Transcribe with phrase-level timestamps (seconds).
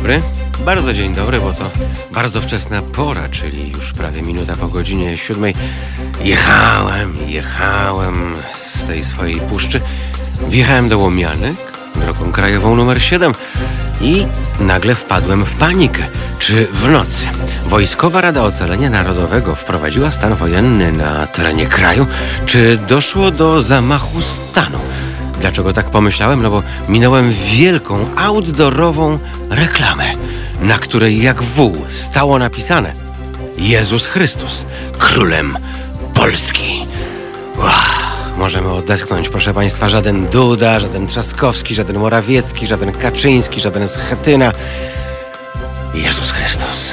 [0.00, 0.22] dobry.
[0.64, 1.64] Bardzo dzień dobry, bo to
[2.10, 5.54] bardzo wczesna pora, czyli już prawie minuta po godzinie siódmej.
[6.20, 9.80] Jechałem, jechałem z tej swojej puszczy.
[10.48, 11.56] Wjechałem do Łomianek,
[11.96, 13.32] drogą krajową numer 7
[14.00, 14.26] i
[14.60, 16.02] nagle wpadłem w panikę.
[16.38, 17.26] Czy w nocy
[17.66, 22.06] Wojskowa Rada Ocalenia Narodowego wprowadziła stan wojenny na terenie kraju?
[22.46, 24.78] Czy doszło do zamachu stanu?
[25.40, 26.42] Dlaczego tak pomyślałem?
[26.42, 29.18] No bo minąłem wielką outdoorową
[29.50, 30.12] reklamę,
[30.62, 32.92] na której jak wół stało napisane
[33.58, 34.66] Jezus Chrystus,
[34.98, 35.58] królem
[36.14, 36.86] Polski.
[37.56, 37.68] Wow,
[38.36, 44.52] możemy odetchnąć, proszę Państwa, żaden Duda, żaden Trzaskowski, żaden Morawiecki, żaden Kaczyński, żaden Schetyna.
[45.94, 46.92] Jezus Chrystus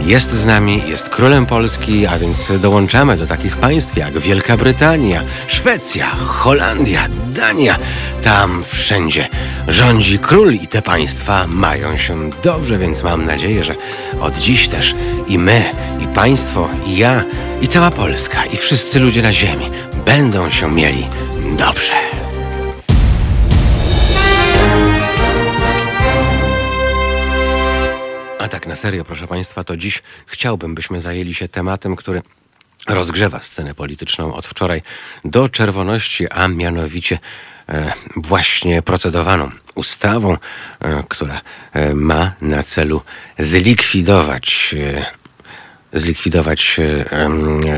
[0.00, 5.22] jest z nami, jest królem Polski, a więc dołączamy do takich państw jak Wielka Brytania,
[5.46, 7.78] Szwecja, Holandia, Dania.
[8.22, 9.28] Tam wszędzie
[9.68, 13.74] rządzi król i te państwa mają się dobrze, więc mam nadzieję, że
[14.20, 14.94] od dziś też
[15.28, 15.64] i my,
[16.00, 17.22] i państwo, i ja,
[17.62, 19.70] i cała Polska, i wszyscy ludzie na ziemi
[20.04, 21.06] będą się mieli
[21.58, 22.17] dobrze.
[28.50, 32.22] Tak na serio, proszę Państwa, to dziś chciałbym, byśmy zajęli się tematem, który
[32.88, 34.82] rozgrzewa scenę polityczną od wczoraj
[35.24, 37.18] do czerwoności, a mianowicie
[37.68, 40.36] e, właśnie procedowaną ustawą,
[40.80, 41.40] e, która
[41.72, 43.02] e, ma na celu
[43.38, 44.74] zlikwidować
[45.92, 46.80] zlikwidować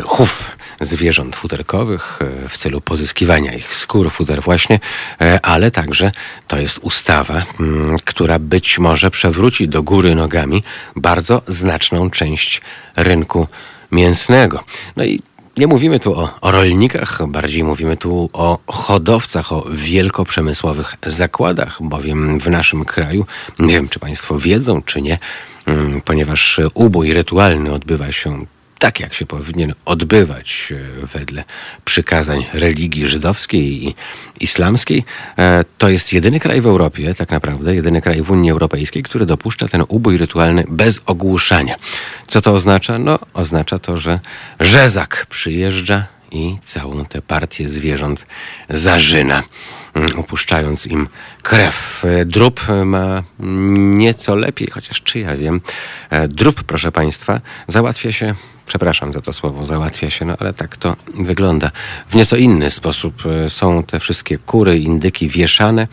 [0.04, 4.80] chów zwierząt futerkowych e, w celu pozyskiwania ich skór, futer właśnie,
[5.20, 6.12] e, ale także
[6.48, 10.62] to jest ustawa, mm, która być może przewróci do góry nogami
[10.96, 12.60] bardzo znaczną część
[12.96, 13.46] rynku
[13.92, 14.62] mięsnego.
[14.96, 15.22] No i
[15.56, 22.40] nie mówimy tu o, o, rolnikach, bardziej mówimy tu o hodowcach, o wielkoprzemysłowych zakładach, bowiem
[22.40, 23.26] w naszym kraju,
[23.58, 25.18] nie wiem czy Państwo wiedzą, czy nie,
[25.66, 28.46] mm, ponieważ ubój rytualny odbywa się
[28.80, 31.44] tak, jak się powinien odbywać e, wedle
[31.84, 33.94] przykazań religii żydowskiej i
[34.40, 35.04] islamskiej.
[35.38, 39.26] E, to jest jedyny kraj w Europie, tak naprawdę, jedyny kraj w Unii Europejskiej, który
[39.26, 41.76] dopuszcza ten ubój rytualny bez ogłuszania.
[42.26, 42.98] Co to oznacza?
[42.98, 44.20] No, oznacza to, że
[44.60, 48.26] rzezak przyjeżdża i całą tę partię zwierząt
[50.16, 51.08] upuszczając mm, im
[51.42, 52.04] krew.
[52.04, 55.60] E, drób ma nieco lepiej, chociaż czy ja wiem.
[56.28, 58.34] Drób, proszę Państwa, załatwia się
[58.70, 61.70] przepraszam za to słowo, załatwia się, no ale tak to wygląda.
[62.10, 65.88] W nieco inny sposób e, są te wszystkie kury, indyki wieszane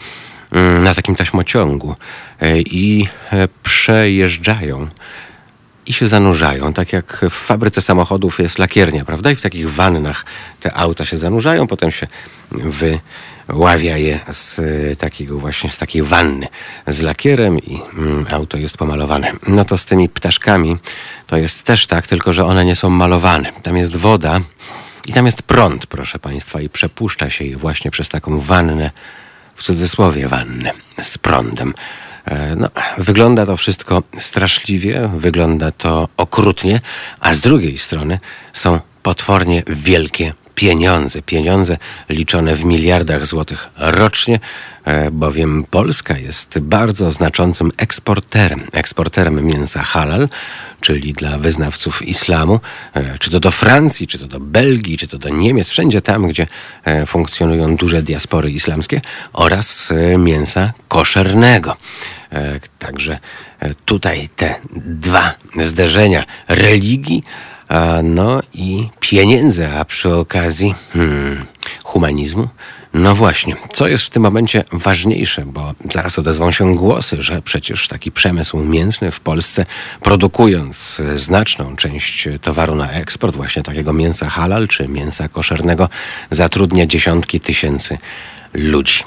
[0.52, 1.96] mm, na takim taśmociągu
[2.42, 4.88] e, i e, przejeżdżają
[5.88, 6.74] i się zanurzają.
[6.74, 9.32] Tak jak w fabryce samochodów jest lakiernia, prawda?
[9.32, 10.26] I w takich wannach
[10.60, 12.08] te auta się zanurzają, potem się
[12.52, 14.60] wyławia je z
[15.00, 16.48] takiego właśnie, z takiej wanny
[16.88, 19.32] z lakierem i mm, auto jest pomalowane.
[19.48, 20.78] No to z tymi ptaszkami
[21.28, 23.52] to jest też tak, tylko że one nie są malowane.
[23.64, 24.42] Tam jest woda
[25.08, 28.92] i tam jest prąd, proszę Państwa, i przepuszcza się je właśnie przez taką wannę,
[29.56, 30.72] w cudzysłowie wannę,
[31.02, 31.74] z prądem.
[32.28, 32.68] E, no,
[32.98, 36.80] wygląda to wszystko straszliwie, wygląda to okrutnie,
[37.20, 38.20] a z drugiej strony
[38.54, 41.22] są potwornie wielkie pieniądze.
[41.22, 41.78] Pieniądze
[42.10, 44.40] liczone w miliardach złotych rocznie,
[44.86, 50.30] e, bowiem Polska jest bardzo znaczącym eksporterem, eksporterem mięsa halal,
[50.82, 52.60] czyli dla wyznawców islamu,
[52.94, 56.28] e, czy to do Francji, czy to do Belgii, czy to do Niemiec, wszędzie tam,
[56.28, 56.48] gdzie
[57.08, 59.02] funkcjonują duże diaspory islamskie
[59.34, 61.76] oraz mięsa koszernego.
[62.32, 63.20] E, także
[63.60, 67.24] e, tutaj te dwa zderzenia religii,
[68.04, 71.46] no i pieniędzy, a przy okazji hmm,
[71.84, 72.48] humanizmu.
[72.94, 77.88] No właśnie, co jest w tym momencie ważniejsze, bo zaraz odezwą się głosy, że przecież
[77.88, 79.66] taki przemysł mięsny w Polsce,
[80.02, 85.90] produkując znaczną część towaru na eksport, właśnie takiego mięsa halal czy mięsa koszernego,
[86.32, 87.98] zatrudnia dziesiątki tysięcy
[88.54, 89.04] ludzi.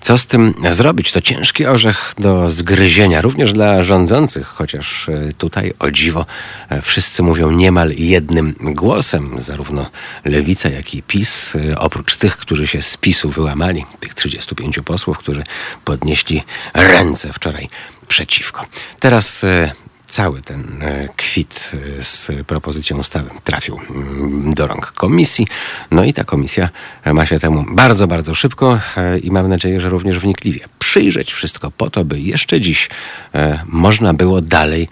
[0.00, 1.12] Co z tym zrobić?
[1.12, 6.26] To ciężki orzech do zgryzienia, również dla rządzących, chociaż e, tutaj o dziwo
[6.68, 9.90] e, wszyscy mówią niemal jednym głosem, zarówno
[10.24, 15.18] lewica, jak i PiS, e, oprócz tych, którzy się z PiSu wyłamali, tych 35 posłów,
[15.18, 15.44] którzy
[15.84, 16.42] podnieśli
[16.74, 17.68] ręce wczoraj
[18.08, 18.66] przeciwko.
[19.00, 19.44] Teraz
[20.14, 25.46] cały ten e, kwit e, z propozycją ustawy trafił mm, do rąk komisji.
[25.90, 26.68] No i ta komisja
[27.12, 31.70] ma się temu bardzo, bardzo szybko e, i mam nadzieję, że również wnikliwie przyjrzeć wszystko
[31.70, 32.88] po to, by jeszcze dziś
[33.66, 34.88] można było dalej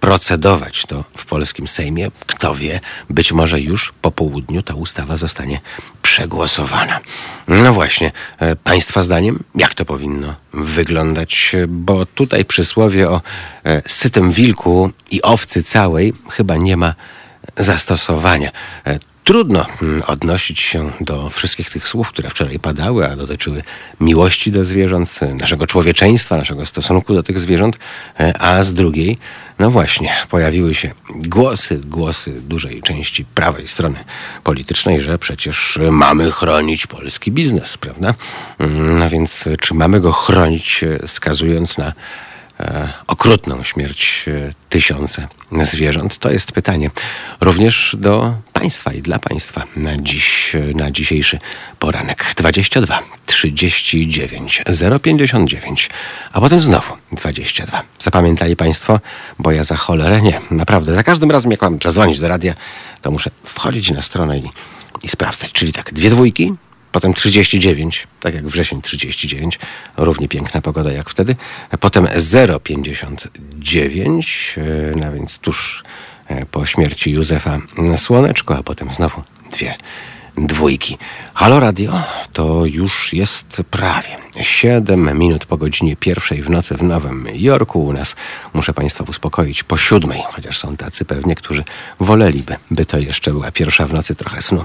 [0.00, 2.10] procedować to w polskim Sejmie.
[2.26, 2.80] Kto wie,
[3.10, 5.60] być może już po południu ta ustawa zostanie
[6.02, 7.00] przegłosowana.
[7.48, 11.56] No właśnie, e, Państwa zdaniem, jak to powinno wyglądać?
[11.68, 13.20] Bo tutaj przysłowie o
[13.64, 16.94] e, sytym wilku i owcy całej chyba nie ma
[17.56, 18.50] zastosowania.
[19.20, 23.62] E, trudno mm, odnosić się do wszystkich tych słów, które wczoraj padały, a dotyczyły
[24.00, 27.78] miłości do zwierząt, naszego człowieczeństwa, naszego stosunku do tych zwierząt,
[28.38, 29.18] a z drugiej,
[29.58, 33.98] no właśnie, pojawiły się głosy, głosy dużej części prawej strony
[34.44, 38.14] politycznej, że przecież mamy chronić polski biznes, prawda?
[38.58, 41.92] Mm, no więc czy mamy go chronić, skazując na E,
[43.06, 45.28] okrutną śmierć e, tysiące
[45.62, 46.18] zwierząt?
[46.18, 46.90] To jest pytanie
[47.40, 51.38] również do Państwa i dla Państwa na, dziś, na dzisiejszy
[51.78, 52.34] poranek.
[52.36, 54.62] 22 39
[55.02, 55.90] 059,
[56.32, 57.82] a potem znowu 22.
[57.98, 59.00] Zapamiętali Państwo?
[59.38, 60.40] Bo ja za cholerę nie.
[60.50, 62.54] Naprawdę, za każdym razem jak mam dzwonić do radia,
[63.02, 64.50] to muszę wchodzić na stronę i,
[65.02, 65.52] i sprawdzać.
[65.52, 66.54] Czyli tak, dwie dwójki,
[66.92, 69.58] potem 39, tak jak wrzesień 39,
[69.96, 71.36] równie piękna pogoda jak wtedy,
[71.80, 74.60] potem 0,59, e,
[74.96, 75.82] no więc tuż
[76.26, 77.58] e, po śmierci Józefa
[77.96, 79.22] Słoneczko, a potem znowu
[79.52, 79.74] dwie
[80.38, 80.98] dwójki.
[81.34, 82.02] Halo Radio
[82.32, 87.86] to już jest prawie 7 minut po godzinie pierwszej w nocy w Nowym Jorku.
[87.86, 88.16] U nas
[88.54, 91.64] muszę Państwa uspokoić po siódmej, chociaż są tacy pewnie, którzy
[92.00, 94.64] woleliby, by to jeszcze była pierwsza w nocy trochę snu,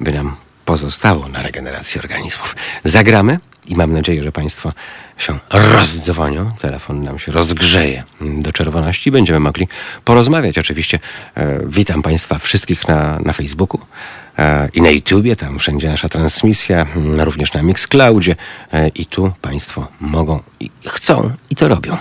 [0.00, 0.36] by nam
[0.70, 2.56] pozostało na regenerację organizmów.
[2.84, 4.72] Zagramy i mam nadzieję, że Państwo
[5.18, 9.10] się rozdzwonią, telefon nam się rozgrzeje do czerwoności.
[9.10, 9.68] Będziemy mogli
[10.04, 10.58] porozmawiać.
[10.58, 10.98] Oczywiście
[11.34, 13.80] e, witam Państwa wszystkich na, na Facebooku
[14.38, 16.86] e, i na YouTubie, tam wszędzie nasza transmisja,
[17.18, 18.36] również na Mixcloudzie
[18.72, 21.96] e, i tu Państwo mogą i chcą i to robią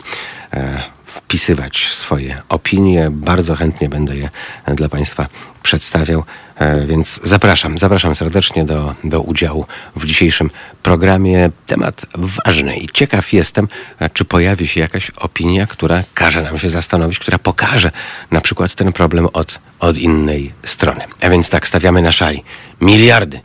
[0.53, 3.07] e, wpisywać swoje opinie.
[3.11, 4.29] Bardzo chętnie będę je
[4.75, 5.27] dla Państwa
[5.63, 6.23] przedstawiał.
[6.59, 9.65] E, więc zapraszam, zapraszam serdecznie do, do udziału
[9.95, 10.49] w dzisiejszym
[10.83, 11.49] programie.
[11.65, 12.05] Temat
[12.45, 13.67] ważny i ciekaw jestem,
[13.99, 17.91] e, czy pojawi się jakaś opinia, która każe nam się zastanowić, która pokaże
[18.31, 21.03] na przykład ten problem od, od innej strony.
[21.21, 22.43] A więc tak, stawiamy na szali
[22.81, 23.39] miliardy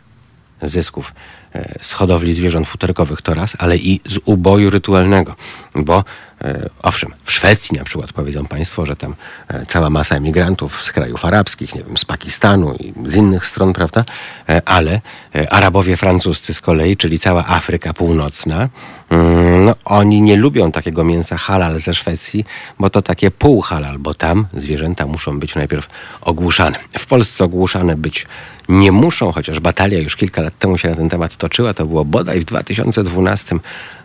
[0.62, 1.14] zysków
[1.54, 5.36] e, z hodowli zwierząt futerkowych to raz, ale i z uboju rytualnego,
[5.74, 6.04] bo
[6.82, 9.14] owszem, w Szwecji na przykład powiedzą Państwo, że tam
[9.48, 13.72] e, cała masa emigrantów z krajów arabskich, nie wiem, z Pakistanu i z innych stron,
[13.72, 14.04] prawda?
[14.48, 15.00] E, ale
[15.50, 18.68] Arabowie francuscy z kolei, czyli cała Afryka Północna,
[19.10, 22.44] mm, no, oni nie lubią takiego mięsa halal ze Szwecji,
[22.78, 25.88] bo to takie pół halal, bo tam zwierzęta muszą być najpierw
[26.20, 26.78] ogłuszane.
[26.98, 28.26] W Polsce ogłuszane być
[28.68, 31.74] nie muszą, chociaż batalia już kilka lat temu się na ten temat toczyła.
[31.74, 33.56] To było bodaj w 2012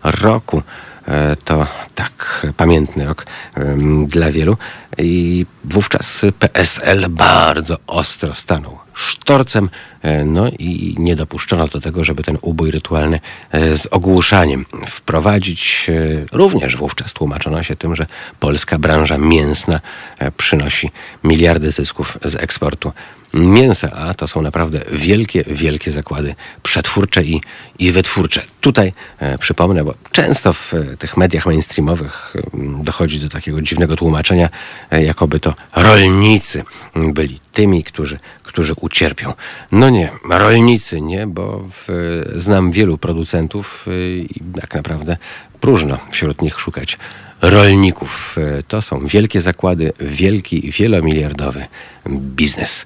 [0.04, 0.62] roku.
[1.10, 3.26] E, to tak pamiętny rok
[4.08, 4.58] dla wielu.
[4.98, 9.70] I wówczas PSL bardzo ostro stanął sztorcem,
[10.02, 13.20] e, no i nie dopuszczono do tego, żeby ten ubój rytualny
[13.52, 15.88] e, z ogłuszaniem wprowadzić.
[16.32, 18.06] Również wówczas tłumaczono się tym, że
[18.40, 19.82] polska branża mięsna
[20.38, 20.92] przynosi
[21.24, 22.92] miliardy zysków z eksportu
[23.34, 27.42] mięsa, a to są naprawdę wielkie, wielkie zakłady przetwórcze i,
[27.80, 28.42] i wytwórcze.
[28.62, 32.42] Tutaj e, przypomnę, bo często w e, tych mediach mainstreamowych e,
[32.84, 34.50] dochodzi do takiego dziwnego tłumaczenia,
[34.92, 36.64] e, jakoby to rolnicy
[36.96, 38.20] byli tymi, którzy,
[38.50, 39.34] którzy ucierpią.
[39.72, 45.18] No nie, rolnicy nie, bo w, znam wielu producentów e, i tak naprawdę
[45.60, 46.98] próżno wśród nich szukać
[47.42, 48.36] rolników.
[48.38, 51.66] E, to są wielkie zakłady, wielki, wielomiliardowy
[52.10, 52.86] biznes.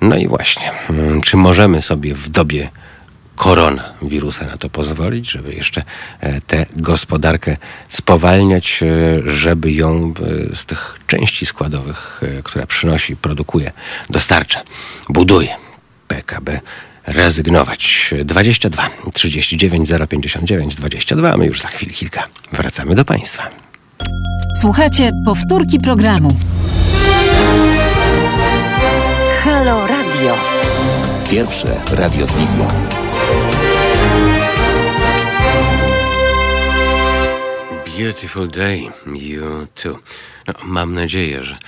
[0.00, 2.70] No i właśnie, mm, czy możemy sobie w dobie
[3.36, 5.82] koronawirusa na to pozwolić, żeby jeszcze
[6.20, 7.56] e, tę gospodarkę
[7.88, 10.14] spowalniać, e, żeby ją
[10.54, 13.72] z tych części składowych, które przynosi, produkuje,
[14.10, 14.62] dostarcza,
[15.08, 15.56] buduje
[16.08, 16.60] PKB
[17.06, 18.14] rezygnować.
[18.24, 21.36] 22 39 059 22.
[21.36, 23.50] My już za chwilę kilka wracamy do Państwa.
[24.60, 26.36] Słuchajcie powtórki programu.
[29.44, 30.36] Halo Radio.
[31.30, 32.68] Pierwsze radio z wizją.
[37.98, 39.98] Beautiful day, you too.
[40.46, 41.58] No, mam nadzieję, że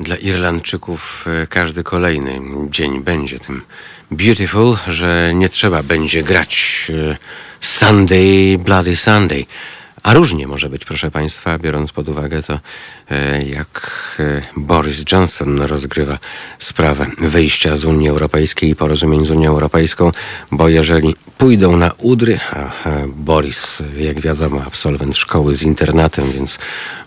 [0.00, 3.62] dla Irlandczyków e, każdy kolejny dzień będzie tym
[4.10, 7.16] beautiful, że nie trzeba będzie grać e,
[7.60, 9.46] Sunday, Bloody Sunday
[10.04, 12.60] a różnie może być, proszę Państwa, biorąc pod uwagę to,
[13.10, 13.80] e, jak
[14.56, 16.18] Boris Johnson rozgrywa
[16.58, 20.12] sprawę wyjścia z Unii Europejskiej i porozumień z Unią Europejską,
[20.50, 22.70] bo jeżeli pójdą na udry, a
[23.08, 26.58] Boris, jak wiadomo, absolwent szkoły z internatem, więc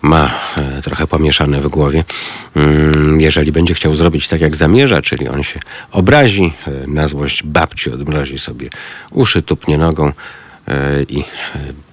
[0.01, 2.03] ma e, trochę pomieszane w głowie.
[2.55, 5.59] Mm, jeżeli będzie chciał zrobić tak, jak zamierza, czyli on się
[5.91, 8.69] obrazi, e, na złość babci odmrozi sobie
[9.11, 10.11] uszy, tupnie nogą,
[11.09, 11.23] i e,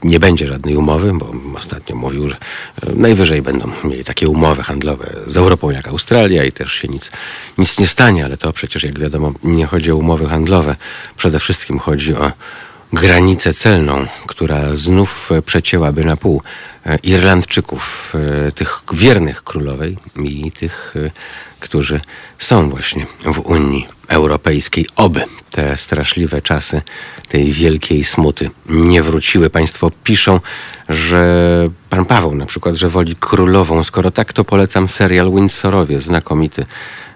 [0.04, 5.10] nie będzie żadnej umowy, bo ostatnio mówił, że e, najwyżej będą mieli takie umowy handlowe
[5.26, 7.10] z Europą jak Australia i też się nic,
[7.58, 10.76] nic nie stanie, ale to przecież jak wiadomo nie chodzi o umowy handlowe,
[11.16, 12.32] przede wszystkim chodzi o
[12.92, 16.42] granicę celną, która znów przecięłaby na pół
[17.02, 18.12] Irlandczyków,
[18.54, 20.94] tych wiernych królowej i tych,
[21.64, 22.00] którzy
[22.38, 24.86] są właśnie w Unii Europejskiej.
[24.96, 26.82] Oby te straszliwe czasy
[27.28, 29.50] tej wielkiej smuty nie wróciły.
[29.50, 30.40] Państwo piszą,
[30.88, 31.22] że
[31.90, 33.84] pan Paweł na przykład, że woli królową.
[33.84, 36.66] Skoro tak, to polecam serial Windsorowie, znakomity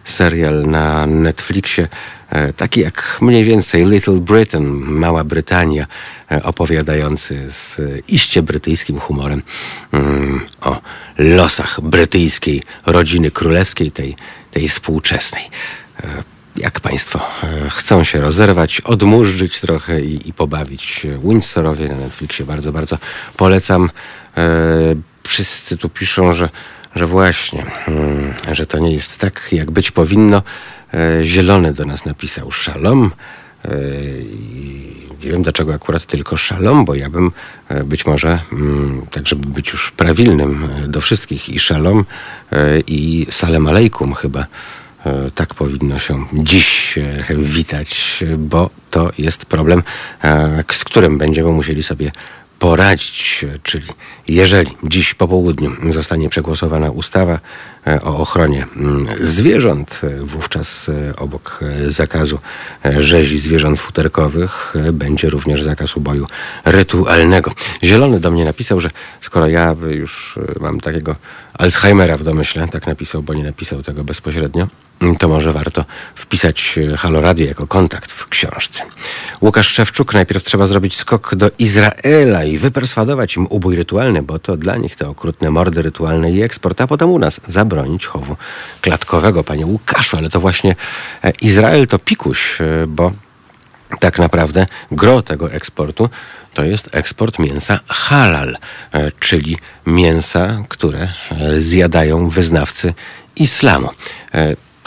[0.04, 1.88] serial na Netflixie,
[2.30, 5.86] e, taki jak mniej więcej Little Britain, Mała Brytania,
[6.30, 9.42] e, opowiadający z iście brytyjskim humorem
[9.92, 10.80] mm, o
[11.18, 14.16] losach brytyjskiej rodziny królewskiej, tej,
[14.50, 15.44] tej współczesnej.
[16.00, 16.22] E,
[16.56, 22.72] jak Państwo e, chcą się rozerwać, odmurzyć trochę i, i pobawić Windsorowie na Netflixie, bardzo,
[22.72, 22.98] bardzo
[23.36, 23.90] polecam.
[24.36, 24.48] E,
[25.22, 26.48] wszyscy tu piszą, że,
[26.94, 30.42] że właśnie, mm, że to nie jest tak, jak być powinno.
[31.22, 33.10] Zielony do nas napisał szalom.
[35.24, 37.30] Nie wiem dlaczego akurat tylko szalom, bo ja bym
[37.84, 42.04] być może, mm, tak żeby być już prawilnym do wszystkich, i szalom,
[42.86, 44.46] i salem alejkum chyba
[45.06, 49.82] E, tak powinno się dziś e, witać, bo to jest problem,
[50.24, 52.12] e, z którym będziemy musieli sobie
[52.58, 53.86] poradzić, czyli
[54.28, 57.40] jeżeli dziś po południu zostanie przegłosowana ustawa
[58.02, 62.38] o ochronie mm, zwierząt, wówczas obok zakazu
[62.98, 66.26] rzezi zwierząt futerkowych będzie również zakaz uboju
[66.64, 67.52] rytualnego.
[67.84, 71.16] Zielony do mnie napisał, że skoro ja już mam takiego
[71.58, 74.66] Alzheimera w domyśle, tak napisał, bo nie napisał tego bezpośrednio,
[75.18, 75.84] to może warto
[76.14, 78.82] wpisać e, Halo Radio jako kontakt w książce.
[79.40, 84.56] Łukasz Szewczuk, najpierw trzeba zrobić skok do Izraela i wyperswadować im ubój rytualny, bo to
[84.56, 88.36] dla nich te okrutne mordy rytualne i eksport, a potem u nas zabronić chowu
[88.80, 89.44] klatkowego.
[89.44, 90.76] Panie Łukaszu, ale to właśnie
[91.24, 93.12] e, Izrael to pikuś, e, bo
[94.00, 96.10] tak naprawdę gro tego eksportu
[96.54, 98.56] to jest eksport mięsa halal,
[99.20, 101.08] czyli mięsa, które
[101.58, 102.94] zjadają wyznawcy
[103.36, 103.88] islamu.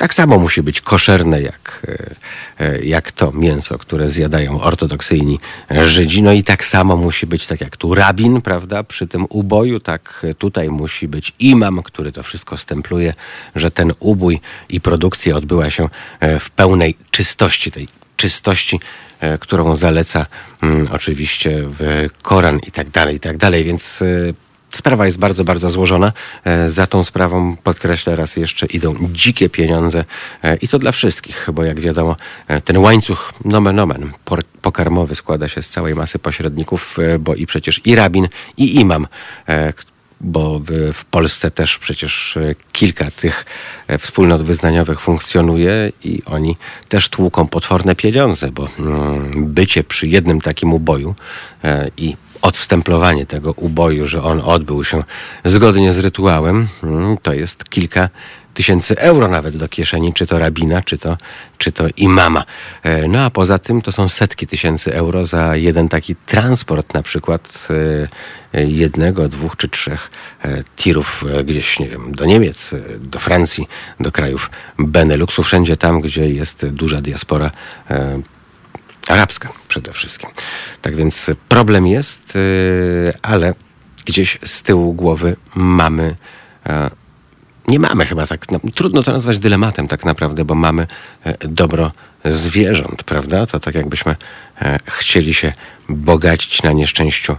[0.02, 1.88] Tak samo musi być koszerne jak,
[2.60, 5.40] e, e, jak to mięso, które zjadają ortodoksyjni
[5.86, 6.22] Żydzi.
[6.22, 10.26] No i tak samo musi być, tak jak tu rabin, prawda, przy tym uboju, tak
[10.38, 13.14] tutaj musi być imam, który to wszystko stempluje,
[13.56, 15.90] że ten ubój i produkcja odbyła się
[16.20, 17.88] e, w pełnej czystości, tej
[18.22, 18.80] czystości,
[19.40, 20.26] którą zaleca
[20.64, 23.64] mm, oczywiście w Koran i tak dalej, i tak dalej.
[23.64, 24.04] Więc
[24.72, 26.14] Sprawa jest bardzo, bardzo złożona.
[26.44, 30.04] E, za tą sprawą, podkreślę raz jeszcze, idą dzikie pieniądze
[30.44, 32.16] e, i to dla wszystkich, bo jak wiadomo,
[32.48, 34.12] e, ten łańcuch nomen omen
[34.62, 39.08] pokarmowy składa się z całej masy pośredników, bo i przecież i rabin, i imam,
[40.24, 40.62] bo
[40.94, 42.38] w Polsce też przecież
[42.72, 43.46] kilka tych
[44.00, 46.58] wspólnot wyznaniowych funkcjonuje i oni
[46.90, 51.16] też tłuką potworne pieniądze, bo mm, bycie przy jednym takim uboju
[51.98, 55.04] i odstemplowanie tego uboju, że on odbył się
[55.46, 58.10] zgodnie z rytuałem, mm, to jest kilka
[58.54, 61.18] tysięcy euro nawet do kieszeni, czy to rabina, czy to,
[61.58, 62.44] czy to imama.
[62.84, 67.04] E, no a poza tym to są setki tysięcy euro za jeden taki transport, na
[67.04, 67.68] przykład
[68.54, 70.12] e, jednego, dwóch czy trzech
[70.46, 73.68] e, tirów gdzieś, nie wiem, do Niemiec, do Francji,
[74.00, 77.52] do krajów Beneluxu, wszędzie tam, gdzie jest duża diaspora
[79.08, 80.30] arabska przede wszystkim.
[80.82, 82.34] Tak więc problem jest,
[83.22, 83.54] ale
[84.06, 86.16] gdzieś z tyłu głowy mamy.
[87.68, 90.88] Nie mamy chyba tak, no, trudno to nazwać dylematem tak naprawdę, bo mamy
[91.24, 91.92] e, dobro
[92.26, 93.46] zwierząt, prawda?
[93.46, 94.16] To tak jakbyśmy
[94.62, 95.54] e, chcieli się
[95.90, 97.36] bogacić na nieszczęściu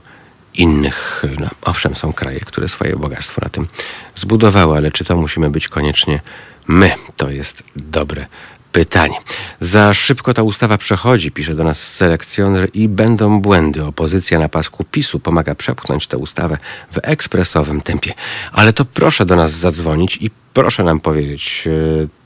[0.55, 1.23] innych.
[1.41, 3.67] No, owszem, są kraje, które swoje bogactwo na tym
[4.14, 6.21] zbudowały, ale czy to musimy być koniecznie
[6.67, 6.93] my?
[7.17, 8.26] To jest dobre
[8.73, 9.17] pytanie.
[9.61, 13.85] Za szybko ta ustawa przechodzi, pisze do nas selekcjoner i będą błędy.
[13.85, 16.59] Opozycja na pasku PiSu pomaga przepchnąć tę ustawę
[16.93, 18.12] w ekspresowym tempie.
[18.52, 22.22] Ale to proszę do nas zadzwonić i proszę nam powiedzieć, e,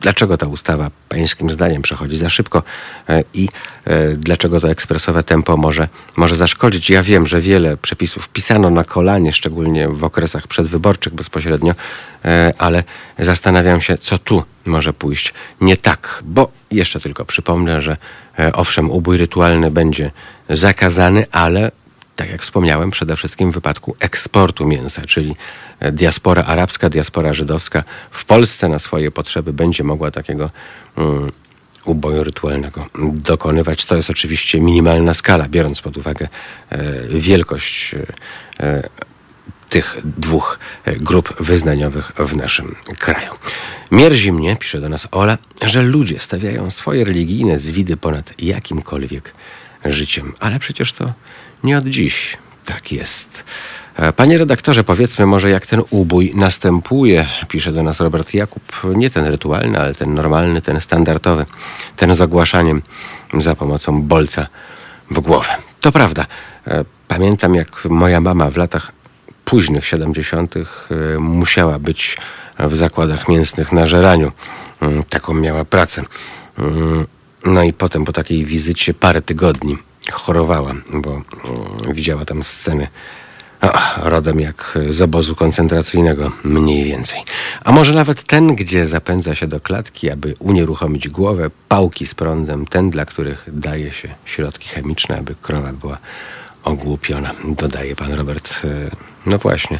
[0.00, 2.62] dlaczego ta ustawa pańskim zdaniem przechodzi za szybko
[3.08, 3.48] e, i
[3.84, 6.90] e, dlaczego to ekspresowe tempo może, może zaszkodzić.
[6.90, 11.74] Ja wiem, że wiele przepisów pisano na kolanie, szczególnie w okresach przedwyborczych bezpośrednio,
[12.24, 12.84] e, ale
[13.18, 17.96] zastanawiam się, co tu może pójść nie tak, bo jeszcze tylko przypomnę, że
[18.52, 20.10] owszem, ubój rytualny będzie
[20.48, 21.70] zakazany, ale
[22.18, 25.36] tak jak wspomniałem, przede wszystkim w wypadku eksportu mięsa, czyli
[25.92, 30.50] diaspora arabska, diaspora żydowska w Polsce na swoje potrzeby będzie mogła takiego
[30.96, 31.30] um,
[31.84, 33.84] uboju rytualnego dokonywać.
[33.84, 36.28] To jest oczywiście minimalna skala, biorąc pod uwagę
[36.70, 37.94] e, wielkość
[38.60, 38.88] e,
[39.68, 43.32] tych dwóch e, grup wyznaniowych w naszym kraju.
[43.90, 49.34] Mierzi mnie, pisze do nas Ola, że ludzie stawiają swoje religijne zwidy ponad jakimkolwiek
[49.84, 50.32] życiem.
[50.40, 51.12] Ale przecież to
[51.64, 52.36] nie od dziś
[52.68, 53.44] tak jest.
[53.96, 58.62] E, panie redaktorze, powiedzmy może jak ten ubój następuje, pisze do nas Robert Jakub,
[58.96, 61.46] nie ten rytualny, ale ten normalny, ten standardowy,
[61.96, 62.82] ten z ogłaszaniem
[63.40, 64.46] za pomocą bolca
[65.10, 65.48] w głowę.
[65.80, 66.26] To prawda.
[66.66, 68.92] E, pamiętam jak moja mama w latach
[69.44, 70.54] późnych 70.
[70.56, 72.16] E, musiała być
[72.58, 74.32] w zakładach mięsnych na żeraniu.
[74.80, 76.02] Mm, taką miała pracę.
[76.58, 77.06] Mm,
[77.44, 79.78] no i potem po takiej wizycie parę tygodni
[80.12, 81.24] chorowała, bo mm,
[81.94, 82.88] widziała tam sceny
[84.02, 87.20] rodem jak z obozu koncentracyjnego, mniej więcej.
[87.64, 92.66] A może nawet ten, gdzie zapędza się do klatki, aby unieruchomić głowę, pałki z prądem,
[92.66, 95.98] ten, dla których daje się środki chemiczne, aby krowa była
[96.64, 98.60] ogłupiona, dodaje pan Robert.
[98.64, 98.68] E,
[99.26, 99.78] no właśnie.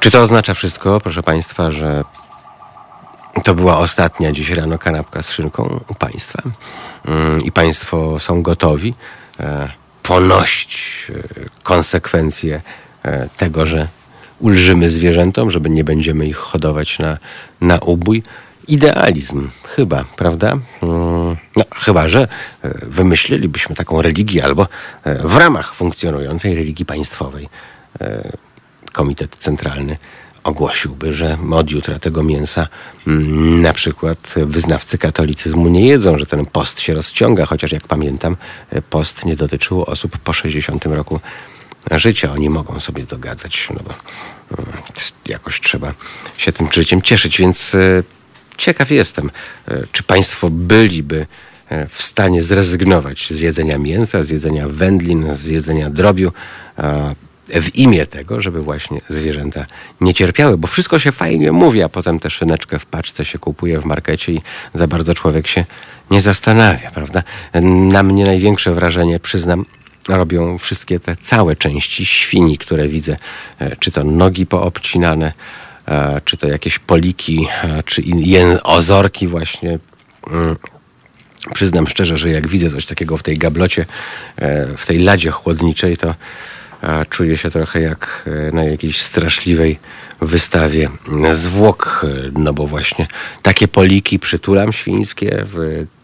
[0.00, 2.04] Czy to oznacza wszystko, proszę państwa, że
[3.44, 6.42] to była ostatnia dziś rano kanapka z szynką u państwa
[7.44, 8.94] i państwo są gotowi
[9.40, 9.70] e,
[10.02, 11.14] ponosić e,
[11.62, 12.60] konsekwencje
[13.02, 13.88] e, tego, że
[14.40, 17.18] ulżymy zwierzętom, żeby nie będziemy ich hodować na,
[17.60, 18.22] na ubój.
[18.68, 20.52] Idealizm, chyba, prawda?
[20.52, 22.28] Mm, no, chyba, że
[22.82, 24.68] wymyślilibyśmy taką religię albo
[25.04, 27.48] w ramach funkcjonującej religii państwowej
[28.92, 29.96] Komitet Centralny
[30.44, 32.68] ogłosiłby, że od jutra tego mięsa
[33.06, 38.36] mm, na przykład wyznawcy katolicyzmu nie jedzą, że ten post się rozciąga, chociaż jak pamiętam,
[38.90, 41.20] post nie dotyczył osób po 60 roku
[41.90, 42.32] życia.
[42.32, 43.94] Oni mogą sobie dogadzać, no bo
[44.62, 44.82] mm,
[45.26, 45.94] jakoś trzeba
[46.38, 48.02] się tym życiem cieszyć, więc e,
[48.56, 49.30] ciekaw jestem,
[49.68, 51.26] e, czy państwo byliby
[51.68, 56.32] e, w stanie zrezygnować z jedzenia mięsa, z jedzenia wędlin, z jedzenia drobiu,
[57.48, 59.66] w imię tego, żeby właśnie zwierzęta
[60.00, 63.80] nie cierpiały, bo wszystko się fajnie mówi, a potem tę szyneczkę w paczce się kupuje
[63.80, 64.40] w markecie i
[64.74, 65.64] za bardzo człowiek się
[66.10, 67.22] nie zastanawia, prawda?
[67.62, 69.64] Na mnie największe wrażenie, przyznam,
[70.08, 73.16] robią wszystkie te całe części świni, które widzę,
[73.58, 75.32] e, czy to nogi poobcinane,
[75.88, 78.02] e, czy to jakieś poliki, e, czy
[78.62, 79.78] ozorki właśnie.
[80.30, 80.56] Mm.
[81.54, 83.86] Przyznam szczerze, że jak widzę coś takiego w tej gablocie,
[84.76, 86.14] w tej ladzie chłodniczej, to
[86.86, 89.78] a czuję się trochę jak e, na jakiejś straszliwej
[90.20, 90.88] wystawie
[91.32, 93.06] zwłok, e, no bo właśnie
[93.42, 95.44] takie poliki przytulam świńskie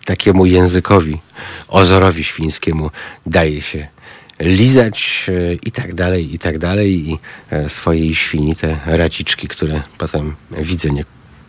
[0.05, 1.21] takiemu językowi,
[1.69, 2.91] ozorowi świńskiemu
[3.27, 3.87] daje się
[4.41, 7.19] lizać e, i tak dalej, i tak dalej i
[7.69, 11.05] swojej świni te raciczki, które potem widzę nie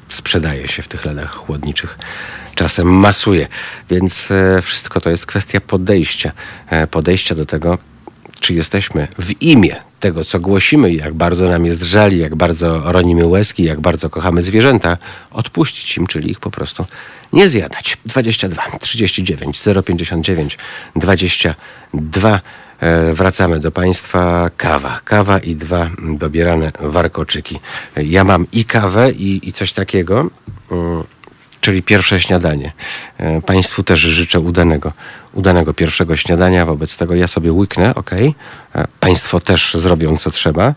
[0.07, 1.97] sprzedaje się w tych ladach chłodniczych,
[2.55, 3.47] czasem masuje.
[3.89, 4.29] Więc
[4.61, 6.31] wszystko to jest kwestia podejścia.
[6.91, 7.77] Podejścia do tego,
[8.41, 13.25] czy jesteśmy w imię tego, co głosimy, jak bardzo nam jest żali, jak bardzo ronimy
[13.25, 14.97] łezki, jak bardzo kochamy zwierzęta,
[15.31, 16.85] odpuścić im, czyli ich po prostu
[17.33, 17.97] nie zjadać.
[18.05, 20.57] 22 39 059
[20.95, 22.41] 22
[23.13, 24.49] Wracamy do Państwa.
[24.57, 24.99] Kawa.
[25.05, 27.59] Kawa i dwa dobierane warkoczyki.
[27.97, 30.29] Ja mam i kawę, i, i coś takiego.
[30.71, 31.03] Mm,
[31.61, 32.71] czyli pierwsze śniadanie.
[33.17, 34.93] E, państwu też życzę udanego,
[35.33, 38.11] udanego pierwszego śniadania, wobec tego ja sobie łyknę, ok?
[38.11, 38.33] E,
[38.99, 40.73] państwo też zrobią co trzeba e,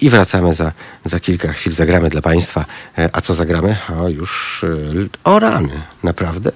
[0.00, 0.72] i wracamy za,
[1.04, 2.64] za kilka chwil, zagramy dla Państwa.
[3.12, 3.76] A co zagramy?
[4.02, 4.64] O, już
[5.24, 6.52] o rany, naprawdę?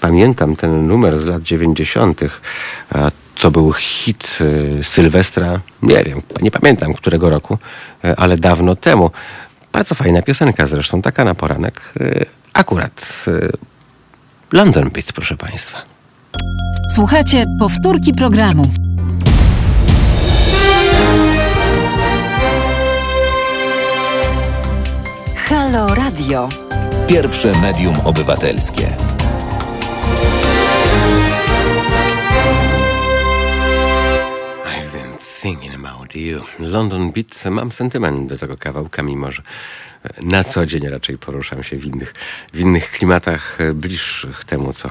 [0.00, 2.20] Pamiętam ten numer z lat 90.
[3.34, 4.38] To był hit
[4.82, 7.58] Sylwestra, nie wiem, nie pamiętam którego roku,
[8.16, 9.10] ale dawno temu.
[9.72, 11.92] Bardzo fajna piosenka zresztą, taka na poranek
[12.52, 13.24] akurat
[14.52, 15.95] London Beat, proszę Państwa.
[16.94, 18.62] Słuchajcie powtórki programu.
[25.36, 26.48] Halo Radio.
[27.06, 28.82] Pierwsze medium obywatelskie.
[34.64, 36.40] I've been thinking about you.
[36.58, 37.44] London Beat.
[37.50, 39.42] Mam sentyment do tego kawałka, mimo że
[40.22, 42.14] Na co dzień raczej poruszam się w innych,
[42.52, 44.90] w innych klimatach e, bliższych temu, co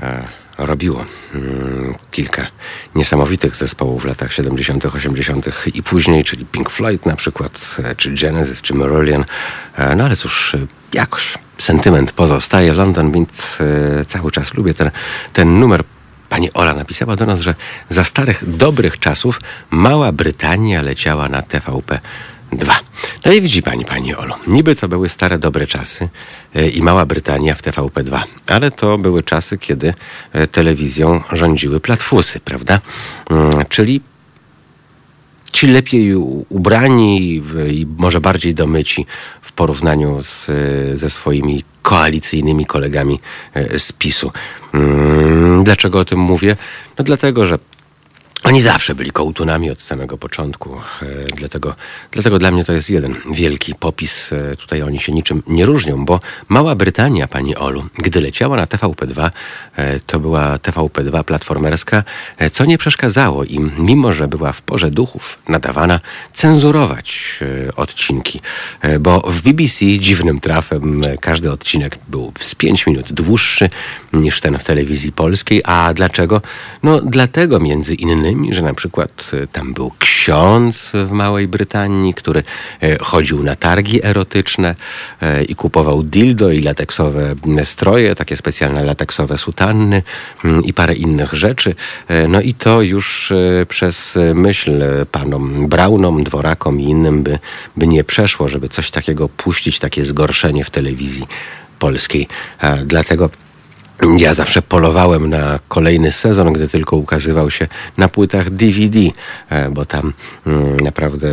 [0.00, 2.46] e, robiło mm, kilka
[2.94, 5.46] niesamowitych zespołów w latach 70., 80.
[5.74, 9.24] i później, czyli Pink Floyd na przykład, e, czy Genesis, czy Marillion.
[9.76, 10.58] E, no ale cóż, e,
[10.92, 12.72] jakoś sentyment pozostaje.
[12.72, 13.58] London Beat
[14.06, 14.90] cały czas lubię ten,
[15.32, 15.82] ten numer.
[16.28, 17.54] Pani Ola napisała do nas, że
[17.88, 19.40] za starych, dobrych czasów
[19.70, 22.00] Mała Brytania leciała na TVP
[22.56, 22.80] 2.
[23.24, 26.08] No i widzi pani, pani Olu, niby to były stare, dobre czasy
[26.54, 29.94] e, i Mała Brytania w TVP 2, ale to były czasy, kiedy
[30.32, 32.80] e, telewizją rządziły platfusy, prawda?
[33.30, 34.00] Mm, Czyli
[35.52, 36.14] ci lepiej
[36.48, 37.36] ubrani
[37.70, 39.06] i może bardziej domyci
[39.42, 43.20] w porównaniu z, e, ze swoimi koalicyjnymi kolegami
[43.78, 44.32] z PiSu.
[44.74, 46.56] Mm, Dlaczego o tym mówię?
[46.98, 47.58] No dlatego, że
[48.44, 51.74] oni zawsze byli kołtunami od samego początku, e, dlatego,
[52.10, 54.32] dlatego dla mnie to jest jeden wielki popis.
[54.32, 58.66] E, Tutaj oni się niczym nie różnią, bo Mała Brytania, pani Olu, gdy leciała na
[58.66, 59.30] TVP2,
[59.76, 62.02] e, to była TVP2 platformerska,
[62.52, 66.00] co nie przeszkadzało im, mimo że była w porze duchów nadawana,
[66.32, 67.40] cenzurować
[67.76, 68.40] odcinki,
[69.00, 73.70] bo w BBC dziwnym trafem każdy odcinek był z 5 minut dłuższy
[74.12, 75.62] niż ten w telewizji polskiej.
[75.64, 76.42] A dlaczego?
[76.82, 82.42] No dlatego między innymi, że na przykład e, tam był ksiądz w Małej Brytanii, który
[82.82, 84.74] e, chodził na targi erotyczne
[85.22, 87.34] e, i kupował dildo i lateksowe
[87.64, 90.02] stroje, takie specjalne lateksowe sutanny
[90.64, 91.74] i parę innych rzeczy.
[92.28, 93.32] No i to już
[93.68, 97.38] przez myśl panom Braunom, Dworakom i innym by,
[97.76, 101.26] by nie przeszło, żeby coś takiego puścić, takie zgorszenie w telewizji
[101.78, 102.28] polskiej.
[102.84, 103.30] Dlatego
[104.18, 108.98] ja zawsze polowałem na kolejny sezon, gdy tylko ukazywał się na płytach DVD,
[109.50, 110.12] e, bo tam
[110.46, 111.28] mm, naprawdę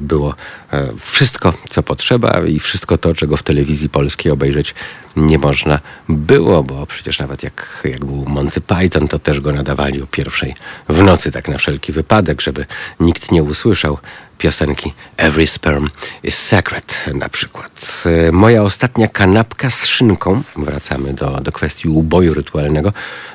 [0.00, 0.34] było
[0.72, 4.74] e, wszystko, co potrzeba i wszystko to, czego w telewizji polskiej obejrzeć
[5.16, 5.78] nie można
[6.08, 10.54] było, bo przecież nawet jak, jak był Monty Python, to też go nadawali o pierwszej
[10.88, 12.66] w nocy, tak na wszelki wypadek, żeby
[13.00, 13.98] nikt nie usłyszał
[14.38, 15.90] piosenki Every Sperm
[16.22, 18.02] is Sacred na przykład.
[18.28, 22.92] E, Moja ostatnia kanapka z szynką, wracamy do, do kwestii uboju rytualnego,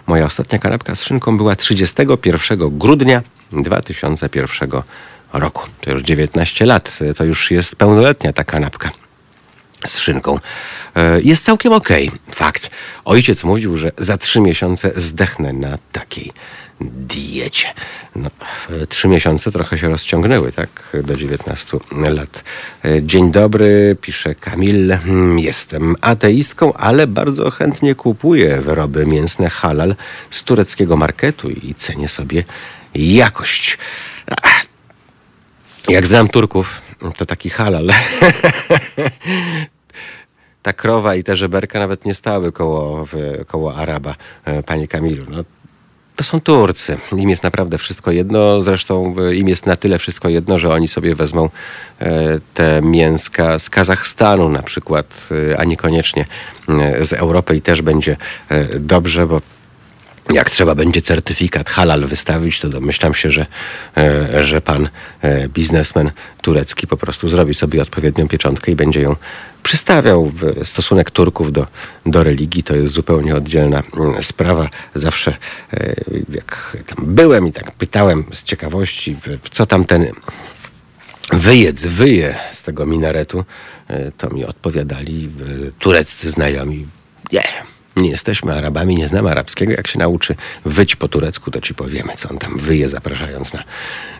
[0.07, 4.69] moja ostatnia kanapka z szynką była 31 grudnia 2001
[5.33, 5.67] roku.
[5.81, 8.91] To już 19 lat, e, to już jest pełnoletnia ta kanapka
[9.85, 10.39] z szynką.
[10.95, 12.11] E, Jest całkiem okej.
[12.31, 12.69] Fakt.
[13.05, 16.31] Ojciec mówił, że za trzy miesiące zdechnę na takiej
[16.91, 17.67] diecie.
[18.15, 18.29] No,
[18.89, 20.97] trzy miesiące trochę się rozciągnęły, tak?
[21.03, 22.43] Do 19 lat.
[22.85, 24.91] E, Dzień dobry, pisze Kamil.
[24.97, 29.95] Hmm, Jestem ateistką, ale bardzo chętnie kupuję wyroby mięsne halal
[30.29, 32.43] z tureckiego marketu i cenię sobie
[32.95, 33.77] jakość.
[35.89, 36.81] Jak znam Turków,
[37.17, 37.89] to taki halal.
[40.61, 43.07] ta krowa i te żeberka nawet nie stały koło,
[43.47, 44.15] koło Araba,
[44.45, 45.25] e, panie Kamilu.
[45.29, 45.43] No,
[46.15, 46.97] to są Turcy.
[47.17, 48.61] Im jest naprawdę wszystko jedno.
[48.61, 51.49] Zresztą e, im jest na tyle wszystko jedno, że oni sobie wezmą
[51.99, 56.25] e, te mięska z Kazachstanu na przykład, e, a niekoniecznie
[57.01, 58.17] z Europy i też będzie
[58.79, 59.41] dobrze, bo
[60.31, 63.45] jak trzeba będzie certyfikat halal wystawić, to domyślam się, że,
[63.97, 64.89] e, że pan
[65.21, 69.15] e, biznesmen turecki po prostu zrobi sobie odpowiednią pieczątkę i będzie ją
[69.63, 70.31] przystawiał.
[70.63, 71.67] Stosunek Turków do,
[72.05, 74.69] do religii to jest zupełnie oddzielna mm, sprawa.
[74.95, 75.37] Zawsze
[75.73, 75.95] e,
[76.29, 79.15] jak tam byłem i tak pytałem z ciekawości,
[79.51, 80.07] co tam ten
[81.33, 83.45] wyjedz, wyje z tego minaretu,
[84.17, 85.29] to mi odpowiadali
[85.79, 86.87] tureccy znajomi.
[87.31, 87.43] Nie,
[87.95, 89.71] nie jesteśmy Arabami, nie znamy arabskiego.
[89.71, 93.63] Jak się nauczy wyć po turecku, to ci powiemy, co on tam wyje, zapraszając na,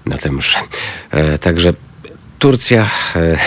[0.06, 0.60] na tę mszę.
[1.12, 1.74] E, także
[2.44, 3.38] Turcja e,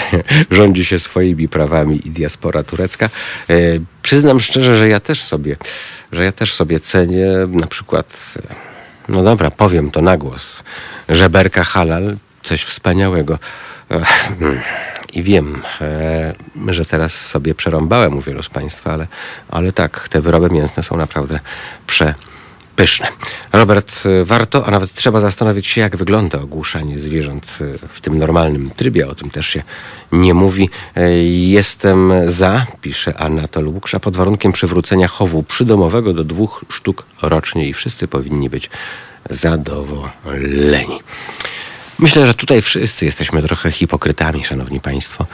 [0.56, 3.10] rządzi się swoimi prawami i diaspora turecka.
[3.50, 3.54] E,
[4.02, 5.56] przyznam szczerze, że ja też sobie,
[6.12, 8.54] że ja też sobie cenię na przykład, e,
[9.08, 10.62] no dobra, powiem to na głos,
[11.08, 13.38] żeberka halal, coś wspaniałego.
[13.90, 14.61] Mm,
[15.12, 16.35] I wiem, e,
[16.68, 19.07] że teraz sobie przerąbałem u wielu z Państwa, ale,
[19.49, 21.40] ale tak, te wyroby mięsne są naprawdę
[21.87, 23.09] przepyszne.
[23.53, 28.18] Robert, e, warto, a nawet trzeba zastanowić się, jak wygląda ogłuszanie zwierząt e, w tym
[28.18, 29.09] normalnym trybie.
[29.09, 29.62] O tym też się
[30.12, 30.70] nie mówi.
[31.31, 37.72] Jestem za, pisze Anatol Łuksza, pod warunkiem przywrócenia chowu przydomowego do dwóch sztuk rocznie i
[37.72, 38.70] wszyscy powinni być
[39.31, 41.01] zadowoleni.
[41.98, 45.26] Myślę, że tutaj wszyscy jesteśmy trochę hipokrytami, szanowni państwo.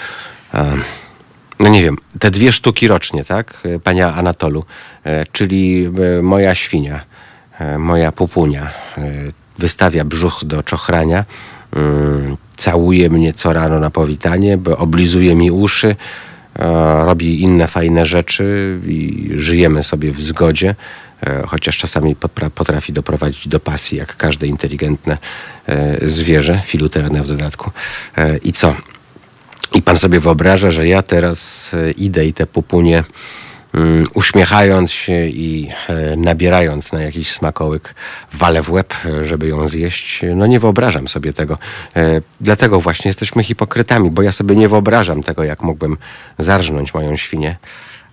[1.60, 4.64] No nie wiem, te dwie sztuki rocznie, tak, pania Anatolu,
[5.04, 7.00] e, czyli e, moja świnia,
[7.58, 8.70] e, moja pupunia
[9.58, 11.24] wystawia brzuch do czochrania,
[12.56, 15.96] całuje mnie co rano na powitanie, oblizuje mi uszy,
[17.04, 20.74] robi inne fajne rzeczy i żyjemy sobie w zgodzie,
[21.46, 22.16] chociaż czasami
[22.54, 25.18] potrafi doprowadzić do pasji, jak każde inteligentne
[26.02, 27.70] zwierzę, filuterne w dodatku.
[28.16, 28.76] E, I co?
[29.74, 33.04] I pan sobie wyobraża, że ja teraz e, idę i te pupunie
[33.74, 37.94] mm, uśmiechając się i e, nabierając na jakiś smakołyk
[38.32, 40.20] walę w łeb, e, żeby ją zjeść.
[40.34, 41.58] No nie wyobrażam sobie tego.
[41.96, 45.96] E, Dlatego właśnie jesteśmy hipokrytami, bo ja sobie nie wyobrażam tego, jak mógłbym
[46.38, 47.56] zarżnąć moją świnię,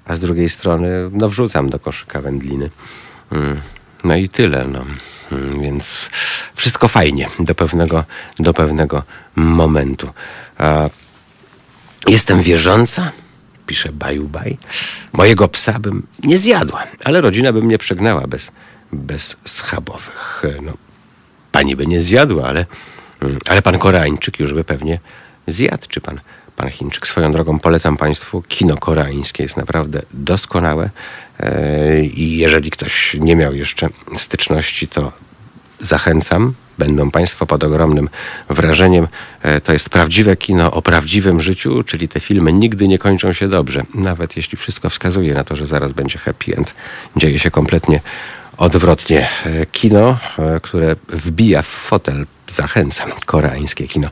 [0.06, 2.70] a z drugiej strony no wrzucam do koszyka wędliny.
[3.32, 3.62] Mm,
[4.04, 4.86] No i tyle, no.
[5.32, 6.10] Mm, Więc
[6.56, 8.04] wszystko fajnie do pewnego,
[8.40, 9.04] do pewnego
[9.36, 10.10] momentu.
[12.08, 13.12] Jestem wierząca,
[13.68, 14.58] pisze Bajubaj.
[15.14, 18.52] Mojego psa bym nie zjadła, ale rodzina by mnie przegnała bez,
[18.92, 20.44] bez schabowych.
[20.62, 20.74] No,
[21.52, 22.66] pani by nie zjadła, ale,
[23.22, 25.00] mm, ale pan Koreańczyk już by pewnie
[25.48, 25.88] zjadł.
[25.90, 26.20] Czy pan,
[26.60, 27.08] pan Chińczyk?
[27.08, 28.42] Swoją drogą polecam państwu.
[28.42, 30.90] Kino koreańskie jest naprawdę doskonałe.
[31.40, 35.12] E, I jeżeli ktoś nie miał jeszcze styczności, to
[35.80, 36.54] zachęcam.
[36.78, 38.10] Będą Państwo pod ogromnym
[38.50, 39.08] wrażeniem.
[39.42, 43.48] E, To jest prawdziwe kino o prawdziwym życiu, czyli te filmy nigdy nie kończą się
[43.50, 43.82] dobrze.
[43.94, 46.74] Nawet jeśli wszystko wskazuje na to, że zaraz będzie happy end,
[47.16, 48.02] dzieje się kompletnie
[48.58, 49.28] odwrotnie.
[49.46, 50.18] E, Kino,
[50.62, 54.10] które wbija w fotel, zachęcam, koreańskie kino.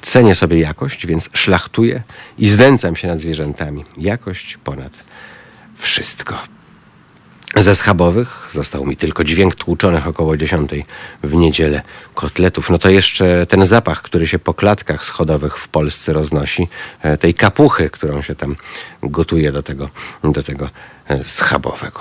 [0.00, 2.02] Cenię sobie jakość, więc szlachtuję
[2.38, 3.84] i znęcam się nad zwierzętami.
[3.98, 4.92] Jakość ponad
[5.76, 6.38] wszystko.
[7.56, 10.70] Ze schabowych został mi tylko dźwięk tłuczonych około 10
[11.22, 11.82] w niedzielę
[12.14, 12.70] kotletów.
[12.70, 16.68] No to jeszcze ten zapach, który się po klatkach schodowych w Polsce roznosi,
[17.02, 18.56] e, tej kapuchy, którą się tam
[19.02, 19.88] gotuje do tego,
[20.24, 20.70] do tego
[21.08, 22.00] e, schabowego.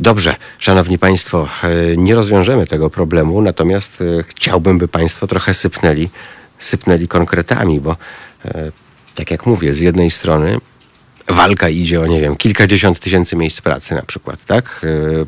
[0.00, 6.08] Dobrze, szanowni państwo, e, nie rozwiążemy tego problemu, natomiast chciałbym, by państwo trochę sypnęli,
[6.58, 7.96] sypnęli konkretami, bo
[9.14, 10.58] tak jak mówię, z jednej strony
[11.32, 14.80] walka idzie o, nie wiem, kilkadziesiąt tysięcy miejsc pracy na przykład, tak?
[14.82, 15.26] Yy,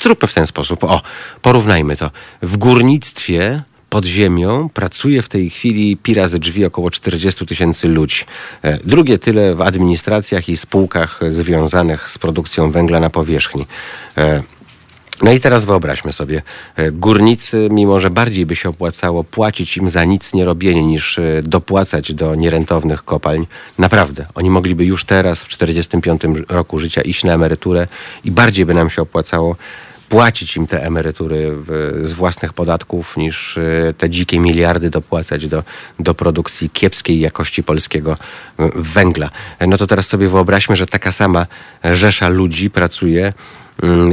[0.00, 0.84] Zróbmy w ten sposób.
[0.84, 1.02] O,
[1.42, 2.10] porównajmy to.
[2.42, 8.24] W górnictwie pod ziemią pracuje w tej chwili pi razy drzwi około 40 tysięcy ludzi.
[8.62, 13.66] E, Drugie tyle w administracjach i spółkach związanych z produkcją węgla na powierzchni.
[15.22, 16.42] No i teraz wyobraźmy sobie,
[16.76, 21.18] e, górnicy, mimo że bardziej by się opłacało płacić im za nic nie robienie niż
[21.18, 23.46] e, dopłacać do nierentownych kopalń,
[23.78, 27.86] naprawdę, oni mogliby już teraz w 45 roku życia iść na emeryturę
[28.24, 29.56] i bardziej by nam się opłacało
[30.08, 31.56] płacić im te emerytury
[32.04, 35.62] z własnych podatków niż e, te dzikie miliardy dopłacać do,
[35.98, 38.16] do produkcji kiepskiej jakości polskiego
[38.74, 39.30] węgla.
[39.66, 41.46] No to teraz sobie wyobraźmy, że taka sama
[41.84, 43.32] rzesza ludzi pracuje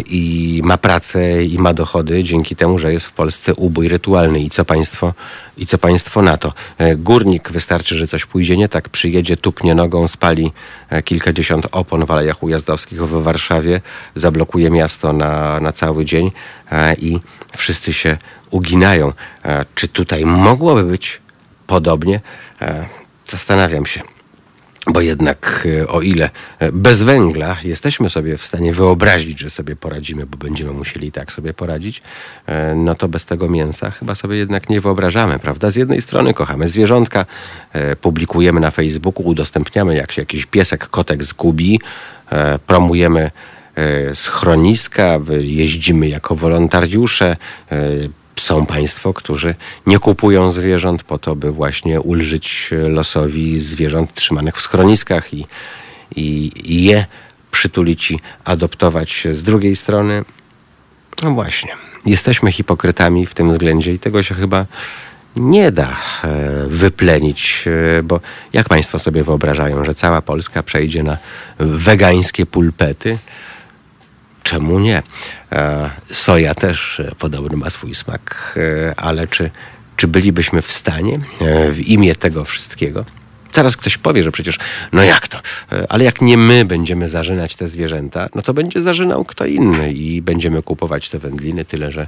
[0.06, 4.40] i ma pracę i ma dochody dzięki temu, że jest w Polsce ubój rytualny.
[4.40, 5.14] I co państwo,
[5.58, 6.54] i co państwo na to?
[6.78, 10.52] E, Górnik wystarczy, że coś pójdzie nie tak, przyjedzie, tupnie nogą, spali
[10.90, 13.82] e, kilkadziesiąt opon w Alejach Ujazdowskich w Warszawie,
[14.16, 16.32] zablokuje miasto na, na cały dzień
[16.72, 17.20] e, i
[17.58, 18.18] wszyscy się
[18.52, 19.14] uginają.
[19.76, 21.22] Czy tutaj mogłoby być
[21.68, 22.20] podobnie?
[23.28, 24.13] Zastanawiam się.
[24.88, 29.76] Bo jednak e, o ile e, bez węgla jesteśmy sobie w stanie wyobrazić, że sobie
[29.76, 32.02] poradzimy, bo będziemy musieli tak sobie poradzić,
[32.48, 35.70] e, no to bez tego mięsa chyba sobie jednak nie wyobrażamy, prawda?
[35.70, 37.26] Z jednej strony kochamy zwierzątka,
[38.02, 41.80] publikujemy na Facebooku, udostępniamy jak się jakiś piesek, kotek zgubi,
[42.68, 43.32] promujemy
[44.14, 47.36] schroniska, jeździmy jako wolontariusze,
[48.36, 54.62] są państwo, którzy nie kupują zwierząt po to, by właśnie ulżyć losowi zwierząt trzymanych w
[54.62, 55.46] schroniskach i,
[56.16, 57.06] i, i je
[57.52, 59.28] przytulić i adoptować.
[59.32, 60.24] Z drugiej strony,
[61.24, 61.72] no właśnie,
[62.06, 64.66] jesteśmy hipokrytami w tym względzie i tego się chyba
[65.36, 67.66] nie da e, wyplenić,
[68.00, 68.20] e, bo
[68.54, 71.18] jak państwo sobie wyobrażają, że cała Polska przejdzie na
[71.60, 73.18] wegańskie pulpety?
[74.44, 75.04] Czemu nie?
[75.52, 79.50] E, Soja też e, podobno ma swój smak, e, ale czy,
[79.98, 81.20] czy bylibyśmy w stanie
[81.72, 83.06] w imię tego wszystkiego?
[83.52, 84.60] Teraz ktoś powie, że przecież,
[84.92, 85.40] no jak to?
[85.90, 90.22] Ale jak nie my będziemy zarzynać te zwierzęta, no to będzie zarzynał kto inny i
[90.22, 92.08] będziemy kupować te wędliny, tyle że,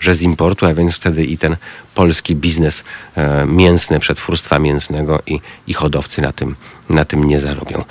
[0.00, 1.56] że z importu, a więc wtedy i ten
[1.94, 2.84] polski biznes
[3.46, 6.56] mięsny, przetwórstwa mięsnego i, i hodowcy na tym,
[6.88, 7.84] na tym nie zarobią.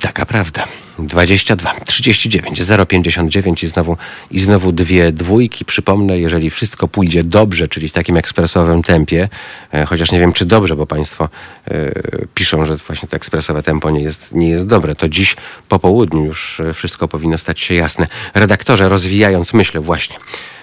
[0.00, 0.66] Taka prawda.
[0.98, 3.96] 22 39 059 i znowu,
[4.30, 5.64] i znowu dwie dwójki.
[5.64, 9.28] Przypomnę, jeżeli wszystko pójdzie dobrze, czyli w takim ekspresowym tempie,
[9.72, 11.28] e, chociaż nie wiem czy dobrze, bo Państwo
[11.68, 11.92] e,
[12.34, 15.36] piszą, że właśnie to ekspresowe tempo nie jest, nie jest dobre, to dziś
[15.68, 18.06] po południu już e, wszystko powinno stać się jasne.
[18.34, 20.16] Redaktorze, rozwijając myślę właśnie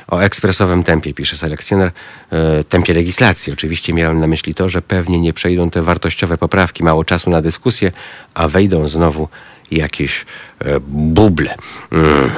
[0.07, 1.91] o ekspresowym tempie, pisze selekcjoner,
[2.69, 3.53] tempie legislacji.
[3.53, 7.41] Oczywiście miałem na myśli to, że pewnie nie przejdą te wartościowe poprawki, mało czasu na
[7.41, 7.91] dyskusję,
[8.33, 9.27] a wejdą znowu
[9.71, 10.25] jakieś
[10.59, 11.55] e, buble.
[11.91, 12.29] Mm.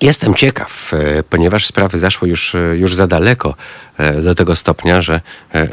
[0.00, 3.54] Jestem ciekaw, e, ponieważ sprawy zaszły już, e, już za daleko
[4.22, 5.20] do tego stopnia, że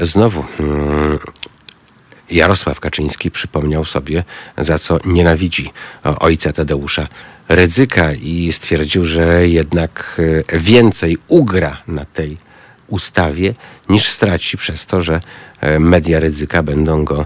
[0.02, 1.20] znowu mm,
[2.30, 4.24] Jarosław Kaczyński przypomniał sobie,
[4.58, 5.72] za co nienawidzi
[6.04, 7.08] ojca Tadeusza
[7.50, 10.22] Rydzyka i stwierdził, że jednak
[10.54, 12.38] więcej ugra na tej
[12.88, 13.54] ustawie
[13.90, 15.22] niż straci przez to, że
[15.80, 17.26] media Rydzyka będą go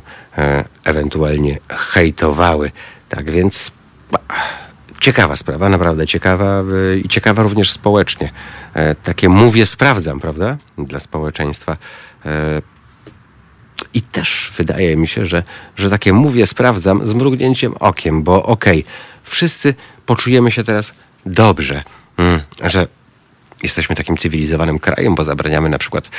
[0.84, 2.72] ewentualnie hejtowały.
[3.12, 3.72] Tak więc
[5.00, 8.32] ciekawa sprawa, naprawdę ciekawa e, i ciekawa również społecznie.
[8.74, 10.58] E, Takie mówię, sprawdzam, prawda?
[10.78, 11.78] Dla społeczeństwa.
[12.26, 12.62] E,
[13.94, 15.44] i też wydaje mi się, że,
[15.76, 18.86] że takie mówię, sprawdzam z mrugnięciem okiem, bo okej,
[19.24, 19.74] wszyscy
[20.06, 20.92] poczujemy się teraz
[21.26, 21.84] dobrze,
[22.18, 22.88] mm, że
[23.64, 26.10] jesteśmy takim cywilizowanym krajem, bo zabraniamy na przykład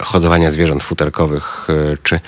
[0.00, 1.66] hodowania zwierząt futerkowych
[2.02, 2.20] czy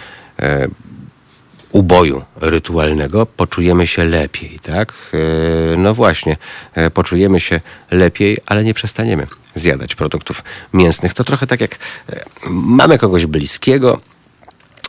[1.74, 4.92] uboju rytualnego, poczujemy się lepiej, tak?
[5.14, 6.36] E, No właśnie,
[6.74, 7.60] e, poczujemy się
[7.90, 11.14] lepiej, ale nie przestaniemy zjadać produktów mięsnych.
[11.14, 14.00] To trochę tak jak e, mamy kogoś bliskiego,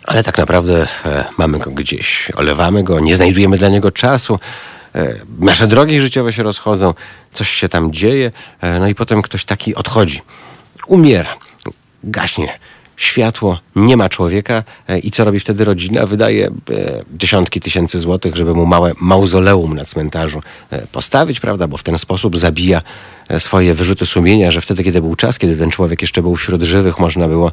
[0.03, 0.87] ale tak naprawdę
[1.37, 4.39] mamy go gdzieś, olewamy go, nie znajdujemy dla niego czasu.
[5.39, 6.93] Nasze drogi życiowe się rozchodzą,
[7.31, 8.31] coś się tam dzieje,
[8.79, 10.21] no i potem ktoś taki odchodzi,
[10.87, 11.35] umiera,
[12.03, 12.59] gaśnie
[12.97, 16.05] światło, nie ma człowieka e, i co robi wtedy rodzina?
[16.05, 16.51] Wydaje e,
[17.17, 21.67] dziesiątki tysięcy złotych, żeby mu małe mauzoleum na cmentarzu e, postawić, prawda?
[21.67, 22.81] Bo w ten sposób zabija
[23.39, 26.99] swoje wyrzuty sumienia, że wtedy, kiedy był czas, kiedy ten człowiek jeszcze był wśród żywych,
[26.99, 27.51] można było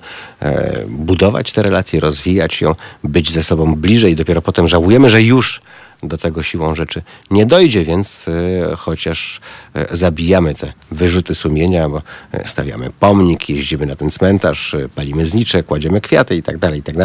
[0.88, 2.74] budować te relacje, rozwijać ją,
[3.04, 4.16] być ze sobą bliżej.
[4.16, 5.60] Dopiero potem żałujemy, że już
[6.02, 9.40] do tego siłą rzeczy nie dojdzie, więc e, chociaż
[9.74, 15.62] e, zabijamy te wyrzuty sumienia, bo e, stawiamy pomnik, jeździmy na ten cmentarz, palimy znicze,
[15.62, 16.96] kładziemy kwiaty i tak dalej, i tak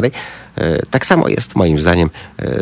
[0.90, 2.10] Tak samo jest moim zdaniem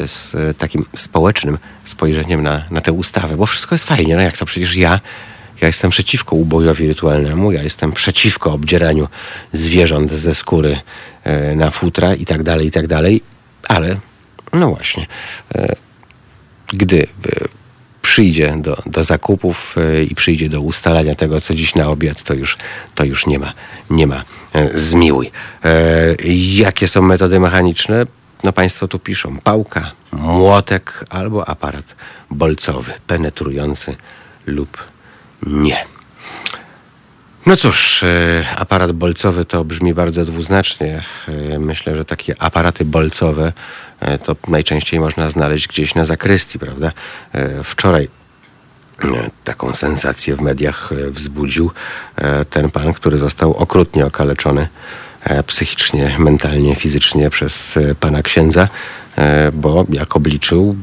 [0.05, 4.45] z takim społecznym spojrzeniem na, na tę ustawę, bo wszystko jest fajnie, no jak to
[4.45, 4.99] przecież ja
[5.61, 9.07] ja jestem przeciwko ubojowi rytualnemu, ja jestem przeciwko obdzieraniu
[9.53, 10.79] zwierząt ze skóry
[11.55, 13.21] na futra i tak dalej, i tak dalej,
[13.67, 13.95] ale
[14.53, 15.07] no właśnie,
[16.73, 17.45] gdy e,
[18.01, 22.33] przyjdzie do, do zakupów e, i przyjdzie do ustalania tego, co dziś na obiad, to
[22.33, 22.57] już,
[22.95, 23.53] to już nie ma,
[23.89, 24.23] nie ma
[24.53, 25.31] e, zmiłuj.
[26.53, 28.05] Jakie są metody mechaniczne?
[28.43, 31.95] No Państwo tu piszą pałka, młotek albo aparat
[32.31, 33.95] bolcowy, penetrujący
[34.45, 34.83] lub
[35.47, 35.85] nie.
[37.45, 38.05] No cóż,
[38.55, 41.03] aparat bolcowy to brzmi bardzo dwuznacznie.
[41.59, 43.53] Myślę, że takie aparaty bolcowe
[44.25, 46.91] to najczęściej można znaleźć gdzieś na zakrystii, prawda?
[47.33, 48.07] E, Wczoraj
[49.03, 49.07] e,
[49.43, 51.71] taką sensację w mediach e, wzbudził
[52.15, 54.67] e, ten pan, który został okrutnie okaleczony
[55.23, 58.67] e, psychicznie, mentalnie, fizycznie przez e, pana księdza,
[59.17, 60.75] e, bo jak obliczył,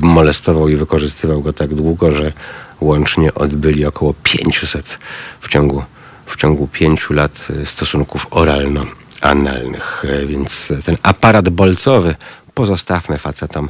[0.00, 2.32] molestował i wykorzystywał go tak długo, że
[2.80, 4.98] łącznie odbyli około 500
[5.40, 5.84] w ciągu,
[6.26, 10.04] w ciągu pięciu lat e, stosunków oralno-analnych.
[10.08, 12.14] E, Więc ten aparat bolcowy
[12.54, 13.68] pozostawmy facetom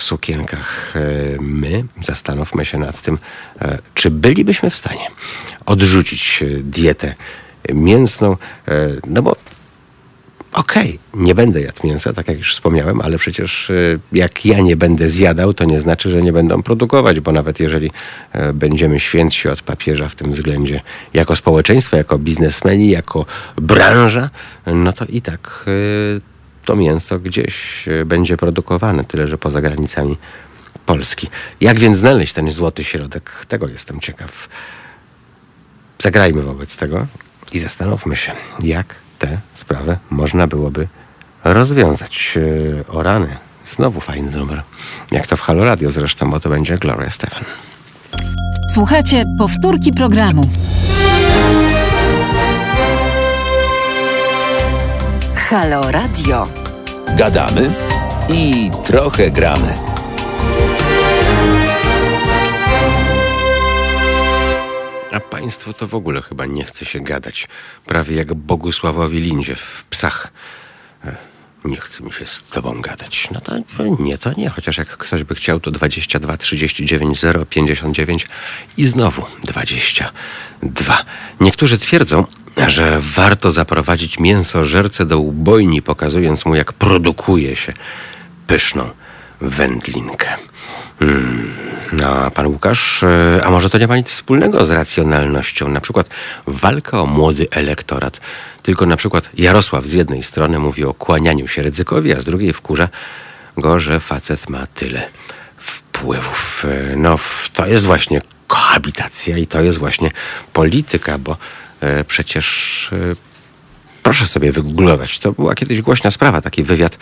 [0.00, 0.94] w sukienkach.
[0.96, 1.00] E,
[1.40, 3.18] My zastanówmy się nad tym,
[3.62, 5.06] e, czy bylibyśmy w stanie
[5.66, 7.14] odrzucić e, dietę
[7.72, 8.36] mięsną,
[9.06, 9.36] no bo
[10.52, 13.72] okej, nie będę jadł mięsa, tak jak już wspomniałem, ale przecież
[14.12, 17.90] jak ja nie będę zjadał, to nie znaczy, że nie będą produkować, bo nawet jeżeli
[18.54, 20.80] będziemy świętsi od papieża w tym względzie,
[21.14, 24.30] jako społeczeństwo, jako biznesmeni, jako branża,
[24.66, 25.64] no to i tak
[26.64, 30.16] to mięso gdzieś e, będzie produkowane, tyle że poza granicami
[30.86, 31.28] Polski.
[31.60, 33.46] Jak więc znaleźć ten złoty środek?
[33.48, 34.48] Tego jestem ciekaw.
[35.98, 37.06] Zagrajmy wobec tego
[37.52, 40.86] i zastanówmy się, jak tę sprawę można byłoby
[41.44, 42.32] rozwiązać.
[42.36, 43.36] Yy, O rany,
[43.74, 44.62] znowu fajny numer.
[45.10, 47.44] Jak to w Halo Radio zresztą, bo to będzie Gloria Stefan.
[48.74, 50.42] Słuchajcie powtórki programu.
[55.50, 56.46] Halo Radio.
[57.16, 57.70] Gadamy
[58.28, 59.74] i trochę gramy.
[65.12, 67.48] A państwu to w ogóle chyba nie chce się gadać.
[67.86, 70.32] Prawie jak Bogusławowi Lindzie w Psach.
[71.04, 71.16] E,
[71.64, 73.28] Nie chce mi się z tobą gadać.
[73.32, 73.52] No to
[74.02, 74.48] nie, to nie.
[74.48, 78.26] Chociaż jak ktoś by chciał, to 22 39 0 59
[78.76, 81.04] i znowu 22.
[81.40, 82.24] Niektórzy twierdzą,
[82.68, 87.72] że warto zaprowadzić mięsożercę do ubojni, pokazując mu, jak produkuje się
[88.46, 88.90] pyszną
[89.40, 90.28] wędlinkę.
[90.98, 91.70] Hmm.
[92.06, 95.68] A pan Łukasz, e, a może to nie ma nic wspólnego z racjonalnością?
[95.68, 96.08] Na przykład
[96.46, 98.20] walka o młody elektorat.
[98.62, 102.52] Tylko na przykład Jarosław z jednej strony mówi o kłanianiu się ryzykowi, a z drugiej
[102.52, 102.88] wkurza
[103.56, 105.08] go, że facet ma tyle
[105.56, 106.66] wpływów.
[106.68, 107.18] E, no,
[107.52, 110.10] to jest właśnie kohabitacja i to jest właśnie
[110.52, 111.36] polityka, bo
[112.08, 112.96] przecież e,
[114.02, 115.18] proszę sobie wygooglować.
[115.18, 116.98] To była kiedyś głośna sprawa, taki wywiad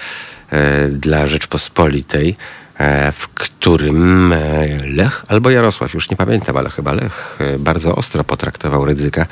[0.51, 2.37] e, dla Rzeczpospolitej
[2.79, 7.97] E, w którym e, Lech albo Jarosław, już nie pamiętam, ale chyba Lech e, bardzo
[7.97, 9.27] ostro potraktował ryzyka.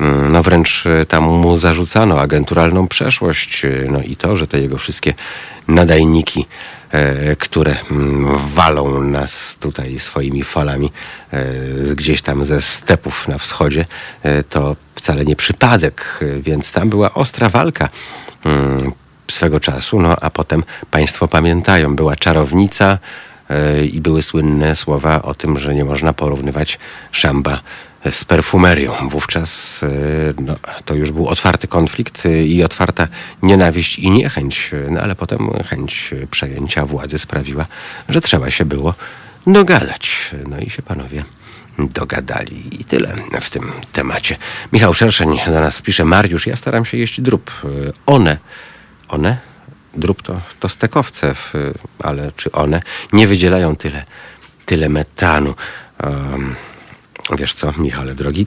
[0.00, 5.14] Mm, no wręcz tam mu zarzucano agenturalną przeszłość, no i to, że te jego wszystkie
[5.68, 6.46] nadajniki,
[7.38, 10.92] które mm, walą nas tutaj swoimi falami
[11.94, 13.84] gdzieś tam ze stepów na wschodzie,
[14.48, 17.88] to wcale nie przypadek, więc tam była ostra walka
[18.44, 18.92] mm,
[19.30, 22.98] swego czasu, no a potem Państwo pamiętają, była czarownica
[23.50, 26.78] yy, i były słynne słowa o tym, że nie można porównywać
[27.12, 27.60] szamba
[28.10, 29.08] z perfumerią.
[29.08, 33.08] Wówczas yy, no, to już był otwarty konflikt yy, i otwarta
[33.42, 37.66] nienawiść i niechęć, no ale potem chęć przejęcia władzy sprawiła,
[38.08, 38.94] że trzeba się było
[39.46, 40.30] dogadać.
[40.48, 41.24] No i się panowie
[41.78, 42.80] dogadali.
[42.80, 44.36] I tyle w tym temacie.
[44.72, 47.50] Michał Szerszeń do nas pisze, Mariusz, ja staram się jeść drób.
[48.06, 48.36] One
[49.12, 49.38] one,
[49.94, 51.52] drób to, to stekowce, w,
[51.98, 52.80] ale czy one
[53.12, 54.04] nie wydzielają tyle,
[54.66, 55.54] tyle metanu?
[56.04, 56.54] Um,
[57.38, 58.46] wiesz co, Michale drogi,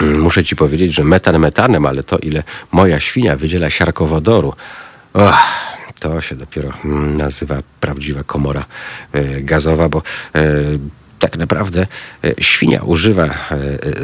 [0.00, 4.54] mm, muszę ci powiedzieć, że metan metanem, ale to ile moja świnia wydziela siarkowodoru,
[6.00, 8.64] to się dopiero mm, nazywa prawdziwa komora
[9.14, 10.02] y, gazowa, bo
[11.18, 11.86] tak naprawdę
[12.24, 13.30] e, świnia używa e,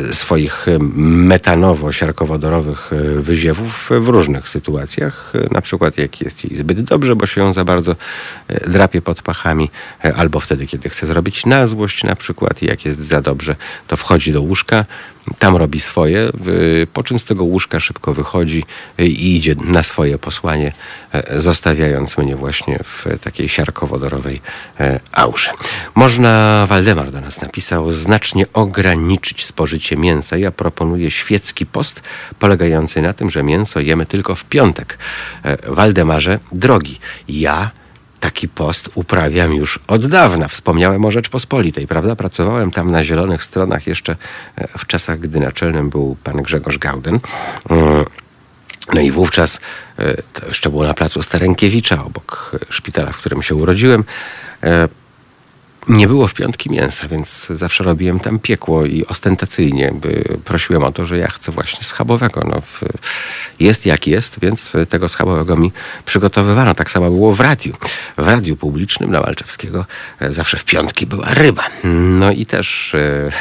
[0.08, 0.66] e, swoich
[1.28, 2.90] metanowo-siarkowodorowych
[3.20, 5.32] wyziewów w różnych sytuacjach.
[5.50, 7.96] Na przykład jak jest jej zbyt dobrze, bo się ją za bardzo
[8.66, 9.70] drapie pod pachami,
[10.16, 13.56] albo wtedy, kiedy chce zrobić na złość na przykład jak jest za dobrze,
[13.86, 14.84] to wchodzi do łóżka,
[15.38, 16.30] tam robi swoje,
[16.92, 18.64] po czym z tego łóżka szybko wychodzi
[18.98, 20.72] i idzie na swoje posłanie,
[21.36, 24.40] zostawiając mnie właśnie w takiej siarkowodorowej
[25.12, 25.50] aurze.
[25.94, 30.36] Można, Waldemar do nas napisał, znacznie ograniczyć spożycie mięsa.
[30.36, 32.02] Ja proponuję świecki post
[32.38, 34.98] polegający na tym, że mięso jemy tylko w piątek.
[35.66, 36.98] Waldemarze, drogi,
[37.28, 37.70] ja
[38.22, 40.48] taki post uprawiam już od dawna.
[40.48, 42.16] Wspomniałem o Rzeczpospolitej, prawda?
[42.16, 44.16] Pracowałem tam na zielonych stronach jeszcze
[44.56, 47.18] e, w czasach, gdy naczelnym był pan Grzegorz Gauden.
[47.70, 48.04] Mm.
[48.94, 49.60] No i wówczas,
[49.98, 54.04] e, to jeszcze było na placu Starenkiewicza, obok szpitala, w którym się urodziłem,
[54.62, 54.88] e,
[55.88, 59.92] nie było w piątki mięsa, więc zawsze robiłem tam piekło i ostentacyjnie
[60.44, 62.42] prosiłem o to, że ja chcę właśnie schabowego.
[62.48, 62.62] No,
[63.60, 65.72] jest jak jest, więc tego schabowego mi
[66.04, 66.74] przygotowywano.
[66.74, 67.72] Tak samo było w radiu.
[68.18, 69.86] W radiu publicznym na Malczewskiego
[70.20, 71.66] e, zawsze w piątki była ryba.
[72.18, 73.32] No i też e,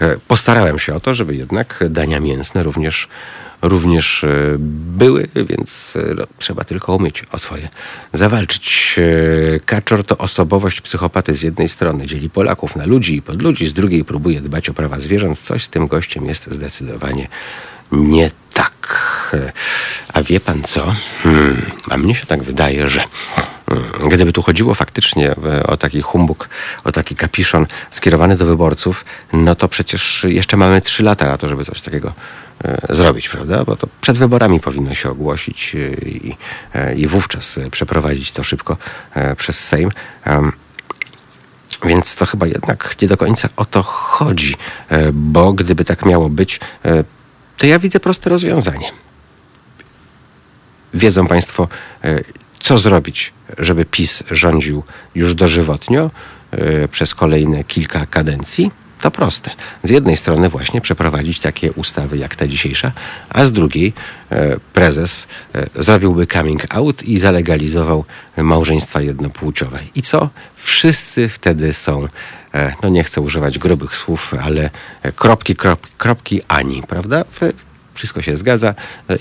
[0.00, 3.08] e, postarałem się o to, żeby jednak dania mięsne również
[3.68, 7.68] również e, były, więc e, no, trzeba tylko umyć o swoje
[8.12, 8.96] zawalczyć.
[9.56, 13.68] E, Kaczor to osobowość psychopaty z jednej strony, dzieli Polaków na ludzi i pod ludzi,
[13.68, 15.40] z drugiej próbuje dbać o prawa zwierząt.
[15.40, 17.28] Coś z tym gościem jest zdecydowanie
[17.92, 19.36] nie tak.
[20.12, 20.94] A wie pan co?
[21.22, 23.04] Hmm, a mnie się tak wydaje, że
[23.68, 25.34] hmm, gdyby tu chodziło faktycznie
[25.66, 26.48] o taki humbug,
[26.84, 31.48] o taki kapiszon skierowany do wyborców, no to przecież jeszcze mamy trzy lata na to,
[31.48, 32.12] żeby coś takiego
[32.90, 33.64] zrobić, prawda?
[33.64, 35.78] Bo to przed wyborami powinno się ogłosić e,
[36.08, 36.36] i,
[36.74, 38.76] e, i wówczas przeprowadzić to szybko
[39.36, 39.90] przez Sejm.
[41.84, 44.54] Więc to chyba jednak nie do końca o to chodzi,
[45.12, 46.60] bo gdyby tak miało być,
[47.56, 48.90] to ja widzę proste rozwiązanie.
[50.94, 51.68] Wiedzą Państwo,
[52.60, 54.82] co zrobić, żeby PiS rządził
[55.14, 56.10] już dożywotnio
[56.90, 58.70] przez kolejne kilka kadencji?
[59.04, 59.50] To proste.
[59.82, 62.92] Z jednej strony właśnie przeprowadzić takie ustawy jak ta dzisiejsza,
[63.28, 63.92] a z drugiej
[64.30, 68.04] e, prezes e, zrobiłby coming out i zalegalizował
[68.36, 69.78] małżeństwa jednopłciowe.
[69.94, 70.28] I co?
[70.56, 72.08] Wszyscy wtedy są,
[72.54, 74.70] e, no nie chcę używać grubych słów, ale
[75.16, 77.24] kropki, kropki, kropki ani, prawda?
[77.94, 78.74] Wszystko się zgadza,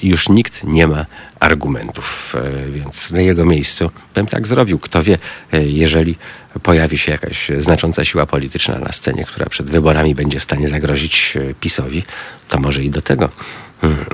[0.03, 1.05] już nikt nie ma
[1.39, 2.35] argumentów,
[2.69, 4.79] więc na jego miejscu bym tak zrobił.
[4.79, 5.17] Kto wie,
[5.53, 6.15] jeżeli
[6.63, 11.37] pojawi się jakaś znacząca siła polityczna na scenie, która przed wyborami będzie w stanie zagrozić
[11.37, 12.03] e, PiSowi,
[12.47, 13.29] to może i do tego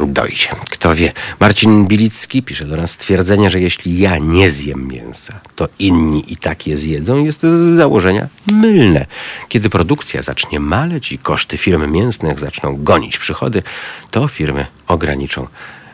[0.08, 0.48] dojdzie.
[0.70, 1.12] Kto wie.
[1.40, 6.38] Marcin Bilicki pisze do nas stwierdzenie, że jeśli ja nie zjem mięsa, to inni i
[6.38, 9.06] tak je zjedzą, jest z założenia mylne.
[9.50, 13.64] Kiedy produkcja zacznie maleć i koszty firm mięsnych zaczną gonić przychody,
[14.12, 15.48] to firmy ograniczą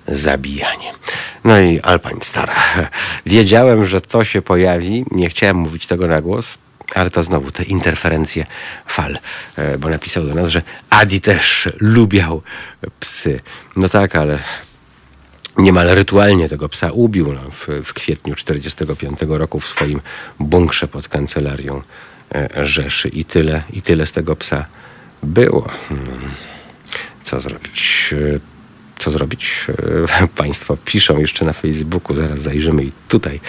[0.07, 0.93] zabijanie.
[1.43, 2.55] No i Alpań Stara.
[3.25, 5.05] Wiedziałem, że to się pojawi.
[5.11, 6.57] Nie chciałem mówić tego na głos,
[6.93, 8.45] ale to znowu te interferencje
[8.87, 9.17] fal,
[9.55, 12.41] e, bo napisał do nas, że Adi też lubiał
[12.99, 13.39] psy.
[13.75, 14.39] No tak, ale
[15.57, 20.01] niemal rytualnie tego psa ubił no, w, w kwietniu 1945 roku w swoim
[20.39, 21.81] bunkrze pod kancelarią
[22.35, 24.65] e, Rzeszy i tyle, i tyle z tego psa
[25.23, 25.69] było.
[25.89, 26.31] Hmm.
[27.23, 28.13] Co zrobić?
[29.05, 29.67] E, co zrobić?
[30.35, 33.39] Państwo piszą jeszcze na Facebooku, zaraz zajrzymy i tutaj,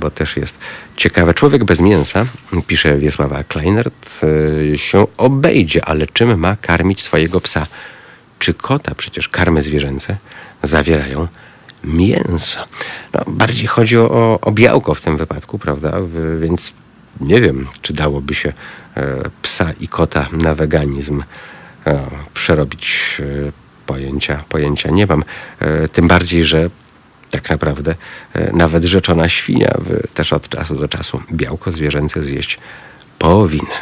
[0.00, 0.58] bo też jest
[0.96, 1.34] ciekawe.
[1.34, 2.26] Człowiek bez mięsa,
[2.66, 4.20] pisze Wiesława Kleinert,
[4.76, 7.66] się obejdzie, ale czym ma karmić swojego psa?
[8.38, 8.94] Czy kota?
[8.94, 10.16] Przecież karmy zwierzęce
[10.62, 11.28] zawierają
[11.84, 12.60] mięso.
[13.14, 15.92] No, bardziej chodzi o, o białko w tym wypadku, prawda?
[16.40, 16.72] Więc
[17.20, 18.52] nie wiem, czy dałoby się
[19.42, 21.22] psa i kota na weganizm
[22.34, 23.16] przerobić
[23.90, 25.24] pojęcia, pojęcia nie mam.
[25.60, 26.70] E, tym bardziej, że
[27.30, 27.94] tak naprawdę
[28.34, 29.74] e, nawet rzeczona świnia
[30.14, 32.58] też od czasu do czasu białko zwierzęce zjeść
[33.18, 33.80] powinna.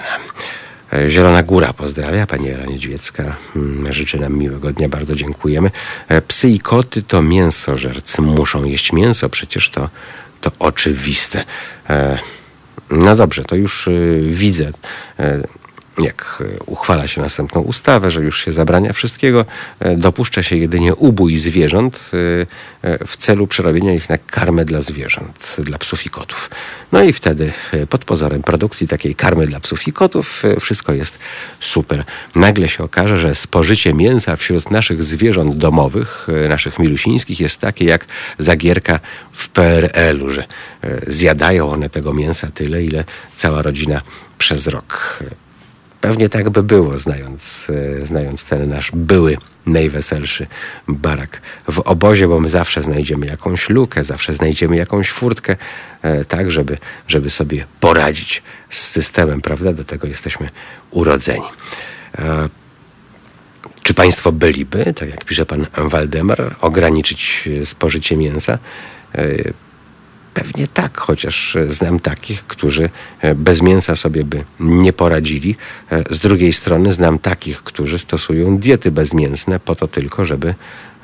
[0.92, 3.36] E, Zielona Góra pozdrawia, pani Ela Niedźwiecka.
[3.56, 5.70] Mm, życzy nam miłego dnia, bardzo dziękujemy.
[6.28, 9.88] Psy i koty to mięsożercy, muszą jeść mięso, przecież to,
[10.40, 11.44] to oczywiste.
[12.90, 13.88] No dobrze, to już
[14.28, 14.72] widzę
[15.98, 19.44] jak e, uchwala się następną ustawę, że już się zabrania wszystkiego,
[19.80, 22.10] e, dopuszcza się jedynie ubój zwierząt
[22.82, 26.50] e, w celu przerobienia ich na karmę dla zwierząt, dla psów i kotów.
[26.92, 27.52] No i wtedy
[27.88, 31.18] pod pozorem produkcji takiej karmy dla psów i kotów wszystko jest
[31.60, 32.04] super.
[32.34, 38.06] Nagle się okaże, że spożycie mięsa wśród naszych zwierząt domowych, naszych milusińskich jest takie jak
[38.38, 39.00] zagierka
[39.32, 40.44] w PRL-u, że
[41.06, 44.00] zjadają one tego mięsa tyle, ile cała rodzina
[44.38, 45.18] przez rok
[46.00, 47.70] Pewnie tak by było, znając,
[48.00, 49.36] e, znając ten nasz były
[49.66, 50.46] najweselszy
[50.88, 51.40] barak
[51.72, 55.56] w obozie, bo my zawsze znajdziemy jakąś lukę, zawsze znajdziemy jakąś furtkę,
[56.02, 56.78] e, tak, żeby,
[57.08, 59.72] żeby sobie poradzić z systemem, prawda?
[59.72, 60.48] Do tego jesteśmy
[60.90, 61.44] urodzeni.
[62.18, 62.48] E,
[63.82, 68.58] czy Państwo byliby, tak jak pisze pan Waldemar, ograniczyć spożycie mięsa?
[70.38, 75.56] Pewnie tak, chociaż znam takich, którzy e, bez mięsa sobie by nie poradzili.
[75.90, 80.54] E, z drugiej strony znam takich, którzy stosują diety bezmięsne po to tylko, żeby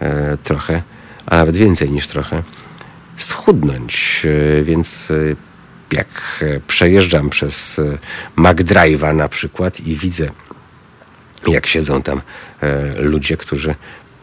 [0.00, 0.82] e, trochę,
[1.26, 2.42] a nawet więcej niż trochę,
[3.16, 4.22] schudnąć.
[4.62, 5.08] Więc
[5.92, 7.80] jak przejeżdżam przez
[8.36, 10.28] McDrive'a na przykład i widzę,
[11.46, 12.20] jak siedzą tam
[12.98, 13.74] ludzie, którzy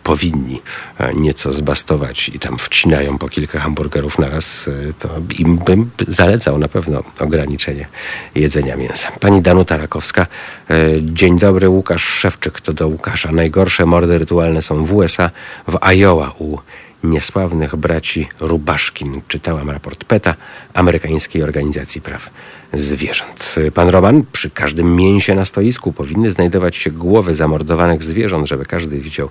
[0.04, 0.62] powinni
[0.99, 5.89] e, nieco zbastować i tam wcinają po kilka hamburgerów na raz, e, to im bym
[6.08, 7.88] zalecał na pewno ograniczenie
[8.36, 9.12] jedzenia mięsa.
[9.20, 10.28] Pani Danuta Rakowska.
[10.70, 13.32] E, dzień dobry, Łukasz Szewczyk to do Łukasza.
[13.32, 15.30] Najgorsze mordy rytualne są w USA,
[15.68, 16.58] w Iowa u
[17.04, 19.22] niesławnych braci Rubaszkin.
[19.28, 20.36] Czytałam raport PETA,
[20.74, 22.30] amerykańskiej organizacji praw
[22.74, 23.56] zwierząt.
[23.74, 28.99] Pan Roman, przy każdym mięsie na stoisku powinny znajdować się głowy zamordowanych zwierząt, żeby każdy
[28.99, 29.30] widział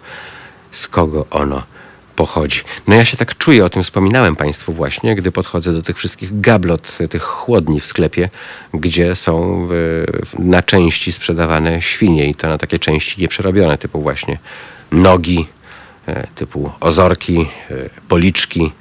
[0.70, 1.62] z kogo ono
[2.16, 2.60] pochodzi.
[2.86, 6.40] No ja się tak czuję, o tym wspominałem Państwu właśnie, gdy podchodzę do tych wszystkich
[6.40, 8.28] gablot, tych chłodni w sklepie,
[8.74, 9.68] gdzie są
[10.38, 14.38] na części sprzedawane świnie i to na takie części nieprzerobione, typu właśnie
[14.92, 15.46] nogi,
[16.06, 17.40] e, typu ozorki,
[17.70, 17.74] e,
[18.08, 18.72] policzki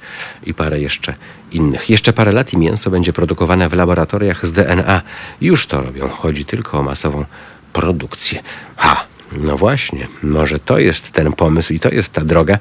[0.46, 1.14] i parę jeszcze
[1.52, 1.90] innych.
[1.90, 5.02] Jeszcze parę lat i mięso będzie produkowane w laboratoriach z DNA.
[5.40, 6.08] Już to robią.
[6.08, 7.24] Chodzi tylko o masową
[7.72, 8.42] produkcję.
[8.76, 9.09] Ha!
[9.32, 12.58] No właśnie, może to jest ten pomysł i to jest ta droga.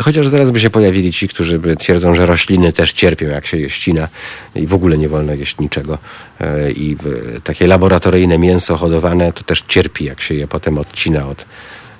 [0.00, 3.70] Chociaż zaraz by się pojawili ci, którzy twierdzą, że rośliny też cierpią, jak się je
[3.70, 4.08] ścina
[4.54, 5.98] i w ogóle nie wolno jeść niczego.
[6.40, 6.96] E, I
[7.44, 11.44] takie laboratoryjne mięso hodowane to też cierpi, jak się je potem odcina od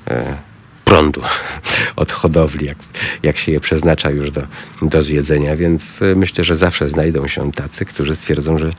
[0.09, 0.37] e,
[0.85, 1.23] prądu,
[1.97, 2.79] od hodowli, jak,
[3.23, 4.43] jak się je przeznacza już do,
[4.83, 5.57] do zjedzenia.
[5.57, 8.73] Więc e, myślę, że zawsze znajdą się tacy, którzy stwierdzą, że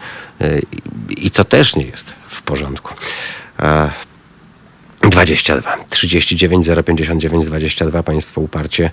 [1.10, 2.96] i to też nie jest w porządku.
[5.10, 8.92] 22 39 059 22 Państwo uparcie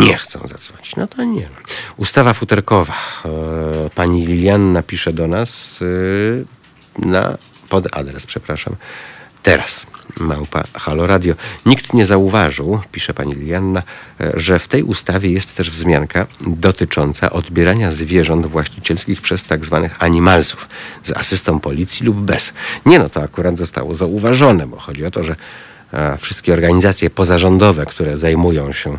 [0.00, 0.96] nie chcą zadzwonić.
[0.96, 1.48] No to nie.
[1.96, 2.94] Ustawa futerkowa.
[3.24, 3.30] E,
[3.94, 5.80] pani Lilianna pisze do nas
[7.02, 7.38] e, na
[7.68, 8.76] pod adres, przepraszam.
[9.44, 9.86] Teraz
[10.20, 11.34] małpa Halo Radio.
[11.66, 13.82] Nikt nie zauważył, pisze pani Lilianna,
[14.20, 20.02] e, że w tej ustawie jest też wzmianka dotycząca odbierania zwierząt właścicielskich przez tak zwanych
[20.02, 20.68] animalsów
[21.02, 22.52] z asystą policji lub bez.
[22.86, 25.36] Nie no, to akurat zostało zauważone, bo chodzi o to, że
[25.92, 28.98] e, wszystkie organizacje pozarządowe, które zajmują się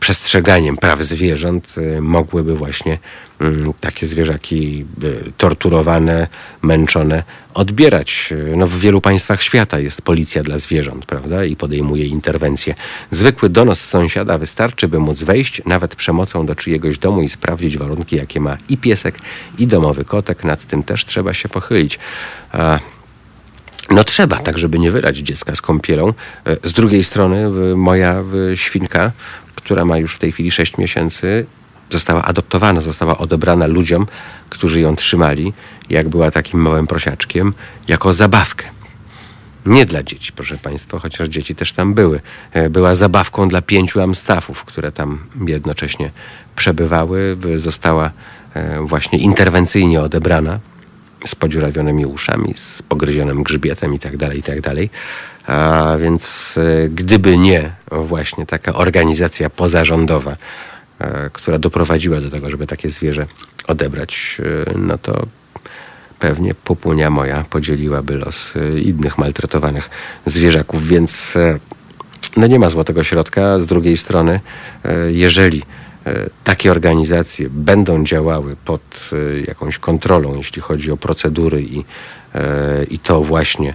[0.00, 2.98] przestrzeganiem praw zwierząt, e, mogłyby właśnie
[3.40, 6.26] mm, takie zwierzaki e, torturowane,
[6.62, 7.22] męczone
[7.54, 8.32] odbierać.
[8.52, 11.44] E, No, w wielu państwach świata jest policja dla zwierząt, prawda?
[11.44, 12.74] I podejmuje interwencje.
[13.10, 18.16] Zwykły donos sąsiada wystarczy, by móc wejść nawet przemocą do czyjegoś domu i sprawdzić warunki,
[18.16, 19.18] jakie ma i piesek,
[19.58, 20.44] i domowy kotek.
[20.44, 21.98] Nad tym też trzeba się pochylić.
[23.90, 26.12] No trzeba, tak żeby nie wylać dziecka z kąpielą.
[26.46, 28.24] E, Z drugiej strony moja
[28.54, 29.12] świnka,
[29.56, 31.46] która ma już w tej chwili 6 miesięcy,
[31.90, 34.06] została adoptowana, została odebrana ludziom,
[34.50, 35.52] którzy ją trzymali,
[35.90, 37.54] jak była takim małym prosiaczkiem,
[37.88, 38.76] jako zabawkę.
[39.66, 42.20] Nie dla dzieci, proszę Państwa, chociaż dzieci też tam były.
[42.52, 46.10] E, Była zabawką dla pięciu amstafów, które tam jednocześnie
[46.56, 47.36] przebywały.
[47.46, 48.10] Y, Została
[48.54, 50.58] e, właśnie interwencyjnie odebrana
[51.26, 54.16] z podziurawionymi uszami, z pogryzionym grzbietem i tak
[55.46, 60.36] A więc e, gdyby nie właśnie taka organizacja pozarządowa,
[60.98, 63.26] e, która doprowadziła do tego, żeby takie zwierzę
[63.66, 65.26] odebrać, e, no to
[66.18, 69.90] pewnie popunia moja podzieliłaby los innych maltretowanych
[70.26, 71.34] zwierzaków, więc
[72.36, 73.58] no nie ma złotego środka.
[73.58, 74.40] Z drugiej strony,
[75.08, 75.62] jeżeli
[76.44, 79.10] takie organizacje będą działały pod
[79.46, 81.84] jakąś kontrolą, jeśli chodzi o procedury i,
[82.90, 83.74] i to właśnie,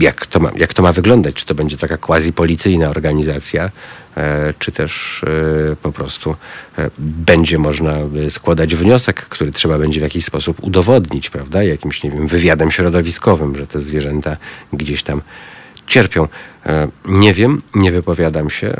[0.00, 3.70] jak to, ma, jak to ma wyglądać, czy to będzie taka quasi-policyjna organizacja,
[4.16, 5.22] e, czy też
[5.72, 6.36] e, po prostu
[6.78, 12.02] e, będzie można e, składać wniosek, który trzeba będzie w jakiś sposób udowodnić, prawda, jakimś,
[12.02, 14.36] nie wiem, wywiadem środowiskowym, że te zwierzęta
[14.72, 15.20] gdzieś tam
[15.86, 16.28] cierpią.
[16.66, 18.74] E, Nie wiem, nie wypowiadam się,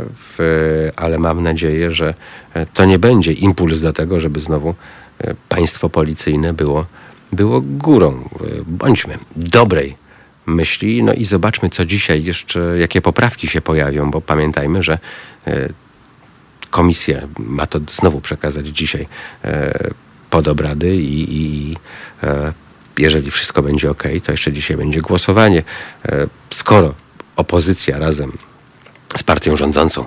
[0.97, 2.15] ale mam nadzieję, że
[2.55, 4.75] e, to nie będzie impuls do tego, żeby znowu
[5.19, 6.87] e, państwo policyjne było,
[7.33, 8.09] było górą.
[8.11, 10.00] E, Bądźmy dobrej
[10.55, 14.99] myśli, no i zobaczmy, co dzisiaj jeszcze, jakie poprawki się pojawią, bo pamiętajmy, że
[15.47, 15.69] e,
[16.71, 19.07] komisja ma to znowu przekazać dzisiaj
[19.45, 19.91] e,
[20.31, 21.77] pod obrady i, i
[22.23, 22.53] e,
[22.99, 25.63] jeżeli wszystko będzie ok, to jeszcze dzisiaj będzie głosowanie.
[26.51, 26.95] Skoro
[27.37, 28.33] opozycja razem
[29.17, 30.07] z partią rządzącą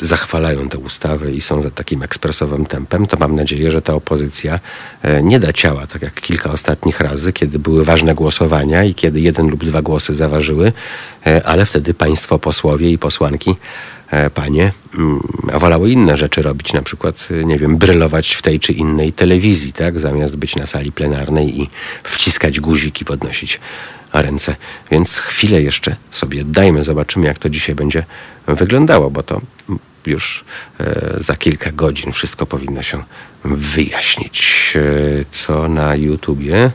[0.00, 4.60] zachwalają tę ustawę i są za takim ekspresowym tempem, to mam nadzieję, że ta opozycja
[5.02, 9.20] e, nie da ciała, tak jak kilka ostatnich razy, kiedy były ważne głosowania i kiedy
[9.20, 10.72] jeden lub dwa głosy zaważyły,
[11.26, 13.56] e, ale wtedy państwo posłowie i posłanki
[14.10, 15.20] e, panie mm,
[15.54, 19.98] wolały inne rzeczy robić, na przykład, nie wiem, brylować w tej czy innej telewizji, tak,
[19.98, 21.70] zamiast być na sali plenarnej i
[22.02, 23.60] wciskać guzik i podnosić
[24.22, 24.56] ręce.
[24.90, 28.04] Więc chwilę jeszcze sobie dajmy, zobaczymy, jak to dzisiaj będzie
[28.46, 29.40] wyglądało, bo to
[30.06, 30.44] już
[30.80, 33.02] e, za kilka godzin wszystko powinno się
[33.44, 34.72] wyjaśnić.
[34.76, 36.70] E, co na YouTubie?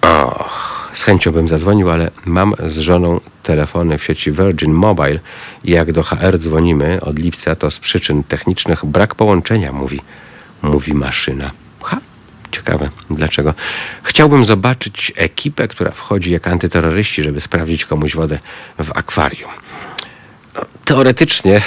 [0.00, 5.20] Och, z chęcią bym zadzwonił, ale mam z żoną telefony w sieci Virgin Mobile
[5.64, 10.00] i jak do HR dzwonimy od lipca, to z przyczyn technicznych brak połączenia, mówi,
[10.62, 11.50] mówi maszyna.
[11.82, 11.96] Ha,
[12.52, 13.54] ciekawe, dlaczego.
[14.02, 18.38] Chciałbym zobaczyć ekipę, która wchodzi jak antyterroryści, żeby sprawdzić komuś wodę
[18.78, 19.50] w akwarium.
[20.54, 21.60] No, teoretycznie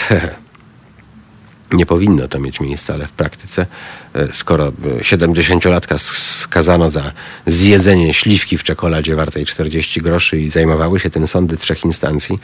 [1.71, 3.65] nie powinno to mieć miejsca, ale w praktyce,
[4.13, 4.71] e, skoro e,
[5.01, 7.11] 70-latka s- skazano za
[7.45, 12.39] zjedzenie śliwki w czekoladzie wartej 40 groszy i zajmowały się tym sądy trzech instancji,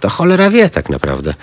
[0.00, 1.34] to cholera wie tak naprawdę.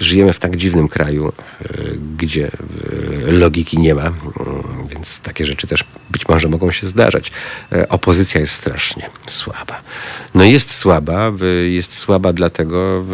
[0.00, 1.68] E, Żyjemy w tak dziwnym kraju, e,
[2.16, 4.16] gdzie e, logiki nie ma, mm,
[4.94, 7.32] więc takie rzeczy też być może mogą się zdarzać.
[7.72, 9.80] E, Opozycja jest strasznie słaba.
[10.34, 11.32] No jest słaba,
[11.66, 13.04] jest słaba dlatego,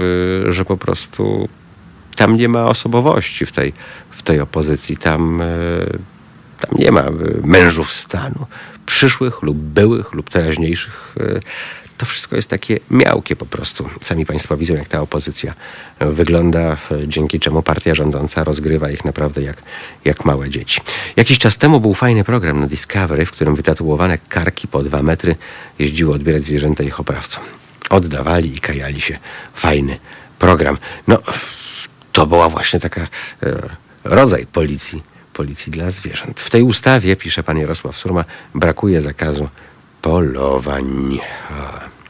[0.48, 1.48] że po prostu
[2.16, 3.72] tam nie ma osobowości w tej,
[4.10, 4.96] w tej opozycji.
[4.96, 5.46] Tam, e,
[6.60, 7.12] tam nie ma e,
[7.44, 8.46] mężów stanu,
[8.86, 11.14] przyszłych lub byłych lub teraźniejszych.
[11.98, 13.88] To wszystko jest takie miałkie po prostu.
[14.02, 15.54] Sami Państwo widzą, jak ta opozycja
[16.00, 16.76] wygląda,
[17.06, 19.62] dzięki czemu partia rządząca rozgrywa ich naprawdę jak,
[20.04, 20.80] jak małe dzieci.
[21.16, 25.36] Jakiś czas temu był fajny program na Discovery, w którym wytatuowane karki po dwa metry
[25.78, 27.44] jeździły odbierać zwierzęta ich oprawcom.
[27.90, 29.18] Oddawali i kajali się.
[29.54, 29.98] Fajny
[30.38, 30.78] program.
[31.08, 31.18] No,
[32.12, 33.08] to była właśnie taka e,
[34.04, 36.40] rodzaj policji, policji dla zwierząt.
[36.40, 38.24] W tej ustawie, pisze pan Jarosław Surma,
[38.54, 39.48] brakuje zakazu
[40.02, 41.18] polowań.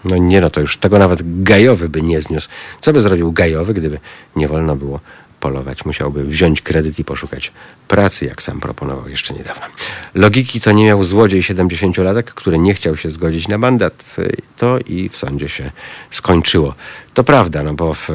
[0.05, 2.49] No nie, no to już tego nawet gajowy by nie zniósł.
[2.81, 3.99] Co by zrobił gajowy, gdyby
[4.37, 5.01] nie wolno było
[5.41, 5.85] polować?
[5.85, 7.53] Musiałby wziąć kredyt i poszukać
[7.89, 9.67] pracy, jak sam proponował jeszcze niedawno.
[10.15, 14.17] Logiki to nie miał złodziej 70-latek, który nie chciał się zgodzić na mandat.
[14.57, 15.71] To i w sądzie się
[16.11, 16.75] skończyło.
[17.15, 18.09] To prawda, no bo w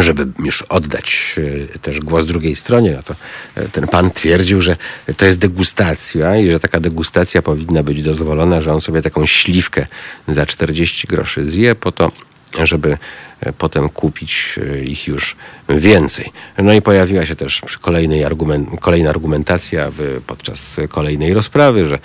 [0.00, 1.36] żeby już oddać
[1.74, 3.14] e, też głos drugiej stronie, no to
[3.54, 4.76] e, ten pan twierdził, że
[5.16, 9.86] to jest degustacja i że taka degustacja powinna być dozwolona, że on sobie taką śliwkę
[10.28, 12.12] za 40 groszy zje po to,
[12.62, 12.98] żeby
[13.40, 15.36] e, potem kupić ich już
[15.68, 16.32] więcej.
[16.58, 17.62] No i pojawiła się też
[18.26, 19.92] argument, kolejna argumentacja
[20.26, 21.98] podczas kolejnej rozprawy, że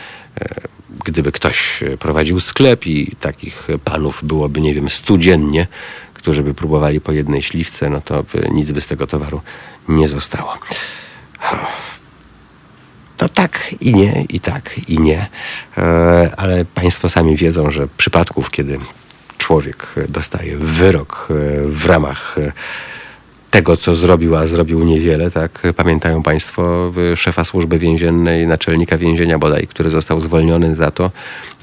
[1.06, 5.68] gdyby ktoś prowadził sklep i takich panów byłoby, nie wiem, studziennie,
[6.28, 9.42] którzy by próbowali po jednej śliwce, no to by nic by z tego towaru
[9.88, 10.54] nie zostało.
[13.18, 15.28] To tak i nie, i tak i nie.
[15.78, 18.80] E, ale Państwo sami wiedzą, że przypadków, kiedy
[19.38, 21.34] człowiek dostaje wyrok e,
[21.68, 22.52] w ramach e,
[23.52, 25.64] tego, co zrobił, a zrobił niewiele, tak?
[25.76, 31.12] Pamiętają Państwo szefa służby więziennej, naczelnika więzienia bodaj, który został zwolniony za to,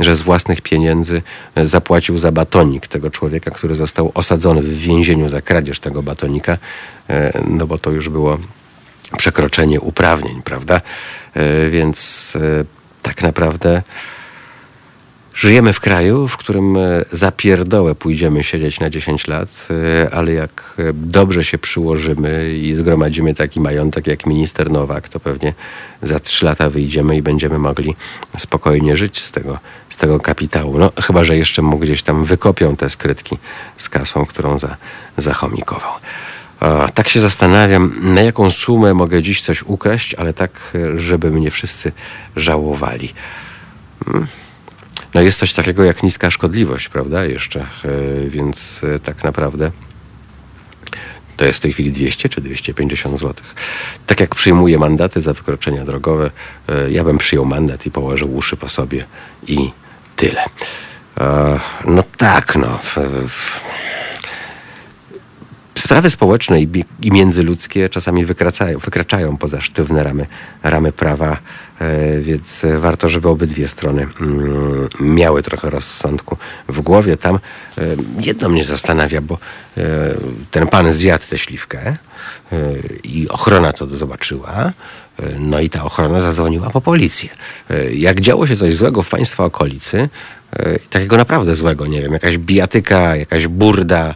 [0.01, 1.23] że z własnych pieniędzy
[1.57, 6.59] zapłacił za batonik tego człowieka, który został osadzony w więzieniu za kradzież tego batonika,
[7.11, 8.39] e, no bo to już było
[9.17, 10.81] przekroczenie uprawnień, prawda?
[11.35, 12.65] E, więc e,
[13.03, 13.83] tak naprawdę
[15.35, 19.69] Żyjemy w kraju, w którym e, za pierdołę pójdziemy siedzieć na 10 lat,
[20.05, 25.21] e, ale jak e, dobrze się przyłożymy i zgromadzimy taki majątek jak minister Nowak, to
[25.21, 25.55] pewnie
[26.03, 27.95] za 3 lata wyjdziemy i będziemy mogli
[28.39, 29.59] spokojnie żyć z tego,
[29.89, 30.79] z tego kapitału.
[30.79, 33.39] No, chyba, że jeszcze mu gdzieś tam wykopią te skrytki
[33.77, 34.77] z kasą, którą za,
[35.17, 35.93] zachomikował.
[36.61, 41.51] O, tak się zastanawiam, na jaką sumę mogę dziś coś ukraść, ale tak, żeby mnie
[41.51, 41.93] wszyscy
[42.37, 43.15] żałowali.
[44.05, 44.27] Hmm.
[45.15, 47.25] No jest coś takiego jak niska szkodliwość, prawda?
[47.25, 47.67] Jeszcze, e,
[48.29, 49.71] więc e, tak naprawdę
[51.37, 53.35] to jest w tej chwili 200 czy 250 zł.
[54.07, 56.31] Tak jak przyjmuję mandaty za wykroczenia drogowe,
[56.69, 59.05] e, ja bym przyjął mandat i położył uszy po sobie
[59.47, 59.71] i
[60.17, 60.45] tyle.
[61.85, 62.79] No tak, no.
[65.75, 70.27] Sprawy społeczne i, międzyludzkie czasami wykraczają, wykraczają poza sztywne ramy,
[70.63, 71.37] ramy prawa,
[72.21, 76.37] więc warto, żeby obydwie strony mm, miały trochę rozsądku
[76.69, 77.17] w głowie.
[77.17, 77.41] Tam e,
[78.21, 79.39] jedno mnie zastanawia, bo
[79.77, 79.81] e,
[80.51, 81.97] ten pan zjadł tę śliwkę
[83.05, 84.73] i ochrona to zobaczyła.
[85.39, 87.29] No i ta ochrona zadzwoniła po policję.
[87.93, 90.09] Jak działo się coś złego w państwa okolicy,
[90.91, 94.15] takiego naprawdę złego, nie wiem, jakaś bijatyka, jakaś burda,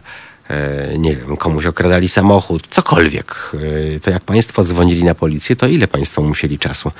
[0.49, 3.51] E, nie wiem, komuś okradali samochód, cokolwiek,
[3.95, 6.91] e, to jak państwo dzwonili na policję, to ile państwo musieli czasu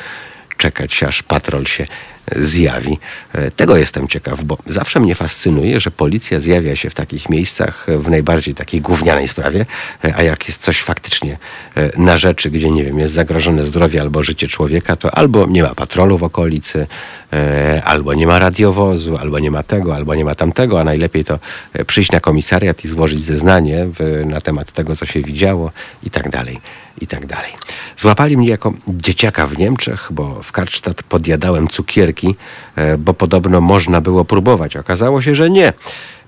[0.59, 1.87] czekać, aż patrol się
[2.35, 2.97] zjawi.
[3.33, 7.87] E, tego jestem ciekaw, bo zawsze mnie fascynuje, że policja zjawia się w takich miejscach
[7.87, 9.65] w najbardziej takiej gównianej sprawie,
[10.15, 11.37] a jak jest coś faktycznie
[11.97, 15.75] na rzeczy, gdzie nie wiem, jest zagrożone zdrowie albo życie człowieka, to albo nie ma
[15.75, 16.87] patrolu w okolicy,
[17.33, 21.25] E, albo nie ma radiowozu, albo nie ma tego, albo nie ma tamtego, a najlepiej
[21.25, 21.39] to
[21.73, 23.87] e, przyjść na komisariat i złożyć zeznanie
[24.25, 25.71] na temat tego, co się widziało
[26.03, 26.57] i tak dalej,
[27.01, 27.51] i tak dalej.
[27.97, 32.18] Złapali mnie jako dzieciaka w Niemczech, bo w Karstadt podjadałem cukierki,
[32.75, 34.75] e, bo podobno można było próbować.
[34.75, 35.73] Okazało się, że nie.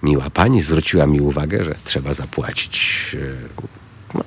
[0.03, 3.15] Miła pani zwróciła mi uwagę, że trzeba zapłacić.
[4.13, 4.23] No,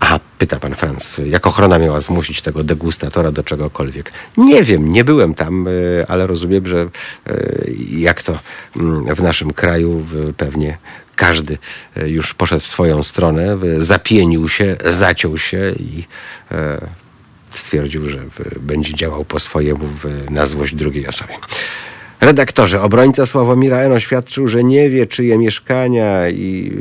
[0.00, 4.12] Aha, pyta pan Franz, jak ochrona miała zmusić tego degustatora do czegokolwiek?
[4.36, 5.70] Nie wiem, nie byłem tam, e,
[6.10, 6.88] ale rozumiem, że e,
[7.90, 8.38] jak to
[8.76, 10.06] mm, w naszym kraju
[10.36, 10.78] pewnie
[11.16, 11.58] każdy
[11.96, 16.04] e, już poszedł w swoją stronę, zapienił się, zaciął się i
[17.50, 18.18] stwierdził, że
[18.60, 19.88] będzie działał po swojemu
[20.30, 21.34] na złość drugiej osobie.
[22.20, 23.92] Redaktorze, obrońca Sławomira N.
[23.92, 26.72] oświadczył, że nie wie, czyje mieszkania i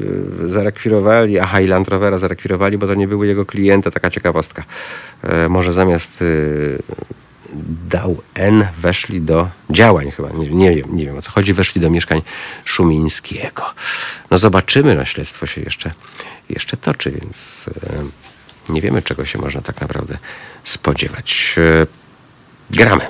[0.46, 3.92] e, zarekwirowali, a Highland Rovera zarekwirowali, bo to nie były jego klienty.
[3.92, 4.64] Taka ciekawostka.
[5.24, 6.26] E, może zamiast e,
[7.90, 11.82] dał N weszli do działań chyba, nie, nie, wiem, nie wiem o co chodzi, weszli
[11.82, 12.22] do mieszkań
[12.66, 13.64] Szumińskiego.
[14.32, 15.92] No zobaczymy, no śledztwo się jeszcze,
[16.50, 17.66] jeszcze toczy, więc
[18.70, 20.18] nie wiemy czego się można tak naprawdę
[20.64, 21.56] spodziewać.
[22.72, 23.08] Gramy.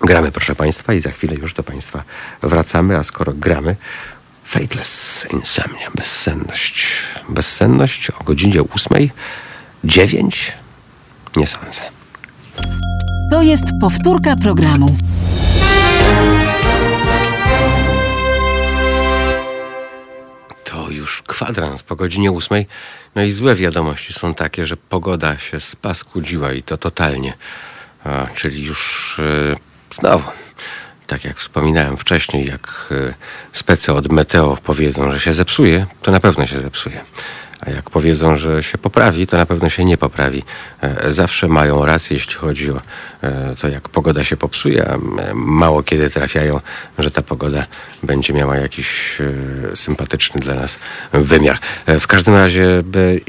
[0.00, 2.02] Gramy, proszę Państwa, i za chwilę już do Państwa
[2.42, 3.76] wracamy, a skoro gramy,
[4.44, 6.88] Fateless Insomnia, bezsenność.
[7.28, 9.10] Bezsenność o godzinie ósmej,
[9.84, 10.52] dziewięć?
[11.36, 11.80] Nie sądzę.
[13.30, 14.96] To jest powtórka programu.
[20.72, 22.66] To już kwadrans po godzinie ósmej.
[23.14, 27.34] No i złe wiadomości są takie, że pogoda się spaskudziła i to totalnie.
[28.04, 29.20] A, czyli już...
[29.50, 29.56] Yy,
[29.94, 30.30] Znowu,
[31.06, 33.14] tak jak wspominałem wcześniej, jak e,
[33.52, 37.00] spece od Meteo powiedzą, że się zepsuje, to na pewno się zepsuje.
[37.66, 40.42] A jak powiedzą, że się poprawi, to na pewno się nie poprawi.
[40.80, 42.80] E, Zawsze mają rację, jeśli chodzi o
[43.22, 45.02] e, to, jak pogoda się popsuje, a m,
[45.34, 46.60] mało kiedy trafiają,
[46.98, 47.66] że ta pogoda
[48.02, 49.20] będzie miała jakiś
[49.72, 50.78] e, sympatyczny dla nas
[51.12, 51.58] wymiar.
[51.86, 52.82] E, W każdym razie e,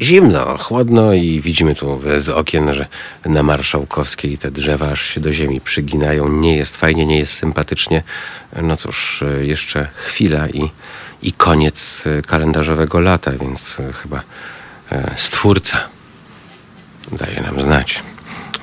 [0.04, 2.88] zimno, chłodno i widzimy tu e, z okien, że
[3.26, 6.30] na Marszałkowskiej te drzewa aż się do ziemi przyginają.
[6.30, 8.04] Nie jest fajnie, nie jest sympatycznie.
[8.62, 10.72] No cóż, e, jeszcze chwila i,
[11.24, 14.22] i koniec e, kalendarzowego lata, więc e, chyba
[14.92, 15.78] e, Stwórca
[17.12, 18.04] daje nam znać,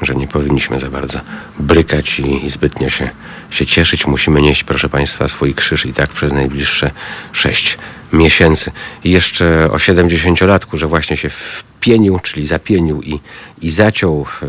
[0.02, 1.20] że nie powinniśmy za bardzo
[1.58, 3.10] brykać i, i zbytnio się,
[3.50, 4.06] się cieszyć.
[4.06, 6.90] Musimy nieść, proszę Państwa, swój krzyż i tak przez najbliższe
[7.32, 7.78] sześć
[8.12, 8.70] miesięcy.
[9.04, 13.20] Jeszcze o 70-latku, że właśnie się wpienił, czyli zapienił i,
[13.62, 14.26] i zaciął.
[14.42, 14.46] e,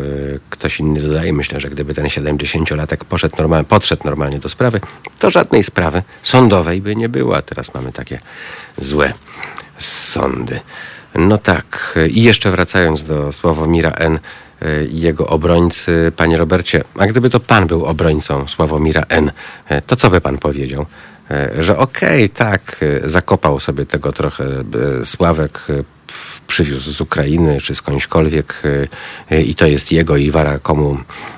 [0.49, 4.81] Ktoś inny dodaje, myślę, że gdyby ten 70-latek poszedł normal, podszedł normalnie do sprawy,
[5.19, 7.37] to żadnej sprawy sądowej by nie było.
[7.37, 8.19] A teraz mamy takie
[8.77, 9.13] złe
[9.77, 10.59] sądy.
[11.15, 11.99] No tak.
[12.09, 14.19] I jeszcze wracając do Sławomira N.
[14.61, 19.31] e, jego obrońcy, panie Robercie, a gdyby to pan był obrońcą Sławomira N.,
[19.69, 20.85] e, to co by pan powiedział?
[21.31, 25.67] E, Że okej, tak, e, zakopał sobie tego trochę e, Sławek,
[26.47, 28.63] przywiózł z Ukrainy czy skądśkolwiek
[29.45, 30.97] i to jest jego i wara komu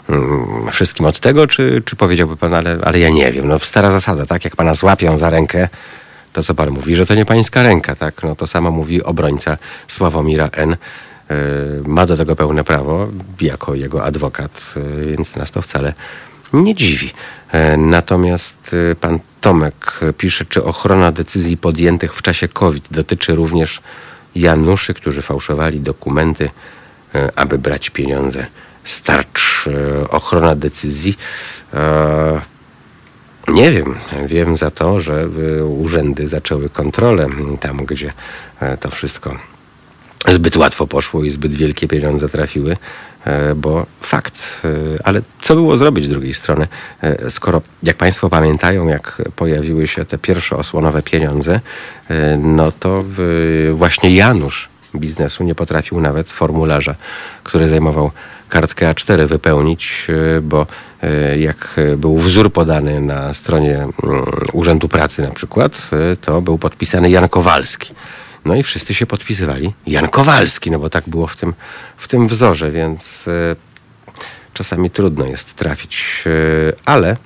[0.09, 3.47] mm, wszystkim od tego, czy, czy powiedziałby pan, ale, ale ja nie wiem.
[3.47, 4.43] No stara zasada, tak?
[4.43, 5.69] Jak pana złapią za rękę,
[6.33, 8.23] to co pan mówi, że to nie pańska ręka, tak?
[8.23, 10.75] No to samo mówi obrońca Sławomira N.
[11.85, 13.07] Ma do tego pełne prawo,
[13.41, 14.73] jako jego adwokat,
[15.05, 15.93] więc nas to wcale
[16.53, 17.11] nie dziwi.
[17.77, 23.81] Natomiast pan Tomek pisze, czy ochrona decyzji podjętych w czasie COVID dotyczy również
[24.35, 26.49] Januszy, którzy fałszowali dokumenty,
[27.15, 28.45] e, aby brać pieniądze
[28.83, 29.67] z tarcz.
[29.67, 31.17] E, Ochrona decyzji.
[31.73, 32.41] E,
[33.47, 33.95] nie wiem.
[34.25, 35.27] Wiem za to, że
[35.67, 37.27] urzędy zaczęły kontrolę
[37.59, 38.13] tam, gdzie
[38.79, 39.37] to wszystko
[40.27, 42.77] zbyt łatwo poszło i zbyt wielkie pieniądze trafiły,
[43.55, 44.61] bo fakt.
[44.65, 44.69] e,
[45.03, 46.67] Ale co było zrobić z drugiej strony,
[47.01, 51.59] e, skoro, jak Państwo pamiętają, jak pojawiły się te pierwsze osłonowe pieniądze,
[52.09, 53.03] e, no to
[53.73, 56.95] właśnie Janusz biznesu nie potrafił nawet formularza,
[57.43, 58.11] który zajmował
[58.49, 60.67] kartkę A4 wypełnić, e, bo
[61.03, 63.91] e, jak był wzór podany na stronie mm,
[64.53, 65.71] Urzędu Pracy na przykład,
[66.11, 67.93] e, to był podpisany Jan Kowalski.
[68.45, 69.73] No i wszyscy się podpisywali.
[69.87, 71.53] Jan Kowalski, no bo tak było w tym,
[71.97, 73.55] w tym wzorze, więc e,
[74.53, 76.29] czasami trudno jest trafić, e,
[76.85, 77.17] ale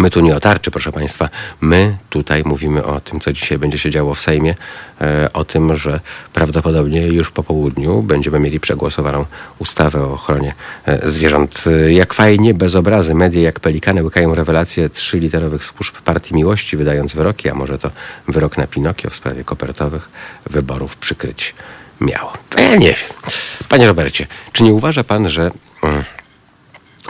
[0.00, 1.28] My tu nie o tarczy, proszę Państwa.
[1.60, 4.54] My tutaj mówimy o tym, co dzisiaj będzie się działo w Sejmie,
[5.00, 6.00] e, o tym, że
[6.32, 9.24] prawdopodobnie już po południu będziemy mieli przegłosowaną
[9.58, 10.54] ustawę o ochronie
[10.86, 11.64] e, zwierząt.
[11.66, 17.14] E, Jak fajnie, bez obrazy, media jak pelikany łykają rewelacje trzyliterowych służb Partii Miłości, wydając
[17.14, 17.90] wyroki, a może to
[18.28, 20.10] wyrok na Pinokio w sprawie kopertowych
[20.50, 21.54] wyborów przykryć
[22.00, 22.32] miało.
[22.58, 23.32] Ja nie wiem.
[23.68, 25.50] Panie Robercie, czy nie uważa Pan, że...
[25.82, 26.04] Mm,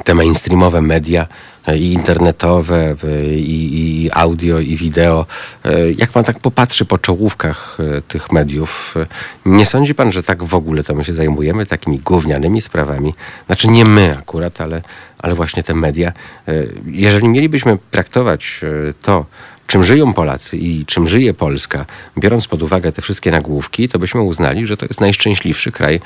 [0.05, 1.27] te mainstreamowe media
[1.75, 5.27] i internetowe, e, i, i audio, i wideo.
[5.65, 9.07] e, Jak pan tak popatrzy po czołówkach e, tych mediów, e,
[9.47, 13.15] nie sądzi pan, że tak w ogóle to my się zajmujemy takimi gównianymi sprawami?
[13.47, 14.83] Znaczy nie my akurat, ale,
[15.19, 16.13] ale właśnie te media.
[16.49, 16.53] E,
[16.87, 19.27] Jeżeli mielibyśmy traktować e, to,
[19.67, 21.87] czym żyją Polacy i czym żyje Polska,
[22.19, 26.01] biorąc pod uwagę te wszystkie nagłówki, to byśmy uznali, że to jest najszczęśliwszy kraj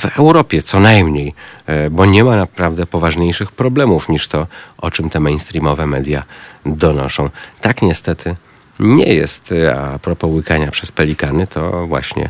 [0.00, 1.34] w Europie co najmniej,
[1.66, 4.46] e, bo nie ma naprawdę poważniejszych problemów niż to,
[4.78, 6.22] o czym te mainstreamowe media
[6.66, 7.30] donoszą.
[7.60, 8.36] Tak niestety
[8.80, 12.28] nie jest, e, a propos łykania przez pelikany, to właśnie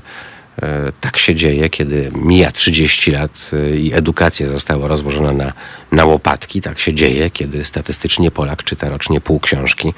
[0.63, 5.53] e, tak się dzieje, kiedy mija 30 lat i edukacja została rozłożona na,
[5.93, 6.61] na łopatki.
[6.61, 9.95] Tak się dzieje, kiedy statystycznie Polak czyta rocznie pół książki.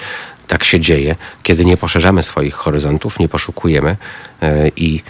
[0.48, 3.96] Tak się dzieje, kiedy nie poszerzamy swoich horyzontów, nie poszukujemy
[4.76, 5.02] i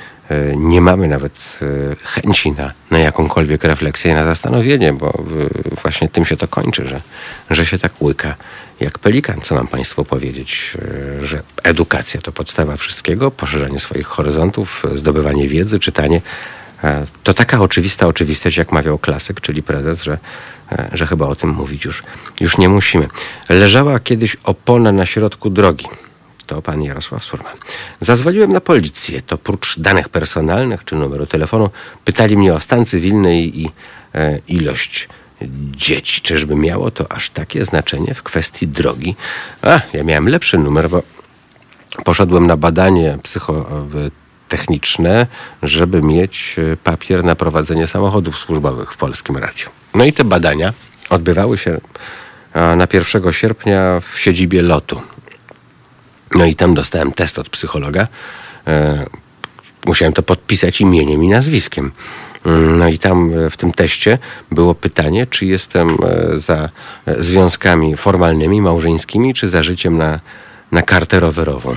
[0.57, 6.25] nie mamy nawet e, chęci na, na jakąkolwiek refleksję, na zastanowienie, bo e, właśnie tym
[6.25, 7.01] się to kończy, że,
[7.51, 8.35] że się tak łyka
[8.81, 9.41] jak pelikan.
[9.41, 10.77] Co mam Państwu powiedzieć?
[11.23, 16.21] E, Że edukacja to podstawa wszystkiego, poszerzanie swoich horyzontów, e, zdobywanie wiedzy, czytanie.
[16.85, 20.19] E, To taka oczywista oczywistość, jak mawiał klasyk, czyli prezes, że,
[20.73, 22.03] e, że chyba o tym mówić już,
[22.41, 23.09] już nie musimy.
[23.49, 25.87] Leżała kiedyś opona na środku drogi.
[26.47, 27.57] To pan Jarosław Surman.
[28.01, 29.23] Zadzwoniłem na policję.
[29.23, 31.71] To prócz danych personalnych czy numeru telefonu
[32.05, 33.71] pytali mnie o stan cywilny i
[34.15, 35.09] e, ilość
[35.77, 36.21] dzieci.
[36.21, 39.17] Czyżby miało to aż takie znaczenie w kwestii drogi?
[39.63, 41.03] A, ja miałem lepszy numer, bo
[42.05, 45.27] poszedłem na badanie psychotechniczne,
[45.63, 49.67] żeby mieć e, papier na prowadzenie samochodów służbowych w Polskim Radiu.
[49.95, 50.73] No i te badania
[51.11, 51.81] odbywały się
[52.55, 55.03] na 1 sierpnia w siedzibie lotu.
[56.35, 58.09] No i tam dostałem test od psychologa.
[58.67, 59.05] E,
[59.87, 61.93] musiałem to podpisać imieniem i nazwiskiem.
[62.47, 64.19] Mm, No i tam e, w tym teście
[64.51, 66.69] było pytanie, czy jestem e, za
[67.19, 70.21] związkami formalnymi, małżeńskimi, czy za życiem na,
[70.73, 71.77] na kartę rowerową.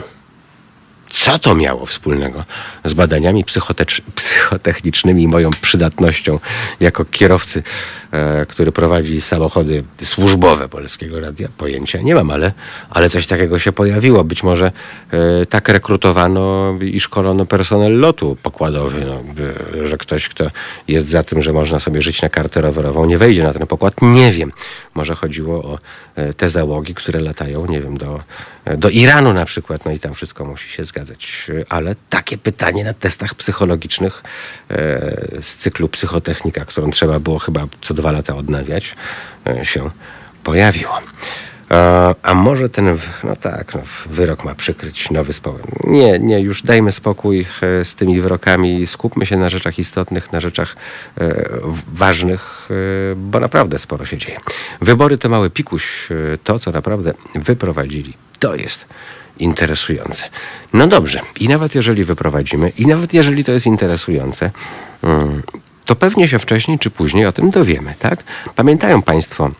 [1.09, 2.43] Co to miało wspólnego
[2.83, 6.39] z badaniami psychotecz- psychotechnicznymi i moją przydatnością
[6.79, 7.63] jako kierowcy,
[8.47, 11.47] który prowadzi samochody służbowe Polskiego Radia?
[11.57, 12.51] Pojęcia nie mam, ale,
[12.89, 14.23] ale coś takiego się pojawiło.
[14.23, 14.71] Być może
[15.11, 19.23] e, tak rekrutowano i szkolono personel lotu pokładowy, no,
[19.87, 20.51] że ktoś, kto
[20.87, 23.93] jest za tym, że można sobie żyć na kartę rowerową, nie wejdzie na ten pokład.
[24.01, 24.51] Nie wiem.
[24.93, 25.79] Może chodziło o
[26.15, 28.19] e, te załogi, które latają, nie wiem, do,
[28.77, 31.51] do Iranu na przykład, no i tam wszystko musi się zgadzać.
[31.69, 34.23] Ale takie pytanie na testach psychologicznych
[34.71, 34.75] e,
[35.41, 38.95] z cyklu psychotechnika, którą trzeba było chyba co dwa lata odnawiać,
[39.47, 39.89] e, się
[40.43, 41.01] pojawiło.
[41.71, 45.61] E, A może ten, no tak, no, wyrok ma przykryć nowy spokój.
[45.83, 50.39] Nie, nie, już dajmy spokój e, z tymi wyrokami, skupmy się na rzeczach istotnych, na
[50.39, 50.75] rzeczach
[51.93, 52.69] ważnych,
[53.15, 54.37] bo naprawdę sporo się dzieje.
[54.81, 56.07] Wybory to mały pikuś,
[56.43, 58.85] to co naprawdę wyprowadzili, to jest
[59.39, 60.23] interesujące.
[60.73, 64.51] No dobrze, i nawet jeżeli wyprowadzimy, i nawet jeżeli to jest interesujące,
[65.03, 65.41] mm,
[65.85, 68.23] to pewnie się wcześniej czy później o tym dowiemy, tak?
[68.55, 69.51] Pamiętają Państwo,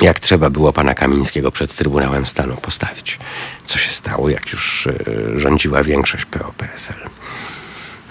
[0.00, 3.18] jak trzeba było pana Kamińskiego przed Trybunałem Stanu postawić.
[3.66, 4.94] Co się stało, jak już e,
[5.40, 7.10] rządziła większość PO-PSL.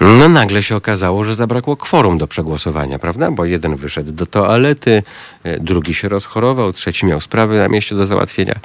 [0.04, 3.32] No nagle się okazało, że zabrakło kworum do przegłosowania, prawda?
[3.32, 5.04] Bo jeden wyszedł do toalety,
[5.44, 8.56] e, drugi się rozchorował, trzeci miał sprawy na mieście do załatwienia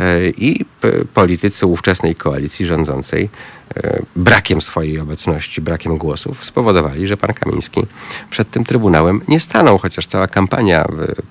[0.00, 0.64] e, i
[1.14, 3.28] politycy ówczesnej koalicji rządzącej
[3.76, 7.80] e, brakiem swojej obecności, brakiem głosów spowodowali, że pan Kamiński
[8.30, 10.86] przed tym Trybunałem nie stanął, chociaż cała kampania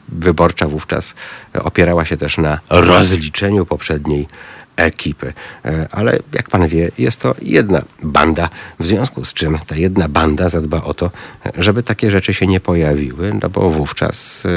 [0.10, 1.14] wyborcza wówczas
[1.54, 4.28] opierała się też na rozliczeniu poprzedniej
[4.76, 5.34] ekipy.
[5.66, 8.50] E, Ale jak pan wie, jest to jedna banda,
[8.80, 11.12] w związku z czym ta jedna banda zadba o to,
[11.58, 14.50] żeby takie rzeczy się nie pojawiły, no bo wówczas e,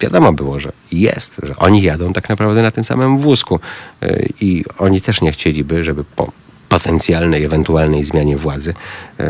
[0.00, 3.60] wiadomo było, że jest, że oni jadą tak naprawdę na tym samym wózku
[4.02, 6.32] e, i oni też nie chcieliby, żeby po
[6.72, 8.74] potencjalnej, ewentualnej zmianie władzy
[9.20, 9.24] e,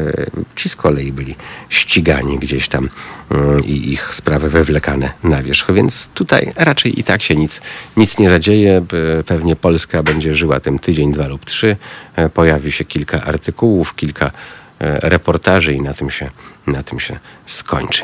[0.57, 1.35] ci z kolei byli
[1.69, 2.89] ścigani gdzieś tam
[3.31, 5.73] mm, i ich sprawy wywlekane na wierzch.
[5.73, 7.61] Więc tutaj raczej i tak się nic,
[7.97, 8.85] nic nie zadzieje.
[8.89, 11.77] P- Pewnie Polska będzie żyła tym tydzień, dwa lub trzy.
[12.17, 14.31] E, Pojawi się kilka artykułów, kilka e,
[15.11, 16.31] reportaży i na tym się,
[16.67, 18.03] na tym się skończy.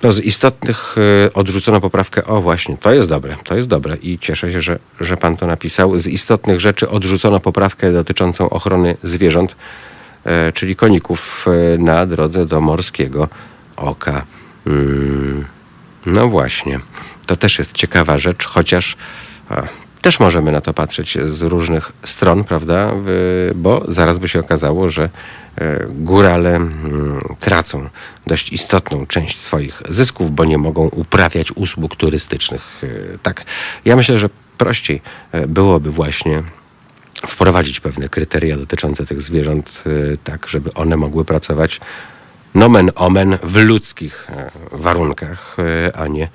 [0.00, 0.94] To z istotnych
[1.26, 2.24] e, odrzucono poprawkę.
[2.24, 5.46] O właśnie, to jest dobre, to jest dobre i cieszę się, że, że pan to
[5.46, 5.98] napisał.
[5.98, 9.56] Z istotnych rzeczy odrzucono poprawkę dotyczącą ochrony zwierząt,
[10.24, 11.44] e, czyli koników
[11.74, 13.28] e, na drodze do morskiego
[13.76, 14.24] oka.
[14.66, 15.44] Mm,
[16.06, 16.80] no właśnie,
[17.26, 18.96] to też jest ciekawa rzecz, chociaż
[19.48, 19.62] a,
[20.02, 22.92] też możemy na to patrzeć z różnych stron, prawda?
[23.54, 25.08] Bo zaraz by się okazało, że
[25.56, 27.88] e, górale mm, tracą
[28.26, 32.82] dość istotną część swoich zysków, bo nie mogą uprawiać usług turystycznych.
[33.14, 33.44] E, Tak,
[33.84, 34.28] ja myślę, że
[34.58, 36.42] prościej e, byłoby właśnie
[37.26, 39.84] wprowadzić pewne kryteria dotyczące tych zwierząt,
[40.24, 41.80] tak żeby one mogły pracować
[42.54, 44.26] nomen omen w ludzkich
[44.72, 45.56] warunkach,
[45.94, 46.28] a nie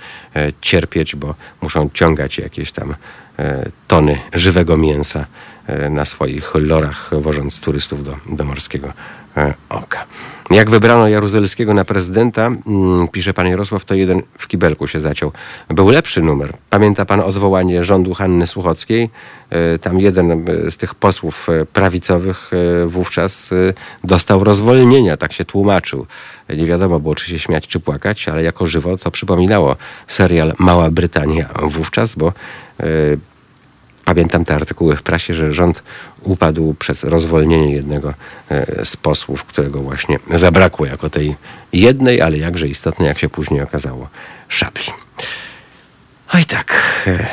[0.62, 2.96] cierpieć, bo muszą ciągać jakieś tam
[3.88, 5.26] tony żywego mięsa
[5.68, 8.94] e, na swoich lorach, wożąc turystów do, morskiego
[9.38, 10.06] e, oka.
[10.52, 15.32] Jak wybrano Jaruzelskiego na prezydenta, mm, pisze pan Jarosław, to jeden w kibelku się zaciął.
[15.70, 16.54] Był lepszy numer.
[16.70, 19.10] Pamięta pan odwołanie rządu Hanny Słuchockiej?
[19.50, 23.74] E, Tam jeden e, z tych posłów e, prawicowych e, wówczas e,
[24.04, 26.06] dostał rozwolnienia, tak się tłumaczył.
[26.58, 29.76] Nie wiadomo było, czy się śmiać, czy płakać, ale jako żywo to przypominało
[30.08, 32.84] serial Mała Brytania wówczas, bo e,
[34.12, 35.84] Pamiętam te artykuły w prasie, że rząd
[36.24, 38.14] upadł przez rozwolnienie jednego
[38.50, 41.36] e, z posłów, którego właśnie zabrakło jako tej
[41.74, 44.10] jednej, ale jakże istotnej, jak się później okazało,
[44.50, 44.84] szabli.
[46.34, 47.28] Oj tak, e,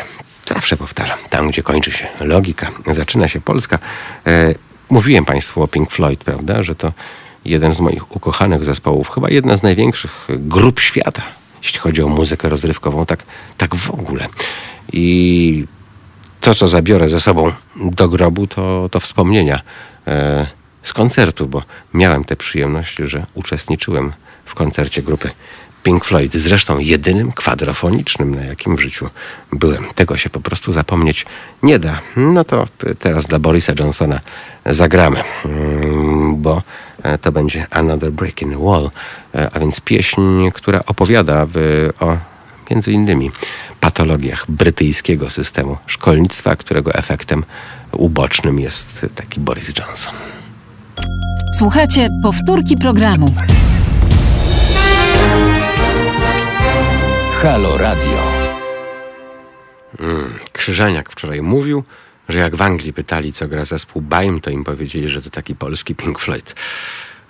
[0.46, 3.78] zawsze powtarzam, tam gdzie kończy się logika, zaczyna się Polska.
[4.26, 4.54] E,
[4.90, 6.92] Mówiłem Państwu o Pink Floyd, prawda, że to
[7.44, 11.22] jeden z moich ukochanych zespołów, chyba jedna z największych grup świata,
[11.62, 13.22] jeśli chodzi o muzykę rozrywkową, tak,
[13.56, 14.28] tak w ogóle.
[14.92, 15.66] I
[16.40, 19.60] to, co zabiorę ze sobą do grobu, to, to wspomnienia
[20.06, 20.46] e,
[20.82, 21.62] z koncertu, bo
[21.94, 24.12] miałem tę przyjemność, że uczestniczyłem
[24.44, 25.30] w koncercie grupy
[25.82, 26.36] Pink Floyd.
[26.36, 29.08] Zresztą jedynym kwadrofonicznym, na jakim w życiu
[29.52, 29.84] byłem.
[29.94, 31.26] Tego się po prostu zapomnieć
[31.62, 32.00] nie da.
[32.16, 32.66] No to
[32.98, 34.20] teraz dla Borisa Johnsona
[34.66, 36.62] zagramy, mm, bo
[37.02, 38.90] e, to będzie Another Break in the Wall,
[39.34, 40.20] e, a więc pieśń,
[40.54, 41.46] która opowiada
[42.00, 42.16] o
[42.70, 43.30] między innymi
[43.80, 47.44] patologiach brytyjskiego systemu szkolnictwa, którego efektem
[47.92, 50.14] ubocznym jest taki Boris Johnson.
[51.58, 53.34] Słuchajcie powtórki programu.
[57.42, 58.22] Halo Radio.
[60.52, 61.84] Krzyżaniak wczoraj mówił,
[62.28, 65.54] że jak w Anglii pytali, co gra zespół Baim, to im powiedzieli, że to taki
[65.54, 66.54] polski Pink Floyd.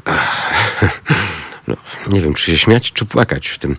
[0.04, 0.84] Ach,
[1.68, 3.76] No, nie wiem, czy się śmiać, czy płakać w tym,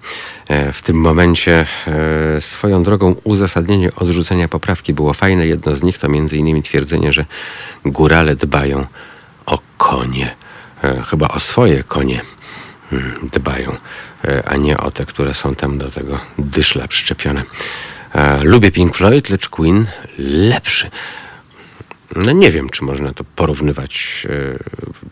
[0.48, 1.66] e, w tym momencie.
[1.88, 5.48] E, Swoją drogą uzasadnienie odrzucenia poprawki było fajne.
[5.48, 7.26] Jedno z nich to innymi twierdzenie, że
[7.86, 8.86] górale dbają
[9.46, 10.36] o konie.
[10.84, 12.22] E, Chyba o swoje konie
[12.92, 13.76] mm, dbają,
[14.46, 17.44] a nie o te, które są tam do tego dyszla przyczepione.
[18.44, 19.88] Lubię Pink Floyd, lecz Queen
[20.18, 20.90] lepszy.
[22.16, 24.28] No nie wiem, czy można to porównywać,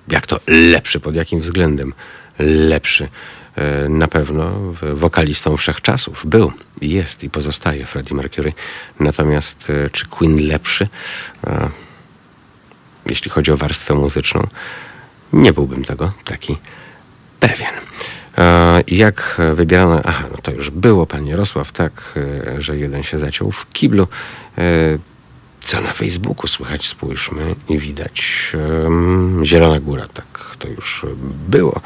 [0.07, 1.93] jak to lepszy, pod jakim względem
[2.39, 3.07] lepszy.
[3.55, 4.51] E, Na pewno
[4.93, 8.53] wokalistą wszechczasów był, jest i pozostaje Freddie Mercury.
[8.99, 10.87] Natomiast e, czy Queen lepszy,
[11.47, 11.69] e,
[13.05, 14.47] jeśli chodzi o warstwę muzyczną,
[15.33, 16.57] nie byłbym tego taki
[17.39, 17.73] pewien.
[18.87, 22.19] Jak wybierano, aha, no to już było, pan Jarosław, tak,
[22.57, 24.07] że jeden się zaciął w kiblu.
[25.67, 28.51] Co na Facebooku słychać, spójrzmy i widać
[28.85, 31.05] em, Zielona Góra, tak, to już
[31.49, 31.81] było.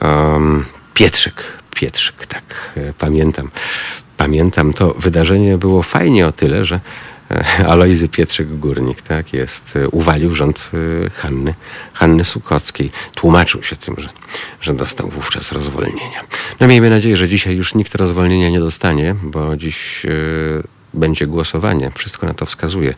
[0.00, 0.64] Em,
[0.94, 1.42] Pietrzyk,
[1.74, 3.50] Pietrzyk, tak, e, pamiętam.
[4.16, 6.80] Pamiętam to wydarzenie było fajnie o tyle, że
[7.30, 10.70] e, Alojzy Pietrzyk-Górnik, tak jest, e, uwalił rząd
[11.14, 11.54] Hanny,
[11.92, 12.90] Hanny Sukockiej.
[13.14, 14.08] Tłumaczył się tym, że,
[14.60, 16.20] że dostał wówczas rozwolnienia.
[16.60, 20.06] No miejmy nadzieję, że dzisiaj już nikt rozwolnienia nie dostanie, bo dziś
[20.94, 21.90] będzie głosowanie.
[21.94, 22.94] Wszystko na to wskazuje,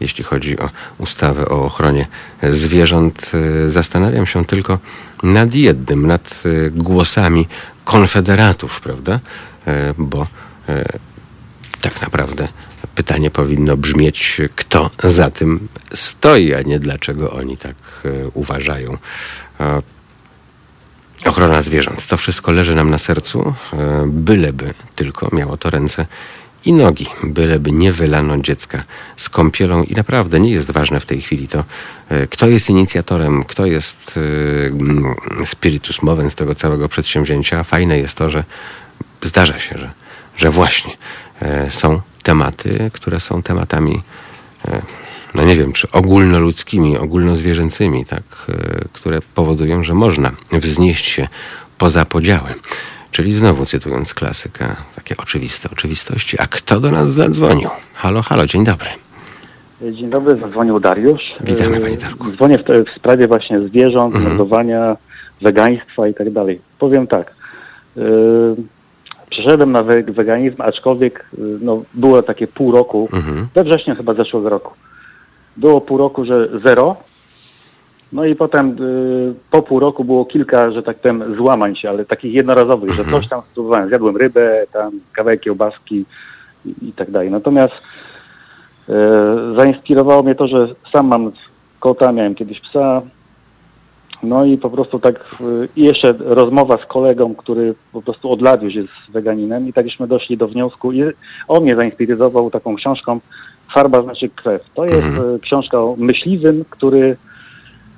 [0.00, 2.06] jeśli chodzi o ustawę o ochronie
[2.42, 3.30] zwierząt.
[3.66, 4.78] E, Zastanawiam się tylko
[5.22, 7.48] nad jednym, nad e, głosami
[7.84, 9.20] konfederatów, prawda?
[9.66, 10.26] E, Bo
[11.80, 12.48] tak naprawdę
[12.94, 17.74] pytanie powinno brzmieć, kto za tym stoi, a nie dlaczego oni tak
[18.34, 18.98] uważają.
[21.24, 22.06] Ochrona zwierząt.
[22.06, 23.54] To wszystko leży nam na sercu,
[24.06, 26.06] byleby tylko miało to ręce
[26.66, 28.82] i nogi, byleby nie wylano dziecka
[29.16, 31.64] z kąpielą i naprawdę nie jest ważne w tej chwili to,
[32.08, 35.14] e, kto jest inicjatorem, kto jest e, mm,
[35.44, 37.64] spiritus movens tego całego przedsięwzięcia.
[37.64, 38.44] Fajne jest to, że
[39.22, 39.90] zdarza się, że,
[40.36, 40.96] że właśnie
[41.42, 44.02] e, są tematy, które są tematami
[45.34, 48.22] no nie wiem, czy ogólnoludzkimi, ogólnozwierzęcymi, tak,
[48.92, 51.28] które powodują, że można wznieść się
[51.78, 52.54] poza podziały.
[53.16, 56.36] Czyli znowu cytując klasyka, takie oczywiste oczywistości.
[56.40, 57.68] A kto do nas zadzwonił?
[57.94, 58.90] Halo, halo, dzień dobry.
[59.92, 61.34] Dzień dobry, zadzwonił Dariusz.
[61.40, 62.32] Witamy, E, panie Darku.
[62.32, 64.36] Dzwonię w, w sprawie właśnie zwierząt, Mhm.
[64.36, 64.96] mordowania,
[65.42, 66.60] wegaństwa i tak dalej.
[66.78, 67.34] Powiem tak.
[67.96, 68.00] e,
[69.30, 73.48] Przeszedłem na we- weganizm, aczkolwiek e, no, było takie pół roku, Mhm.
[73.54, 74.72] we wrześniu chyba zeszłego roku.
[75.56, 76.96] Było pół roku, że zero.
[78.12, 82.04] No i potem y, po pół roku było kilka, że tak powiem, złamań się, ale
[82.04, 83.88] takich jednorazowych, że coś tam spróbowałem.
[83.88, 86.04] Zjadłem rybę, tam kawałek kiełbaski
[86.66, 87.30] i, i tak dalej.
[87.30, 87.74] Natomiast
[88.88, 88.92] e,
[89.56, 91.32] zainspirowało mnie to, że sam mam
[91.80, 93.02] kota, miałem kiedyś psa.
[94.22, 98.42] No i po prostu tak, y, i jeszcze rozmowa z kolegą, który po prostu od
[98.42, 101.02] lat już jest weganinem i takśmy doszli do wniosku i
[101.48, 103.20] on mnie zainspirował taką książką
[103.74, 104.62] Farba znaczy krew.
[104.74, 105.34] To jest Mhm.
[105.34, 107.16] y, książka o myśliwym, który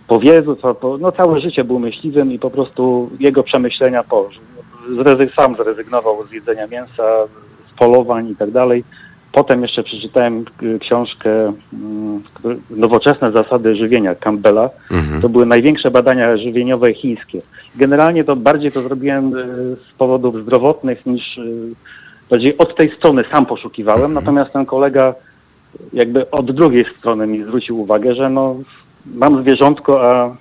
[0.08, 4.28] po wiedzy, po, po, no całe życie był myśliwym i po prostu jego przemyślenia po,
[4.96, 7.26] zrezy, sam zrezygnował z jedzenia mięsa,
[7.72, 8.84] z polowań i tak dalej.
[9.32, 12.22] Potem jeszcze przeczytałem y, książkę mm,
[12.70, 14.70] Nowoczesne zasady żywienia Campbella.
[14.90, 15.20] Mhm.
[15.20, 17.40] To były największe badania żywieniowe chińskie.
[17.76, 21.74] Generalnie to bardziej to zrobiłem y, z powodów zdrowotnych niż y,
[22.30, 24.12] bardziej od tej strony sam poszukiwałem.
[24.12, 25.14] Natomiast ten kolega
[25.92, 28.56] jakby od drugiej strony mi zwrócił uwagę, że no
[29.14, 30.36] mam zwierzątko, a,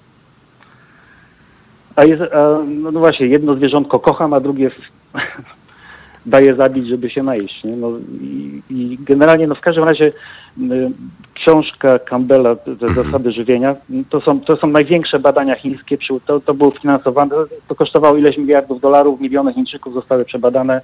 [1.95, 4.72] a, jest, a no, no właśnie jedno zwierzątko kocham, a drugie
[6.26, 7.63] daje zabić, żeby się najeść.
[7.63, 7.76] Nie?
[7.76, 7.91] No,
[8.22, 10.91] i, I generalnie no w każdym razie y,
[11.34, 13.76] książka Campbella, te, te zasady żywienia,
[14.09, 17.36] to są, to są największe badania chińskie, przy- to, to było finansowane,
[17.68, 20.82] to kosztowało ileś miliardów dolarów, miliony Chińczyków zostały przebadane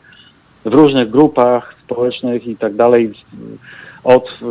[0.65, 3.13] w różnych grupach społecznych i tak dalej,
[4.03, 4.45] od y,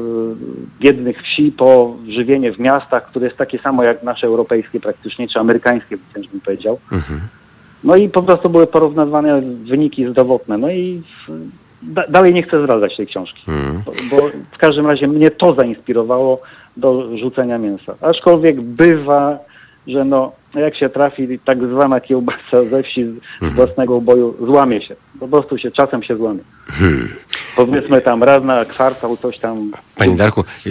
[0.81, 5.39] biednych wsi po żywienie w miastach, które jest takie samo jak nasze europejskie praktycznie, czy
[5.39, 6.79] amerykańskie, wręcz bym powiedział.
[6.93, 7.21] Mhm.
[7.85, 10.59] No i po prostu były porównywane wyniki zdrowotne.
[10.59, 11.03] No i
[11.83, 13.83] da, dalej nie chcę zdradzać tej książki, Mhm.
[13.87, 16.41] bo, bo w każdym razie mnie to zainspirowało
[16.77, 17.95] do rzucenia mięsa.
[18.01, 19.39] Aczkolwiek bywa,
[19.87, 23.53] że no, jak się trafi tak zwana kiełbasa ze wsi z Mhm.
[23.55, 24.97] własnego uboju, złamie się.
[25.21, 26.41] Po prostu się czasem się złamie.
[26.69, 27.09] Hmm.
[27.57, 29.71] Powiedzmy tam raz na kwartał coś tam.
[29.97, 30.71] Panie Darku, y,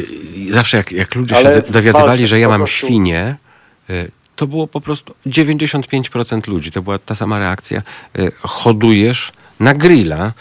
[0.49, 2.75] y, zawsze jak, jak ludzie Ale się do- dowiadywali, że ja mam prostu.
[2.87, 3.35] świnię,
[3.89, 6.71] y, to było po prostu 95% ludzi.
[6.71, 7.81] To była ta sama reakcja.
[8.41, 10.31] Hodujesz na grilla?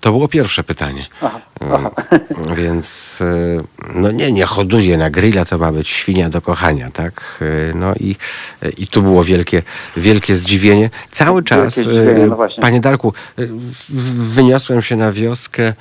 [0.00, 1.06] To było pierwsze pytanie.
[1.22, 1.90] Aha, Y, aha.
[2.56, 3.60] Więc y,
[3.94, 7.38] no nie, nie hoduję na grilla, to ma być świnia do kochania, tak?
[7.42, 8.16] Y, No i,
[8.78, 9.62] i tu było wielkie,
[9.96, 10.90] wielkie zdziwienie.
[11.10, 13.14] Cały czas, zdziwienie, no panie Darku,
[14.18, 15.74] wyniosłem się na wioskę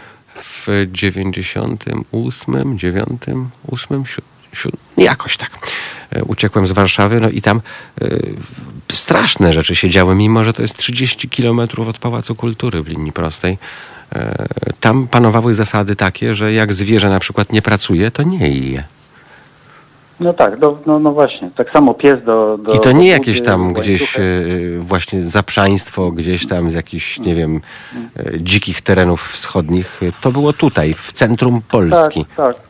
[0.44, 3.22] w 98, 9,
[3.72, 4.06] 8, 7,
[4.98, 5.52] jakoś tak.
[6.18, 7.62] Y, Uciekłem z Warszawy, no i tam
[8.02, 8.34] y,
[8.92, 13.12] straszne rzeczy się działy, mimo że to jest 30 kilometrów od Pałacu Kultury w linii
[13.12, 13.58] prostej.
[14.16, 14.36] E,
[14.80, 18.84] Tam panowały zasady takie, że jak zwierzę na przykład nie pracuje, to nie je.
[20.20, 21.52] No tak, do, no, no właśnie.
[21.56, 22.58] Tak samo pies do.
[22.58, 24.22] do I to nie jakieś tam gdzieś e,
[24.80, 27.62] właśnie zaprzaństwo, gdzieś tam z jakichś, nie wiem,
[28.18, 30.02] e, dzikich terenów wschodnich.
[30.22, 32.26] To było tutaj, w centrum Polski.
[32.26, 32.69] Tak, tak.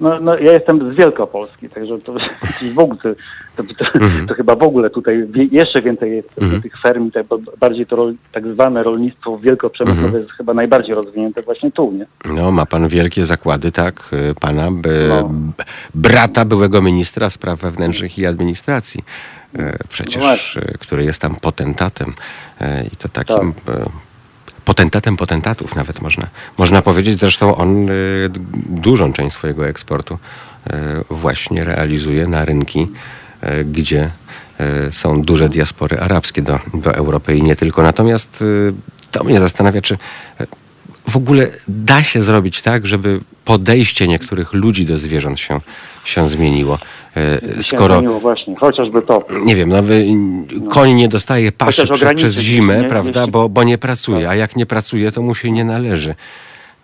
[0.00, 2.12] No, no, ja jestem z Wielkopolski, także to,
[2.74, 3.08] w ogóle, to,
[3.56, 4.26] to, to, Mhm.
[4.26, 6.28] to chyba w ogóle tutaj jeszcze więcej jest
[6.62, 10.22] tych ferm, bo bardziej to rol, tak zwane rolnictwo wielkoprzemysłowe Mhm.
[10.22, 12.06] jest chyba najbardziej rozwinięte właśnie tu, nie?
[12.34, 14.10] No, ma pan wielkie zakłady, tak?
[14.12, 14.70] e, Pana
[15.08, 15.30] No.
[15.94, 19.04] brata byłego ministra spraw wewnętrznych i administracji.
[19.58, 20.22] e, Przecież,
[20.56, 22.14] No e, który jest tam potentatem.
[22.92, 23.36] I to takim
[23.68, 23.84] e,
[24.68, 26.26] potentatem potentatów nawet można,
[26.58, 27.18] można powiedzieć.
[27.20, 30.18] Zresztą on d- dużą część swojego eksportu
[30.66, 32.88] e, właśnie realizuje na rynki,
[33.40, 34.10] e, gdzie
[34.90, 37.82] są duże diaspory arabskie do, do Europy i nie tylko.
[37.82, 38.44] Natomiast
[39.10, 39.98] to mnie zastanawia, czy
[41.08, 45.60] w ogóle da się zrobić tak, żeby podejście niektórych ludzi do zwierząt się,
[46.04, 46.78] się zmieniło.
[47.16, 49.26] E, Się Skoro, zmieniło właśnie, chociażby to.
[49.44, 50.06] nie wiem, no, wy-
[50.70, 52.88] koń nie dostaje paszy przez, zimę, nie?
[52.88, 56.14] prawda, bo, bo nie pracuje, a jak nie pracuje, to mu się nie należy.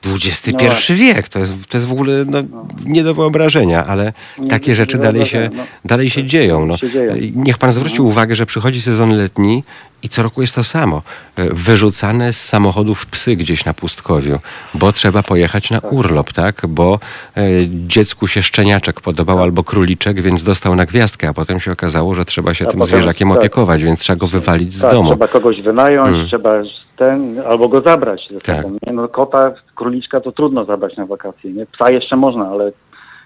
[0.06, 0.54] XXI
[0.90, 2.38] No wiek, to jest, to jest w ogóle no,
[2.84, 5.62] nie do wyobrażenia, ale Nie- takie rzeczy dalej się, no.
[5.84, 6.66] dalej się dzieją.
[6.66, 6.78] No.
[6.78, 7.12] się dzieją.
[7.12, 7.32] Mhm.
[7.44, 9.64] Niech pan zwróci uwagę, że przychodzi sezon letni
[10.02, 11.02] i co roku jest to samo.
[11.36, 14.38] E, Wyrzucane z samochodów psy gdzieś na pustkowiu,
[14.74, 16.62] bo trzeba pojechać na urlop, tak?
[16.68, 17.00] Bo
[17.36, 22.14] e, dziecku się szczeniaczek podobał albo króliczek, więc dostał na gwiazdkę, a potem się okazało,
[22.14, 23.38] że trzeba się A tym potem- zwierzakiem tak.
[23.38, 25.08] opiekować, więc trzeba go wywalić z tak, domu.
[25.10, 26.26] trzeba kogoś wynająć, Mm.
[26.28, 26.50] trzeba
[26.96, 28.56] ten, albo go zabrać ze Tak.
[28.62, 28.76] sobą.
[28.86, 28.92] Nie?
[28.92, 31.52] No, kota, króliczka to trudno zabrać na wakacje.
[31.52, 31.66] Nie?
[31.66, 32.72] Psa jeszcze można, ale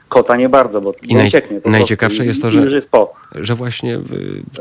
[0.09, 1.61] kota nie bardzo, bo I naj- ucieknie.
[1.67, 3.13] najciekawsze i- jest to, i że- jest po.
[3.35, 4.01] Że właśnie y,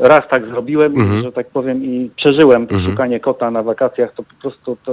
[0.00, 1.22] raz tak zrobiłem, Mhm.
[1.22, 2.90] że tak powiem, i przeżyłem Mhm.
[2.90, 4.92] szukanie kota na wakacjach, to po prostu to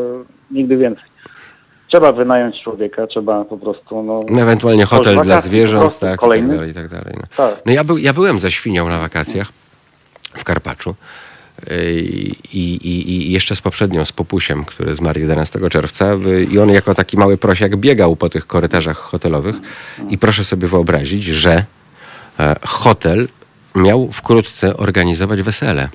[0.51, 1.03] nigdy więcej.
[1.91, 4.41] Trzeba wynająć człowieka, trzeba po prostu, no...
[4.41, 6.55] ewentualnie hotel dla zwierząt, prostu, tak, i tak kolejny.
[6.55, 7.13] dalej, i tak dalej.
[7.17, 7.23] No.
[7.37, 7.61] Tak.
[7.65, 9.47] No ja, był, ja byłem ze świnią na wakacjach
[10.33, 10.95] w Karpaczu
[11.69, 16.11] i, i, i jeszcze z poprzednią, z Popusiem, który zmarł 11 czerwca
[16.49, 19.56] i on jako taki mały prosiak biegał po tych korytarzach hotelowych
[20.10, 21.65] i proszę sobie wyobrazić, że
[22.40, 23.27] e, hotel
[23.76, 25.90] miał wkrótce organizować wesele.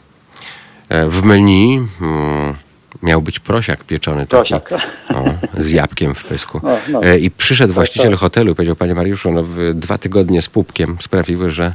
[0.88, 2.54] E, W menu mm,
[3.02, 4.54] miał być prosiak pieczony taki,
[5.14, 6.60] o, z jabłkiem w pysku.
[6.62, 7.02] No, no.
[7.02, 8.20] E, I przyszedł właściciel tak.
[8.20, 11.72] hotelu i powiedział, panie Mariuszu, no, dwa tygodnie z pupkiem sprawiły, że,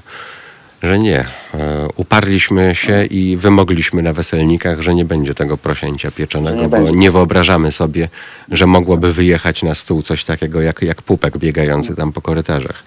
[0.84, 1.20] że nie.
[1.54, 6.78] E, Uparliśmy się i wymogliśmy na weselnikach, że nie będzie tego prosięcia pieczonego, Nie bo
[6.78, 7.00] będzie.
[7.00, 8.10] nie wyobrażamy sobie,
[8.52, 12.84] że mogłoby wyjechać na stół coś takiego jak, jak pupek biegający tam po korytarzach.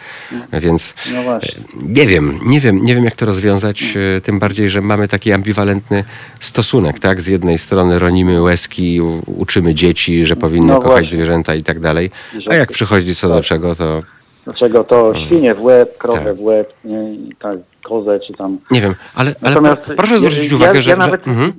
[0.53, 1.55] Więc No właśnie.
[1.83, 3.85] nie wiem, nie wiem, nie wiem jak to rozwiązać,
[4.17, 6.05] e, tym bardziej, że mamy taki ambiwalentny
[6.41, 7.21] stosunek, tak?
[7.21, 12.11] Z jednej strony ronimy łezki, uczymy dzieci, że powinny No kochać zwierzęta i tak dalej,
[12.51, 13.45] a jak przychodzi co do tak.
[13.45, 14.03] czego, to
[14.49, 16.37] Dlaczego to świnie w łeb, krowę Tak.
[16.37, 18.59] w łeb, nie, i tak, kozę czy tam...
[18.71, 20.97] nie wiem, ale, ale Natomiast pro- proszę zwrócić ja- uwagę, ja że...
[20.97, 21.53] nawet- że mhm.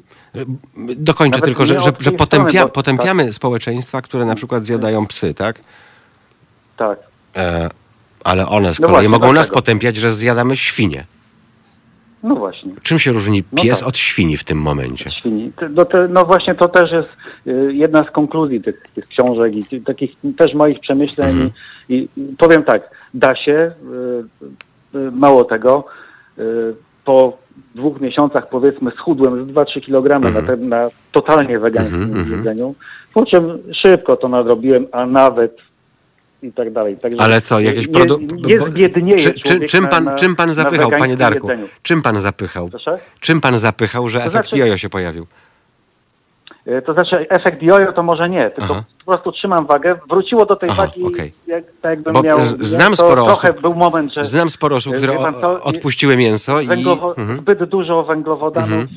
[0.96, 5.08] Dokończę nawet tylko, że, że, że potępia, strony, bo- potępiamy społeczeństwa, które na przykład zjadają
[5.08, 5.62] psy, tak?
[6.78, 7.00] Tak.
[7.36, 7.70] E,
[8.24, 9.56] ale one z No kolei właśnie, mogą nas dlaczego?
[9.56, 11.06] potępiać, że zjadamy świnie.
[12.24, 12.72] No właśnie.
[12.84, 13.88] Czym się różni No pies tak.
[13.90, 15.12] od świni w tym momencie?
[15.12, 15.52] Świni.
[15.76, 17.10] No, no właśnie to też jest
[17.48, 21.30] y, jedna z konkluzji tych, tych książek i takich też moich przemyśleń.
[21.30, 21.50] Mhm.
[21.90, 23.72] I, I powiem tak, da się,
[24.94, 25.86] y, y, mało tego,
[27.06, 27.38] po
[27.76, 32.38] dwóch miesiącach powiedzmy schudłem z 2-3 kg na, te, na totalnie wegańskim Mhm, mhm.
[32.38, 32.76] jedzeniu,
[33.14, 33.44] po czym
[33.82, 35.58] szybko to nadrobiłem, a nawet
[36.44, 36.98] i tak dalej.
[36.98, 38.36] Także Ale co, jakieś nie, produkty...
[38.36, 41.18] Nie zbiednieje czy, czy, człowiek czym, na- pan, na- czym pan na zapychał, panie wegańskim
[41.18, 41.50] Darku?
[41.50, 41.68] jedzeniu.
[41.82, 42.70] Czym pan zapychał?
[42.70, 43.00] Proszę?
[43.20, 45.28] Czym pan zapychał, że To efekt znaczy- jojo się pojawił?
[46.66, 48.84] E, To znaczy efekt jojo to może nie, tylko Aha.
[49.06, 49.96] po prostu trzymam wagę.
[50.10, 51.34] Wróciło do tej Aha, wagi, okej.
[51.48, 52.42] jak, tak jakbym Bo miał...
[52.42, 55.36] z- znam to sporo trochę osób- był moment, że Znam sporo osób, które Wie pan
[55.36, 56.68] o- co, odpuściły mięso i...
[56.68, 57.40] węglowo, Mhm.
[57.40, 58.88] zbyt dużo węglowodanów Mhm.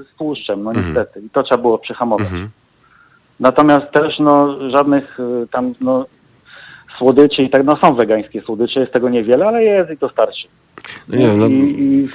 [0.00, 0.86] y, z tłuszczem, no Mhm.
[0.86, 1.20] niestety.
[1.20, 2.26] I to trzeba było przyhamować.
[2.26, 2.48] Mhm.
[3.40, 5.18] Natomiast też no, żadnych
[5.52, 6.06] tam no,
[7.00, 10.48] słodyczy i tak, no są wegańskie słodycze, jest tego niewiele, ale jest i to starczy.
[11.08, 12.08] No nie wiem, no- I,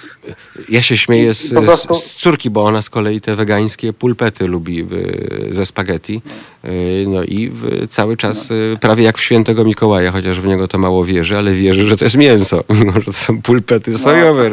[0.69, 4.79] Ja się śmieję z, prostu- z, córki, bo ona z kolei te wegańskie pulpety lubi
[4.81, 6.21] y, ze spaghetti.
[6.65, 7.51] Y, No i
[7.83, 11.37] y, cały czas y, prawie jak w świętego Mikołaja, chociaż w niego to mało wierzy,
[11.37, 13.97] ale wierzy, że to jest mięso, mimo że to są pulpety No.
[13.97, 14.49] sojowe.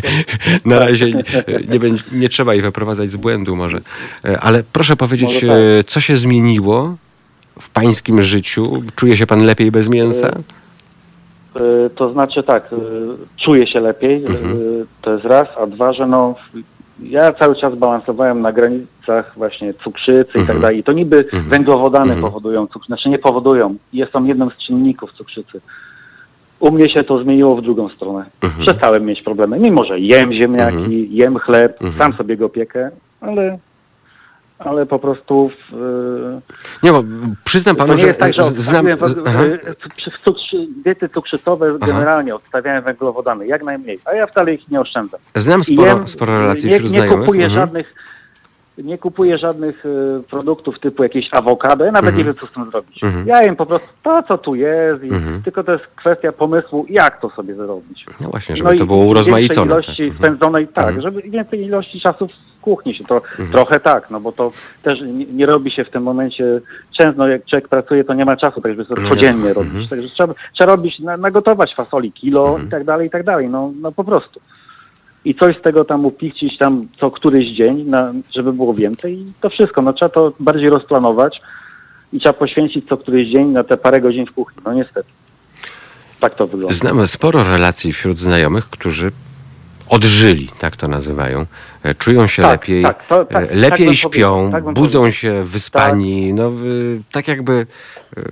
[0.64, 1.24] Na razie nie,
[1.68, 3.78] nie, będzie, nie trzeba jej wyprowadzać z błędu może.
[4.28, 5.86] Y, Ale proszę powiedzieć, Może tak.
[5.86, 6.96] co się zmieniło
[7.60, 8.82] w pańskim życiu?
[8.96, 10.30] Czuje się pan lepiej bez mięsa?
[11.60, 12.76] y, to znaczy tak, y,
[13.44, 16.34] czuję się lepiej, y, to jest raz, a dwa, że no,
[17.02, 20.78] ja cały czas balansowałem na granicach właśnie cukrzycy i tak dalej.
[20.78, 25.60] I to niby węglowodany powodują cukrzycę, znaczy nie powodują, jest są jednym z czynników cukrzycy.
[26.60, 28.26] U mnie się to zmieniło w drugą stronę.
[28.60, 33.58] Przestałem mieć problemy, mimo że jem ziemniaki, jem chleb, sam sobie go piekę, ale,
[34.58, 36.40] ale po prostu w, y,
[36.82, 37.02] Nie, bo
[37.44, 38.86] przyznam panu, to nie że jest tak, że znam...
[39.26, 39.42] aha.
[40.24, 45.20] cukrzy, diety cukrzycowe generalnie odstawiałem węglowodany, jak najmniej, a ja wcale ich nie oszczędzam.
[45.34, 47.20] Znam sporo, jem- sporo relacji nie, wśród nie znajomych.
[47.20, 47.66] kupuję Mhm.
[47.66, 47.94] żadnych
[48.78, 52.70] nie kupuję żadnych e, produktów typu jakieś awokado, ja nawet nie wiem, co z tym
[52.70, 53.02] zrobić.
[53.04, 53.26] Mhm.
[53.26, 55.42] Ja jem po prostu to, co tu jest, Mhm.
[55.42, 58.06] tylko to jest kwestia pomysłu, jak to sobie zrobić.
[58.20, 59.72] No właśnie, żeby No to było urozmaicone.
[59.72, 60.00] ilości tak.
[60.00, 60.18] Mhm.
[60.18, 61.02] spędzonej, tak, Mhm.
[61.02, 62.28] żeby więcej ilości czasu
[62.66, 63.22] kuchni się to
[63.52, 64.52] trochę tak, no bo to
[64.82, 66.60] też nie, nie robi się w tym momencie
[66.98, 69.72] często, jak człowiek pracuje, to nie ma czasu, tak żeby to No codziennie robić.
[69.72, 69.88] Mhm.
[69.88, 73.72] Także trzeba, trzeba robić, na, nagotować fasoli kilo i tak dalej, i tak dalej, no,
[73.80, 74.40] no po prostu.
[75.24, 79.26] I coś z tego tam upichcić tam co któryś dzień, na, żeby było więcej i
[79.40, 81.40] to wszystko, no trzeba to bardziej rozplanować
[82.12, 85.08] i trzeba poświęcić co któryś dzień na te parę godzin w kuchni, no niestety.
[86.20, 86.74] Tak to wygląda.
[86.74, 89.12] Znamy sporo relacji wśród znajomych, którzy
[89.88, 91.46] odżyli, tak to nazywają.
[91.86, 94.98] E, Czują się Tak, lepiej, tak, to- tak, e, tak lepiej bym śpią, tak budzą
[94.98, 95.12] powiedział.
[95.12, 97.66] się wyspani, no w- tak jakby
[98.16, 98.22] e,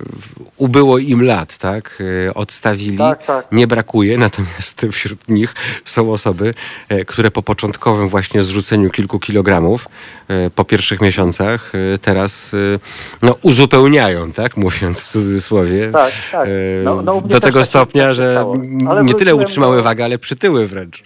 [0.57, 2.03] ubyło im lat, tak?
[2.35, 3.45] Odstawili, Tak, tak.
[3.51, 5.53] nie brakuje, natomiast wśród nich
[5.85, 6.53] są osoby,
[7.07, 9.87] które po początkowym właśnie zrzuceniu kilku kilogramów
[10.55, 11.71] po pierwszych miesiącach
[12.01, 12.51] teraz
[13.21, 14.57] no, uzupełniają, tak?
[14.57, 15.91] Mówiąc w cudzysłowie.
[15.91, 16.49] Tak, tak.
[16.83, 18.45] No- no do tego tak stopnia, tak że
[19.03, 21.03] nie tyle utrzymały wagę, ale przytyły wręcz.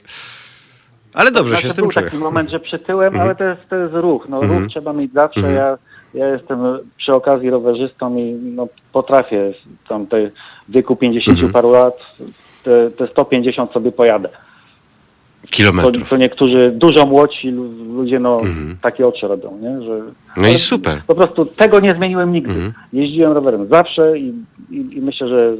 [1.14, 2.06] Ale dobrze Znaczy, się z tym był czuję.
[2.06, 4.26] taki moment, że przytyłem, ale to jest, to jest ruch.
[4.30, 4.62] No, Mhm.
[4.64, 5.40] Ruch trzeba mieć zawsze.
[5.40, 5.56] Mhm.
[5.56, 5.78] Ja,
[6.14, 6.60] ja jestem
[6.98, 9.54] przy okazji rowerzystą i no, potrafię
[9.90, 10.30] tam te
[10.70, 11.54] w wieku 50 Mhm.
[11.54, 12.16] paru lat
[12.64, 14.30] te, te 150 sobie pojadę.
[14.30, 16.10] To, Kilometrów.
[16.10, 18.78] to niektórzy dużo młodsi lu- ludzie no, Mhm.
[18.82, 19.82] takie oczy robią, nie?
[19.82, 20.02] Że,
[20.38, 21.02] No i super.
[21.08, 22.54] Po prostu tego nie zmieniłem nigdy.
[22.54, 22.74] Mhm.
[22.94, 24.34] Jeździłem rowerem zawsze i,
[24.72, 25.54] i, i myślę, że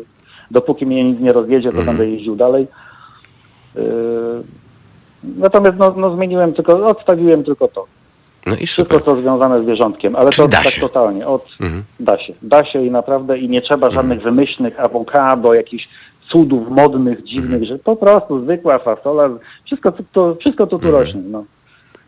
[0.52, 1.98] dopóki mnie nic nie rozjedzie, to Mhm.
[1.98, 2.68] będę jeździł dalej.
[3.76, 3.82] Yy,
[5.24, 7.86] natomiast no, no zmieniłem tylko, odstawiłem tylko to.
[8.48, 9.16] No i Wszystko super.
[9.16, 10.82] co związane z zwierzątkiem, ale Czyli to tak się.
[10.82, 11.28] totalnie.
[11.28, 11.84] Od, Mhm.
[12.00, 12.34] Da się.
[12.42, 15.88] Da się i naprawdę i nie trzeba żadnych wymyślnych awokado, jakichś
[16.32, 19.30] cudów modnych, dziwnych, że po prostu zwykła fasola,
[19.66, 21.04] wszystko to, to, wszystko to tu Mhm.
[21.04, 21.22] rośnie.
[21.26, 21.44] No.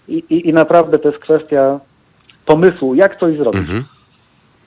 [0.08, 1.80] I, i, I naprawdę to jest kwestia
[2.46, 3.62] pomysłu, jak coś zrobić.
[3.62, 3.84] Mhm.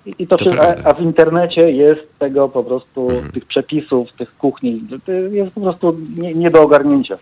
[0.06, 0.82] I, i to, To prawda.
[0.84, 3.32] a, a w internecie jest tego po prostu, Mhm.
[3.32, 7.16] tych przepisów, tych kuchni, to jest po prostu nie, nie do ogarnięcia.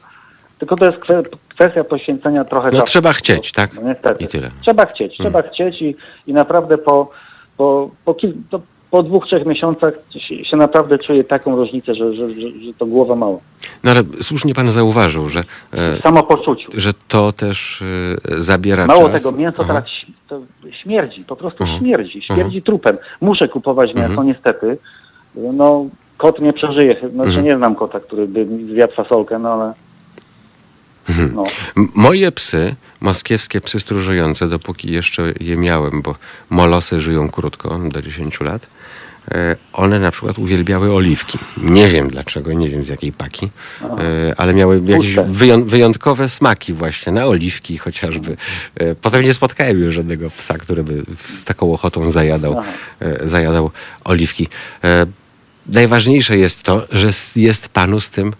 [0.62, 2.86] Tylko to jest kwe- kwestia poświęcenia trochę No czasu.
[2.86, 3.74] trzeba chcieć, tak?
[3.74, 4.24] No niestety.
[4.24, 4.50] I tyle.
[4.62, 7.10] Trzeba chcieć, trzeba chcieć i, i naprawdę po,
[7.56, 8.34] po, po, kil,
[8.90, 9.94] po dwóch, trzech miesiącach
[10.28, 13.40] się, się naprawdę czuję taką różnicę, że, że, że, że to głowa mało.
[13.84, 15.40] No ale słusznie pan zauważył, że,
[15.74, 16.70] e, samopoczuciu.
[16.74, 19.22] że to też e, zabiera Mało czas.
[19.22, 19.68] tego, mięso Aha.
[19.68, 19.84] teraz
[20.28, 20.40] to
[20.82, 21.80] śmierdzi, po prostu Mhm.
[21.80, 22.62] śmierdzi, śmierdzi Mhm.
[22.62, 22.96] trupem.
[23.20, 24.26] Muszę kupować mięso, Mhm.
[24.28, 24.78] niestety.
[25.34, 25.84] No,
[26.18, 26.94] kot nie przeżyje.
[27.12, 27.44] Znaczy Mhm.
[27.44, 29.72] nie znam kota, który by zjadł fasolkę, no ale...
[31.08, 31.32] Mhm.
[31.34, 31.44] No.
[31.94, 36.16] Moje psy, moskiewskie psy stróżujące, dopóki jeszcze je miałem, bo
[36.50, 38.66] molosy żyją krótko, do 10 lat,
[39.30, 41.38] e, one na przykład uwielbiały oliwki.
[41.56, 43.50] Nie wiem dlaczego, nie wiem z jakiej paki,
[43.82, 43.88] e,
[44.36, 45.14] ale miały jakieś
[45.64, 48.36] wyjątkowe smaki właśnie, na oliwki chociażby.
[48.74, 52.62] E, Potem nie spotkałem już żadnego psa, który by z taką ochotą zajadał,
[53.24, 53.70] zajadał
[54.04, 54.48] oliwki.
[55.66, 58.32] Najważniejsze jest to, że jest panu z tym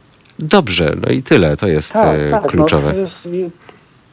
[0.43, 0.93] dobrze.
[1.07, 2.93] No i tyle, to jest e, kluczowe.
[2.97, 3.53] No, to jest,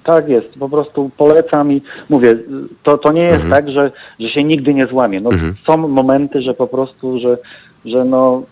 [0.03, 2.35] tak jest, po prostu polecam i mówię,
[2.83, 3.51] to, to nie jest Mhm.
[3.51, 5.21] tak, że, że się nigdy nie złamie.
[5.21, 5.53] No, Mhm.
[5.67, 7.37] Są momenty, że po prostu, że,
[7.85, 8.43] że no,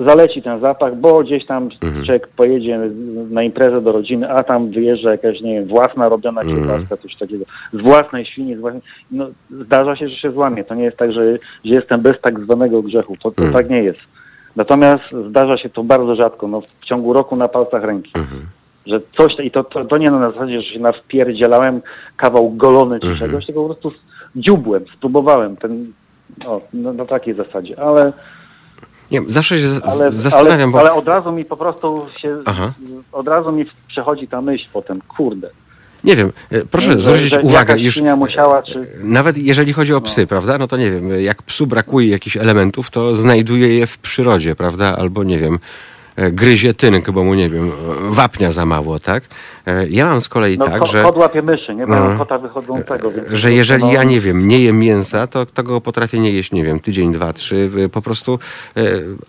[0.00, 2.04] zaleci ten zapach, bo gdzieś tam Mhm.
[2.04, 2.78] człowiek pojedzie
[3.30, 6.58] na imprezę do rodziny, a tam wyjeżdża jakaś, nie wiem, własna robiona Mhm.
[6.58, 10.64] kiełbaska, coś takiego, z własnej świni, z własnej, no, zdarza się, że się złamie.
[10.64, 11.32] To nie jest tak, że,
[11.64, 13.16] że jestem bez tak zwanego grzechu.
[13.16, 13.52] To, to Mhm.
[13.52, 14.00] tak nie jest.
[14.62, 18.40] Natomiast zdarza się to bardzo rzadko, no, w ciągu roku na palcach ręki Mhm.
[18.86, 21.82] że coś, i to, to, to nie na zasadzie, że się nawpierdzielałem
[22.16, 23.30] kawał golony czy Mhm.
[23.30, 23.92] czegoś, tylko po prostu
[24.36, 25.92] dziubłem, spróbowałem ten,
[26.46, 28.12] o, no, na takiej zasadzie, ale
[29.10, 30.80] Nie, zawsze się Ale, zastanawiam, ale, bo...
[30.80, 32.72] ale od razu mi po prostu się, Aha.
[33.12, 35.50] od razu mi przechodzi ta myśl potem, kurde.
[36.08, 38.86] Nie wiem, e, proszę że, zwrócić że uwagę, już musiała, czy...
[39.02, 42.90] nawet jeżeli chodzi o psy, prawda, no to nie wiem, jak psu brakuje jakichś elementów,
[42.90, 45.58] to znajduje je w przyrodzie, prawda, albo nie wiem,
[46.16, 47.72] e, gryzie tynk, bo mu, nie wiem, e,
[48.10, 49.24] wapnia za mało, tak?
[49.68, 51.02] E, Ja mam z kolei No, tak, że...
[51.02, 51.86] Kot łapie myszy, nie?
[51.86, 52.18] Mają No.
[52.18, 56.20] kota wychodzącego, że jeżeli no, ja nie wiem, nie jem mięsa, to, to go potrafię
[56.20, 58.38] nie jeść, nie wiem, tydzień, dwa, trzy, y, po prostu
[58.76, 58.80] e,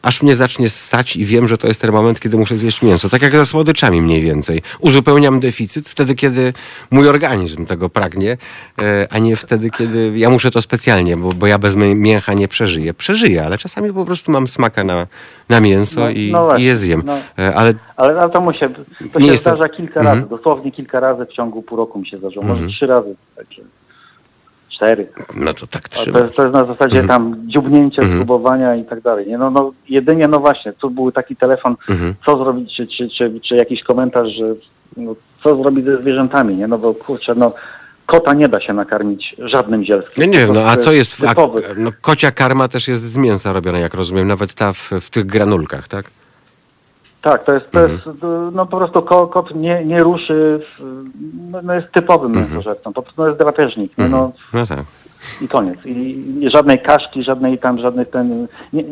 [0.02, 3.10] aż mnie zacznie ssać i wiem, że to jest ten moment, kiedy muszę zjeść mięso.
[3.10, 4.62] Tak jak ze słodyczami mniej więcej.
[4.80, 6.54] Uzupełniam deficyt wtedy, kiedy
[6.92, 8.38] mój organizm tego pragnie,
[8.82, 12.34] e, a nie wtedy, kiedy ja muszę to specjalnie, bo, bo ja bez mię- mięcha
[12.34, 12.94] nie przeżyję.
[12.94, 15.08] Przeżyję, ale czasami po prostu mam smaka na,
[15.50, 17.02] na mięso No, i, no właśnie, i je zjem.
[17.06, 17.18] no.
[17.40, 18.70] E, Ale Ale, ale to mu się,
[19.14, 20.20] to Nie się to- zdarza kilka Mhm.
[20.20, 22.62] razy, dosłownie kilka razy w ciągu pół roku mi się zdarzyło, Mhm.
[22.64, 23.62] może trzy razy, także
[24.70, 25.08] cztery.
[25.36, 26.20] no to tak A trzeba.
[26.20, 28.20] to, jest, to jest na zasadzie tam dziubnięcia, Mhm.
[28.20, 29.28] spróbowania i tak dalej.
[29.28, 29.38] Nie?
[29.38, 32.14] No, no, jedynie, no właśnie, tu był taki telefon, Mhm.
[32.26, 34.56] co zrobić, czy, czy, czy, czy jakiś komentarz, że
[34.98, 36.68] no, co zrobić ze zwierzętami, nie?
[36.68, 37.52] No bo kurczę, no
[38.06, 40.24] kota nie da się nakarmić żadnym zielskim.
[40.24, 41.24] Ja nie wiem, no a co jest...
[41.28, 41.34] A,
[41.78, 45.26] no, kocia karma też jest z mięsa robiona, jak rozumiem, nawet ta w, w tych
[45.26, 46.06] granulkach, tak?
[47.22, 48.00] Tak, to jest, to Mhm.
[48.06, 48.22] jest
[48.52, 50.84] no po prostu ko, kot nie, nie ruszy, w,
[51.52, 54.10] no, no jest typowym mięsożercą, po prostu no jest drapieżnik, nie?
[54.10, 54.80] no No tak.
[55.42, 55.86] i koniec.
[55.86, 55.92] I,
[56.46, 58.48] I żadnej kaszki, żadnej tam, żadnych ten...
[58.74, 58.84] Nie,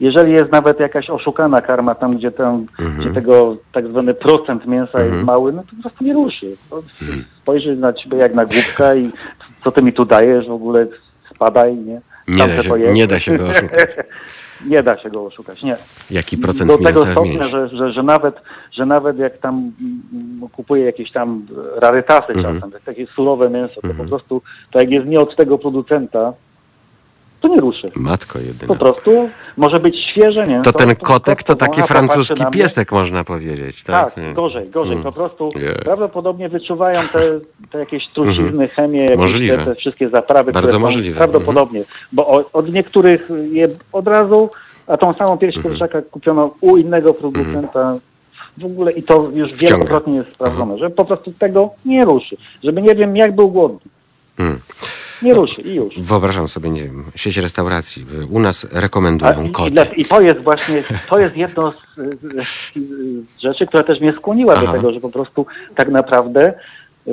[0.00, 2.66] jeżeli jest nawet jakaś oszukana karma tam, gdzie, Mhm.
[3.00, 6.56] gdzie tego tak zwany procent mięsa jest mały, no to po prostu nie ruszy.
[6.70, 7.24] To Mhm.
[7.42, 9.10] Spojrzy na ciebie jak na głupka i
[9.64, 10.86] co ty mi tu dajesz, w ogóle
[11.34, 12.00] spadaj, nie?
[12.28, 13.86] Nie da, się, nie da się go oszukać.
[14.66, 15.76] nie da się go oszukać, nie.
[16.10, 18.34] Jaki procent Do tego stopnia, że, że, że, nawet,
[18.72, 19.72] że nawet jak tam
[20.12, 22.54] mm, kupuję jakieś tam rarytasy Mhm.
[22.54, 26.32] czasem, jak takie surowe mięso, to po prostu, to jak jest nie od tego producenta,
[27.40, 27.90] to nie ruszy.
[27.96, 28.74] Matko Po jedyna.
[28.74, 30.72] prostu może być świeże mięso.
[30.72, 33.82] To ten kotek to taki francuski piesek, można powiedzieć.
[33.82, 34.34] Tak, Tak, Nie.
[34.34, 34.92] gorzej, gorzej.
[34.92, 35.04] Mm.
[35.04, 35.72] Po prostu Nie.
[35.72, 37.20] prawdopodobnie wyczuwają te,
[37.72, 39.58] te jakieś trucizny, jakieś Możliwe.
[39.58, 41.16] te, te wszystkie zaprawy, Bardzo które możliwe.
[41.16, 41.82] prawdopodobnie.
[42.12, 44.50] Bo o, od niektórych je od razu,
[44.86, 45.74] a tą samą pierś Mhm.
[45.74, 47.98] kurczaka kupiono u innego producenta.
[48.58, 52.36] W ogóle i to już wielokrotnie jest sprawdzone, że po prostu tego nie ruszy.
[52.64, 53.78] Żeby nie wiem, jak był głodny.
[55.22, 56.00] Nie ruszy i już.
[56.00, 58.06] Wyobrażam sobie, nie wiem, sieć restauracji.
[58.30, 59.70] U nas A, rekomendują i, i, koty.
[59.70, 62.46] dla- I to jest właśnie, to jest jedno z, z,
[63.36, 64.66] z rzeczy, która też mnie skłoniła Aha.
[64.66, 66.52] do tego, że po prostu tak naprawdę
[67.08, 67.12] y,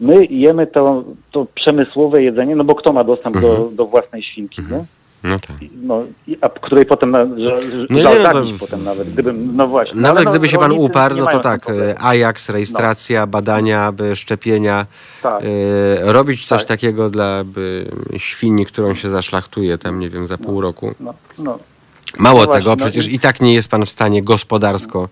[0.00, 3.76] my jemy to, to przemysłowe jedzenie, no bo kto ma dostęp do, Mhm.
[3.76, 4.84] do własnej świnki, nie?
[5.24, 5.56] No tak.
[5.82, 6.04] No,
[6.40, 10.00] a której potem, na, że, że, No nie, no to- potem nawet, gdybym, no właśnie.
[10.00, 13.92] Nawet Ale no, gdyby się pan rolnicy uparł, no to tak, e, Ajax, rejestracja, badania,
[13.92, 14.86] by szczepienia.
[15.22, 15.42] Tak.
[15.42, 16.68] e, robić coś Tak.
[16.68, 17.86] takiego dla by,
[18.16, 20.94] świni, którą się zaszlachtuje tam, nie wiem, za pół roku.
[21.00, 21.58] No, no.
[22.18, 25.08] Mało No tego, właśnie, no przecież i- i tak nie jest pan w stanie gospodarsko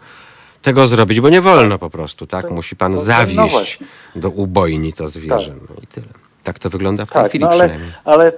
[0.62, 2.50] tego zrobić, bo nie wolno po prostu, tak?
[2.50, 3.78] Musi pan No, no zawieść
[4.16, 5.54] do ubojni to zwierzę.
[5.68, 6.06] No i tyle.
[6.42, 7.92] Tak to wygląda w tej Tak, chwili no ale, przynajmniej.
[8.04, 8.32] ale,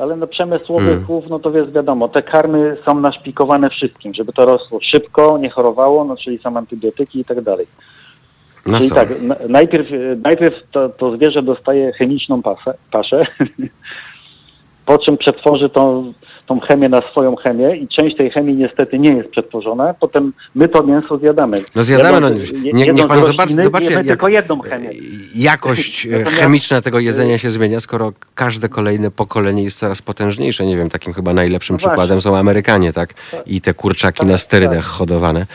[0.00, 1.04] ale no przemysłowy Hmm.
[1.04, 5.50] chów, no to jest wiadomo, te karmy są naszpikowane wszystkim, żeby to rosło szybko, nie
[5.50, 7.66] chorowało, no czyli są antybiotyki i tak dalej.
[8.66, 8.94] No czyli są.
[8.94, 9.08] tak,
[9.48, 9.88] najpierw,
[10.24, 13.20] najpierw to, to zwierzę dostaje chemiczną pasę, paszę,
[14.86, 16.12] po czym przetworzy tą,
[16.50, 20.68] tą chemię na swoją chemię i część tej chemii niestety nie jest przetworzona, potem my
[20.68, 21.62] to mięso zjadamy.
[21.74, 24.90] No zjadamy, no, Jedząc- nie, niech pan rośliny, zobaczy, zobaczy jak, tylko jedną chemię.
[25.34, 30.66] jakość e, chemiczna tego jedzenia się zmienia, skoro każde kolejne pokolenie jest coraz potężniejsze.
[30.66, 33.14] Nie wiem, takim chyba najlepszym No przykładem są Amerykanie, tak?
[33.46, 34.84] I te kurczaki Tak, na sterydach tak.
[34.84, 35.46] hodowane,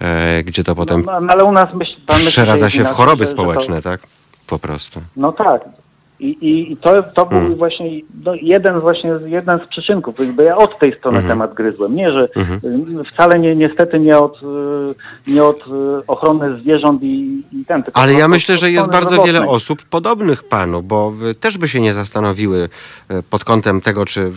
[0.00, 1.92] e, gdzie to potem No, no, ale u nas myśl,
[2.26, 4.00] przeradza się w choroby społeczne, tak?
[4.46, 5.00] Po prostu.
[5.16, 5.81] No tak.
[6.22, 7.54] I, i, i to, to był Mm.
[7.54, 11.32] właśnie no, jeden właśnie jeden z przyczynków, bo ja od tej strony Mhm.
[11.38, 11.94] temat gryzłem.
[11.96, 15.70] Nie, że y, wcale nie, niestety nie od, y, nie od y,
[16.06, 17.82] ochrony zwierząt i, i ten.
[17.94, 19.56] Ale ja myślę, że jest bardzo wiele zdrowotnej.
[19.56, 22.68] osób podobnych panu, bo też by się nie zastanowiły
[23.30, 24.30] pod kątem tego, czy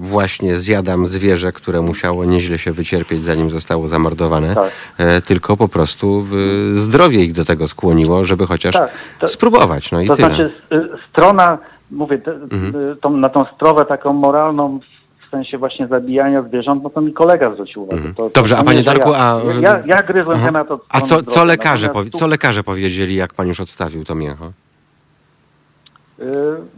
[0.00, 4.70] właśnie zjadam zwierzę, które musiało nieźle się wycierpieć, zanim zostało zamordowane, Tak.
[5.24, 6.26] tylko po prostu
[6.72, 8.90] zdrowie ich do tego skłoniło, żeby chociaż Tak,
[9.20, 9.92] to- spróbować.
[9.92, 10.28] No i To tyle.
[10.28, 10.52] znaczy
[11.24, 11.58] strona,
[11.90, 12.96] mówię, te, Mhm.
[13.00, 14.80] tą, na tą stronę taką moralną
[15.26, 17.96] w sensie właśnie zabijania zwierząt, no to mi kolega zwrócił uwagę.
[17.96, 18.14] Mhm.
[18.14, 20.46] To, to, Dobrze, to a nie, panie Darku, ja, a- Ja, ja gryzłem Aha.
[20.46, 24.52] temat od A co, co, lekarze, co lekarze powiedzieli, jak pan już odstawił to mięcho?
[26.20, 26.24] Y,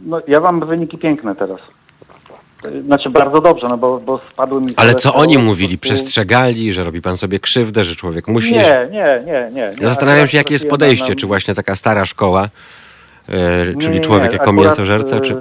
[0.05, 1.59] No, ja mam wyniki piękne teraz.
[2.67, 4.73] Y, Znaczy bardzo dobrze, no bo, bo spadły mi...
[4.75, 5.77] Ale co oni mówili?
[5.77, 9.61] Przestrzegali, że robi pan sobie krzywdę, że człowiek musi Nie, nie, nie, nie.
[9.81, 12.47] Ja zastanawiam się, jakie jest podejście, czy właśnie taka stara szkoła,
[13.29, 14.37] e, czyli nie, człowiek nie.
[14.37, 15.35] jako Akurat, mięsożerca, y, czy...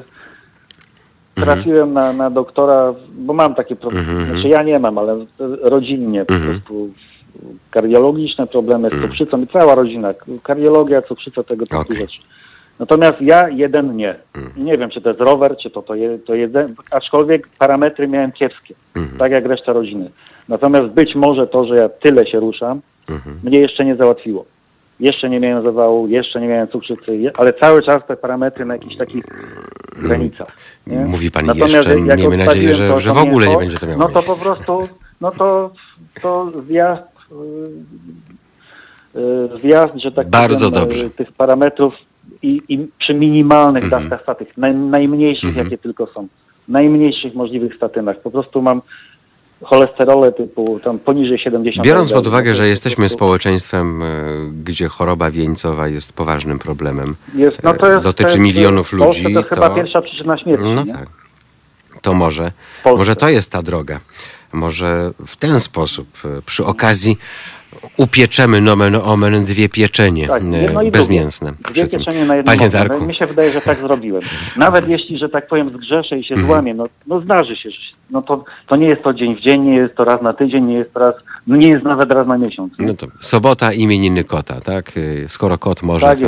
[1.34, 4.30] trafiłem na, na doktora, bo mam takie problemy, Mhm.
[4.32, 5.26] znaczy ja nie mam, ale
[5.62, 6.52] rodzinnie po Mhm.
[6.52, 6.88] prostu
[7.70, 11.96] kardiologiczne problemy z cukrzycą i cała rodzina, kardiologia, cukrzyca, tego typu Okej.
[11.96, 12.18] rzeczy.
[12.78, 14.14] Natomiast ja jeden nie.
[14.36, 14.66] Mhm.
[14.66, 18.32] Nie wiem, czy to jest rower, czy to, to, je, to jeden, aczkolwiek parametry miałem
[18.32, 19.18] kiepskie, Mhm.
[19.18, 20.10] tak jak reszta rodziny.
[20.48, 22.80] Natomiast być może to, że ja tyle się ruszam,
[23.10, 23.40] Mhm.
[23.44, 24.44] mnie jeszcze nie załatwiło.
[25.00, 28.96] Jeszcze nie miałem zawału, jeszcze nie miałem cukrzycy, ale cały czas te parametry na jakichś
[28.96, 29.24] takich
[30.02, 30.56] granicach.
[30.86, 30.96] nie?
[30.96, 33.86] Mówi pani Natomiast jeszcze, jak miejmy nadzieję, że- to- że w ogóle nie będzie to
[33.86, 34.44] miało No to po miejsca.
[34.44, 34.88] prostu,
[35.20, 35.70] no to,
[36.22, 37.02] to zjazd,
[39.14, 39.18] y,
[39.56, 41.04] y, zjazd, że tak Bardzo powiem, dobrze.
[41.04, 41.94] y, tych parametrów
[42.42, 44.08] i, i przy minimalnych Mhm.
[44.08, 45.66] dawkach naj, najmniejszych Mhm.
[45.66, 46.28] jakie tylko są,
[46.68, 48.20] najmniejszych możliwych statynach.
[48.20, 48.82] Po prostu mam
[49.64, 51.86] cholesterole typu tam poniżej 70.
[51.86, 54.06] Biorąc pod uwagę, że jesteśmy społeczeństwem, e,
[54.64, 58.92] gdzie choroba wieńcowa jest poważnym problemem, jest, no to e, jest, dotyczy to jest, milionów
[58.92, 60.64] ludzi, To chyba to- pierwsza przyczyna śmierci.
[60.74, 61.08] no tak,
[62.06, 62.52] to może,
[62.84, 62.98] Polsce.
[62.98, 64.00] może to jest ta droga.
[64.52, 67.18] Może w ten sposób, e, przy okazji
[67.96, 71.52] upieczemy nomen omen dwie pieczenie Tak, e, jedno i bezmięsne.
[71.72, 72.78] Dwie pieczenie na jednym Panie ogniu.
[72.78, 74.22] Darku, No, Mi się wydaje, że tak zrobiłem.
[74.56, 76.46] Nawet jeśli, że tak powiem, zgrzeszę i się Mhm.
[76.52, 77.68] złamię, no, no zdarzy się.
[78.10, 80.64] No to, to nie jest to dzień w dzień, nie jest to raz na tydzień,
[80.64, 81.14] nie jest to raz,
[81.46, 82.78] no nie jest nawet raz na miesiąc.
[82.78, 82.86] nie?
[82.86, 84.92] no to sobota imieniny kota, tak?
[85.24, 86.26] E, Skoro kot może, Tak to.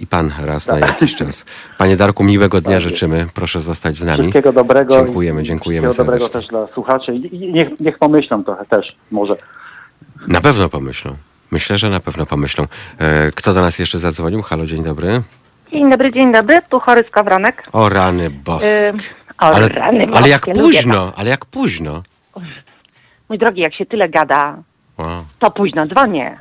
[0.00, 1.44] I pan raz na jakiś czas.
[1.78, 3.26] Panie Darku, miłego dnia życzymy.
[3.34, 4.22] Proszę zostać z nami.
[4.22, 4.96] Wszystkiego dobrego.
[5.04, 6.40] Dziękujemy, dziękujemy Wszystkiego dobrego serdecznie.
[6.58, 9.36] też dla słuchaczy i, niech, niech pomyślą trochę też, może.
[10.28, 11.16] Na pewno pomyślą.
[11.50, 12.64] Myślę, że na pewno pomyślą.
[12.98, 14.42] E, Kto do nas jeszcze zadzwonił?
[14.42, 15.22] Halo, dzień dobry.
[15.72, 17.62] Dzień dobry, dzień dobry, tu chory skowronek.
[17.72, 18.88] O rany boskie.
[18.88, 18.98] Ym,
[19.38, 22.02] o ale, rany ale jak lubię późno, ale jak późno.
[23.28, 24.56] Mój drogi, jak się tyle gada,
[24.98, 26.36] O, to późno dzwonię.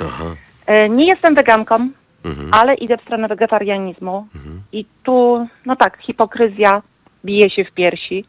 [0.00, 0.24] aha.
[0.66, 1.88] E, Nie jestem weganką,
[2.24, 2.50] Mhm.
[2.54, 4.26] ale idę w stronę wegetarianizmu.
[4.72, 6.82] I tu, no tak, hipokryzja
[7.24, 8.24] bije się w piersi.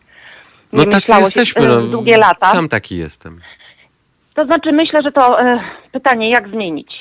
[0.74, 1.62] No Nie tacy myślało jesteśmy.
[1.62, 2.46] się No, e, długie lata.
[2.52, 3.40] Sam taki jestem.
[4.34, 5.60] To znaczy myślę, że to e,
[5.92, 6.92] pytanie, jak zmienić?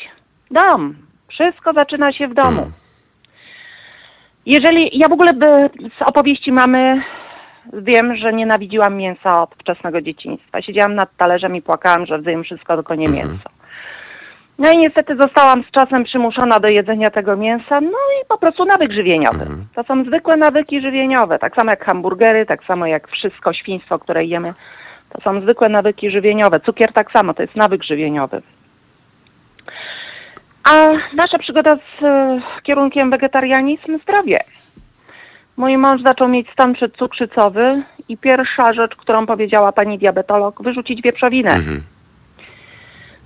[0.51, 0.95] Dom.
[1.29, 2.61] Wszystko zaczyna się w domu.
[2.63, 2.73] Mm.
[4.47, 5.47] Jeżeli ja w ogóle by,
[5.99, 7.03] z opowieści mamy
[7.73, 10.63] wiem, że nienawidziłam mięsa od wczesnego dzieciństwa.
[10.63, 13.29] Siedziałam nad talerzem i płakałam, że zjem wszystko, tylko nie Mhm.
[13.29, 13.51] mięso.
[14.61, 18.65] No i niestety zostałam z czasem przymuszona do jedzenia tego mięsa, no i po prostu
[18.65, 19.43] nawyk żywieniowy.
[19.43, 19.67] Mhm.
[19.75, 24.25] To są zwykłe nawyki żywieniowe, tak samo jak hamburgery, tak samo jak wszystko świństwo, które
[24.25, 24.55] jemy.
[25.09, 26.61] To są zwykłe nawyki żywieniowe.
[26.61, 28.43] Cukier tak samo, to jest nawyk żywieniowy.
[30.71, 34.41] A nasza przygoda z e, kierunkiem wegetarianizm zdrowie.
[35.57, 41.51] Mój mąż zaczął mieć stan przedcukrzycowy i pierwsza rzecz, którą powiedziała pani diabetolog, wyrzucić wieprzowinę.
[41.51, 41.83] Mhm.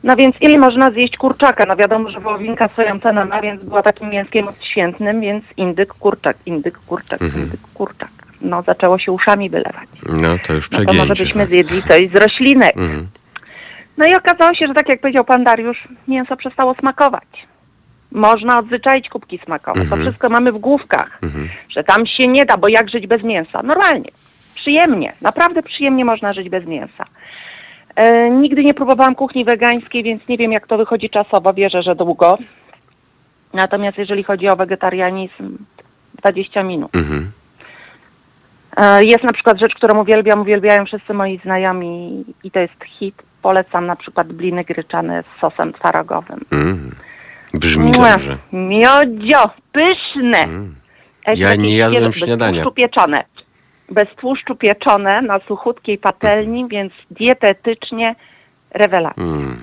[0.04, 1.64] No więc ile można zjeść kurczaka?
[1.68, 6.36] No wiadomo, że wołowinka swoją cenę ma, więc była takim mięskiem odświętnym, więc indyk, kurczak,
[6.46, 7.44] indyk, kurczak, Mhm.
[7.44, 8.08] indyk, kurczak.
[8.40, 9.88] No zaczęło się uszami wylewać.
[10.22, 10.98] No to już No to przegięcie.
[11.08, 11.48] może byśmy tak.
[11.50, 12.76] zjedli coś z roślinek.
[12.76, 13.06] Mhm.
[13.98, 17.46] No i okazało się, że tak jak powiedział pan Dariusz, mięso przestało smakować.
[18.12, 19.80] Można odzwyczaić kubki smakowe.
[19.80, 20.00] Mhm.
[20.00, 21.48] To wszystko mamy w główkach, Mhm.
[21.70, 23.62] że tam się nie da, bo jak żyć bez mięsa?
[23.62, 24.10] Normalnie,
[24.54, 27.04] przyjemnie, naprawdę przyjemnie można żyć bez mięsa.
[27.96, 31.94] E, nigdy nie próbowałam kuchni wegańskiej, więc nie wiem jak to wychodzi czasowo, wierzę, że
[31.94, 32.38] długo.
[33.52, 35.58] Natomiast jeżeli chodzi o wegetarianizm,
[36.14, 36.96] 20 minut.
[36.96, 37.30] Mhm.
[38.76, 43.22] E, Jest na przykład rzecz, którą uwielbiam, uwielbiają wszyscy moi znajomi i to jest hit.
[43.42, 46.40] Polecam na przykład bliny gryczane z sosem twarogowym.
[46.52, 46.90] Mhm.
[47.54, 48.36] Brzmi dobrze.
[48.52, 50.38] Miodzio, pyszne.
[50.38, 50.74] Mhm.
[51.36, 52.64] Ja nie jadłem śniadania.
[52.70, 53.24] pieczone.
[53.94, 58.14] Bez tłuszczu pieczone na suchutkiej patelni, więc dietetycznie
[58.70, 59.22] rewelacja.
[59.22, 59.56] Mhm.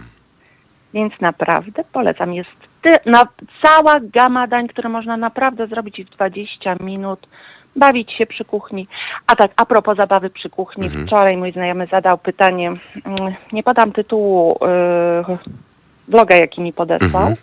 [0.94, 2.34] Więc naprawdę polecam.
[2.34, 2.50] Jest
[2.82, 3.24] ty, na,
[3.64, 7.28] cała gama dań, które można naprawdę zrobić w 20 minut,
[7.76, 8.88] bawić się przy kuchni.
[9.28, 11.08] A tak, a propos zabawy przy kuchni, Mhm.
[11.08, 12.68] wczoraj mój znajomy zadał pytanie,
[13.06, 14.60] mm, nie podam tytułu
[15.28, 15.38] yy,
[16.08, 17.36] bloga, jaki mi podesłał, Mhm.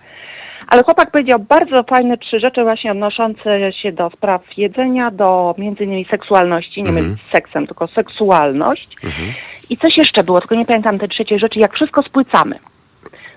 [0.69, 5.85] Ale chłopak powiedział bardzo fajne trzy rzeczy właśnie odnoszące się do spraw jedzenia, do między
[5.85, 7.16] innymi seksualności, nie Mhm.
[7.28, 8.89] z seksem, tylko seksualność.
[9.05, 9.28] Mhm.
[9.70, 12.59] I coś jeszcze było, tylko nie pamiętam te trzecie rzeczy, jak wszystko spłycamy.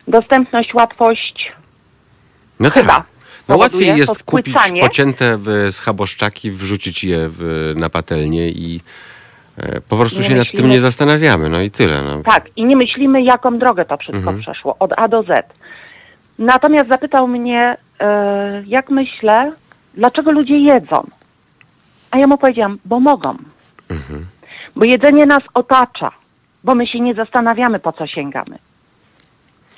[0.08, 1.52] Dostępność, łatwość,
[2.60, 3.04] No Chyba.
[3.50, 5.38] No łatwiej jest kupić pocięte
[5.68, 8.82] e, schaboszczaki, wrzucić je w, na patelnię i
[9.58, 11.50] e, po prostu Nie się nad tym myślimy- nie zastanawiamy.
[11.50, 12.02] No i tyle.
[12.02, 12.24] No.
[12.24, 14.40] Tak, i nie myślimy, jaką drogę to wszystko Mhm.
[14.42, 15.28] przeszło, od A do Z.
[16.46, 19.52] Natomiast zapytał mnie, e, jak myślę,
[19.94, 21.08] dlaczego ludzie jedzą.
[22.12, 23.30] A ja mu powiedziałam, bo mogą.
[23.90, 24.26] Mhm.
[24.76, 26.12] Bo jedzenie nas otacza,
[26.64, 28.58] bo my się nie zastanawiamy, po co sięgamy.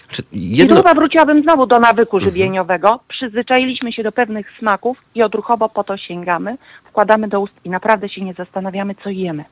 [0.10, 0.76] Czy I Jedno...
[0.81, 2.31] znowu wróciłabym znowu do nawyku Mhm.
[2.31, 2.99] żywieniowego.
[3.07, 8.10] Przyzwyczailiśmy się do pewnych smaków i odruchowo po to sięgamy, wkładamy do ust i naprawdę
[8.10, 9.45] się nie zastanawiamy, co jemy.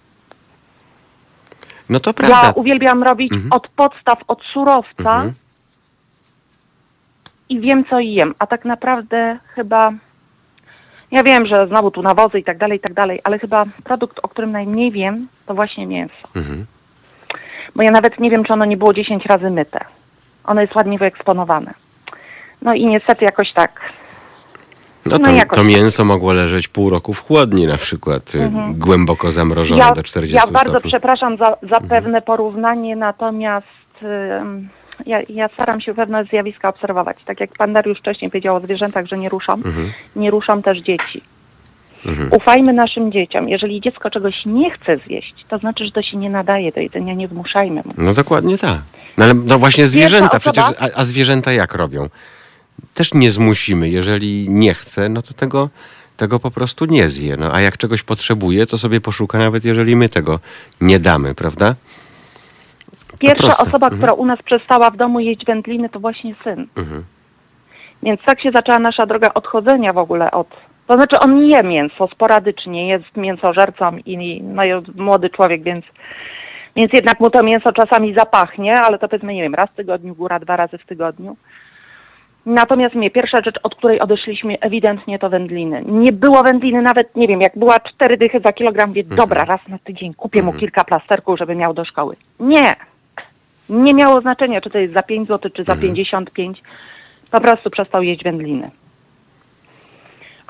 [1.90, 2.52] No to Ja prawda.
[2.56, 3.52] uwielbiam robić Mhm.
[3.52, 5.34] od podstaw, od surowca Mhm.
[7.52, 8.34] I wiem, co jem.
[8.40, 9.92] A tak naprawdę chyba,
[11.12, 14.20] ja wiem, że znowu tu nawozy i tak dalej, i tak dalej, ale chyba produkt,
[14.24, 16.16] o którym najmniej wiem, to właśnie mięso.
[16.36, 16.66] Mhm.
[17.76, 19.80] Bo ja nawet nie wiem, czy ono nie było 10 razy myte.
[20.44, 21.74] Ono jest ładnie wyeksponowane.
[22.62, 23.82] No i niestety jakoś tak.
[25.06, 25.66] No No to, jakoś to tak.
[25.66, 30.36] mięso mogło leżeć pół roku w chłodni na przykład, y, głęboko zamrożone Ja, do 40
[30.36, 30.92] ja bardzo stopni.
[30.92, 33.68] przepraszam za, za pewne porównanie, natomiast
[34.42, 34.70] ym,
[35.06, 37.18] ja, ja staram się pewne zjawiska obserwować.
[37.26, 39.92] Tak jak pan Dariusz wcześniej powiedział o zwierzętach, że nie ruszą, Mhm.
[40.16, 41.22] nie ruszą też dzieci.
[42.06, 42.30] Mhm.
[42.34, 43.50] Ufajmy naszym dzieciom.
[43.50, 47.14] Jeżeli dziecko czegoś nie chce zjeść, to znaczy, że to się nie nadaje do jedzenia,
[47.14, 47.94] nie wmuszajmy mu.
[47.98, 48.80] No dokładnie tak.
[49.18, 52.10] No ale no właśnie zwierzęta, przecież, a, a zwierzęta jak robią?
[52.94, 53.90] Też nie zmusimy.
[53.90, 55.70] Jeżeli nie chce, no to tego,
[56.18, 57.38] tego po prostu nie zje.
[57.38, 60.40] No, a jak czegoś potrzebuje, to sobie poszuka, nawet jeżeli my tego
[60.82, 61.76] nie damy, prawda?
[63.22, 63.64] Pierwsza proste.
[63.64, 64.02] osoba, Mhm.
[64.02, 66.68] która u nas przestała w domu jeść wędliny, to właśnie syn.
[66.78, 67.04] Mhm.
[68.04, 70.48] Więc tak się zaczęła nasza droga odchodzenia w ogóle od.
[70.88, 75.86] To znaczy on je mięso sporadycznie, jest mięsożercą i no, jest młody człowiek, więc,
[76.76, 80.16] więc jednak mu to mięso czasami zapachnie, ale to powiedzmy, nie wiem, raz w tygodniu,
[80.16, 81.36] góra dwa razy w tygodniu.
[82.46, 85.84] Natomiast mnie pierwsza rzecz, od której odeszliśmy ewidentnie to wędliny.
[85.88, 89.68] Nie było wędliny nawet, nie wiem, jak była cztery dychy za kilogram, mówię, dobra, raz
[89.68, 92.16] na tydzień kupię mu kilka plasterków, żeby miał do szkoły.
[92.40, 92.76] Nie.
[93.72, 96.62] Nie miało znaczenia, czy to jest za 5 zł, czy za 55.
[97.32, 98.72] Po prostu przestał jeść wędliny.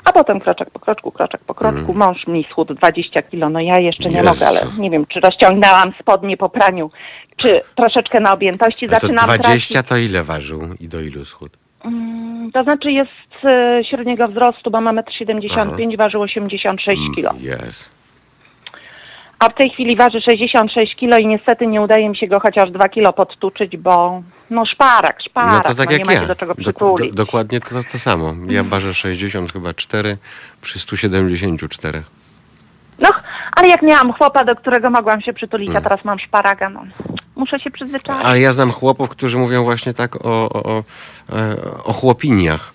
[0.04, 1.94] A potem kroczek po kroczku, kroczek po kroczku.
[1.94, 4.28] Mąż mi schudł 20 kilo, no ja jeszcze nie Jezu.
[4.28, 6.90] mogę, ale nie wiem, czy rozciągnęłam spodnie po praniu,
[7.36, 9.42] czy troszeczkę na objętości A to zaczynam 20
[9.72, 9.88] tracić.
[9.88, 11.52] to ile ważył i do ilu schód?
[11.84, 13.10] Mm, To znaczy jest
[13.44, 17.30] e, średniego wzrostu, bo ma 1,75 m, ważył 86 kilo.
[17.40, 18.01] Jest.
[19.42, 22.70] A w tej chwili waży 66 kilo i niestety nie udaje mi się go chociaż
[22.70, 26.20] 2 kilo podtuczyć, bo no szparak, No szparak, to tak nie jak ma ja.
[26.20, 27.10] się do czego przytulić.
[27.14, 28.34] do, dokładnie to, to samo.
[28.48, 30.16] Ja ważę 60 chyba 4
[30.60, 32.02] przy 174.
[32.98, 33.08] No,
[33.56, 35.78] ale jak miałam chłopa, do którego mogłam się przytulić, Mm.
[35.82, 36.82] a teraz mam szparaga, no
[37.36, 38.24] muszę się przyzwyczaić.
[38.24, 40.82] Ale ja znam chłopów, którzy mówią właśnie tak o, o, o,
[41.32, 42.72] e, o chłopiniach.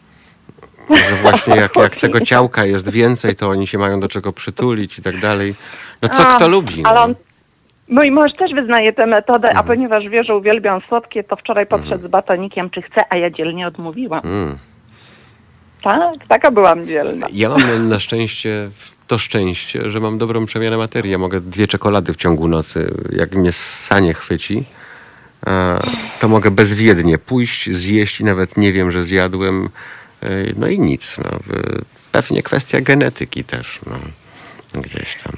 [0.95, 4.99] Że właśnie jak, jak tego ciałka jest więcej, to oni się mają do czego przytulić
[4.99, 5.55] i tak dalej.
[6.01, 6.84] No co A, kto lubi?
[6.84, 7.03] Ale no.
[7.03, 7.15] on,
[7.89, 9.65] mój mąż też wyznaje tę metodę, Mhm.
[9.65, 13.30] a ponieważ wie, że uwielbiam słodkie, to wczoraj podszedł z batonikiem, czy chce, a ja
[13.30, 14.22] dzielnie odmówiłam.
[14.26, 14.57] Mm.
[15.84, 17.27] Tak, taka byłam dzielna.
[17.34, 18.69] Ja mam na szczęście
[19.07, 21.11] to szczęście, że mam dobrą przemianę materii.
[21.11, 22.93] Ja mogę dwie czekolady w ciągu nocy.
[23.11, 24.64] Jak mnie sanie chwyci,
[25.47, 25.80] e,
[26.19, 29.69] to mogę bezwiednie pójść, zjeść i nawet nie wiem, że zjadłem.
[30.23, 30.27] E,
[30.57, 31.18] No i nic.
[31.18, 31.39] No.
[32.11, 33.80] Pewnie kwestia genetyki też.
[33.88, 33.99] No.
[34.81, 35.34] Gdzieś tam.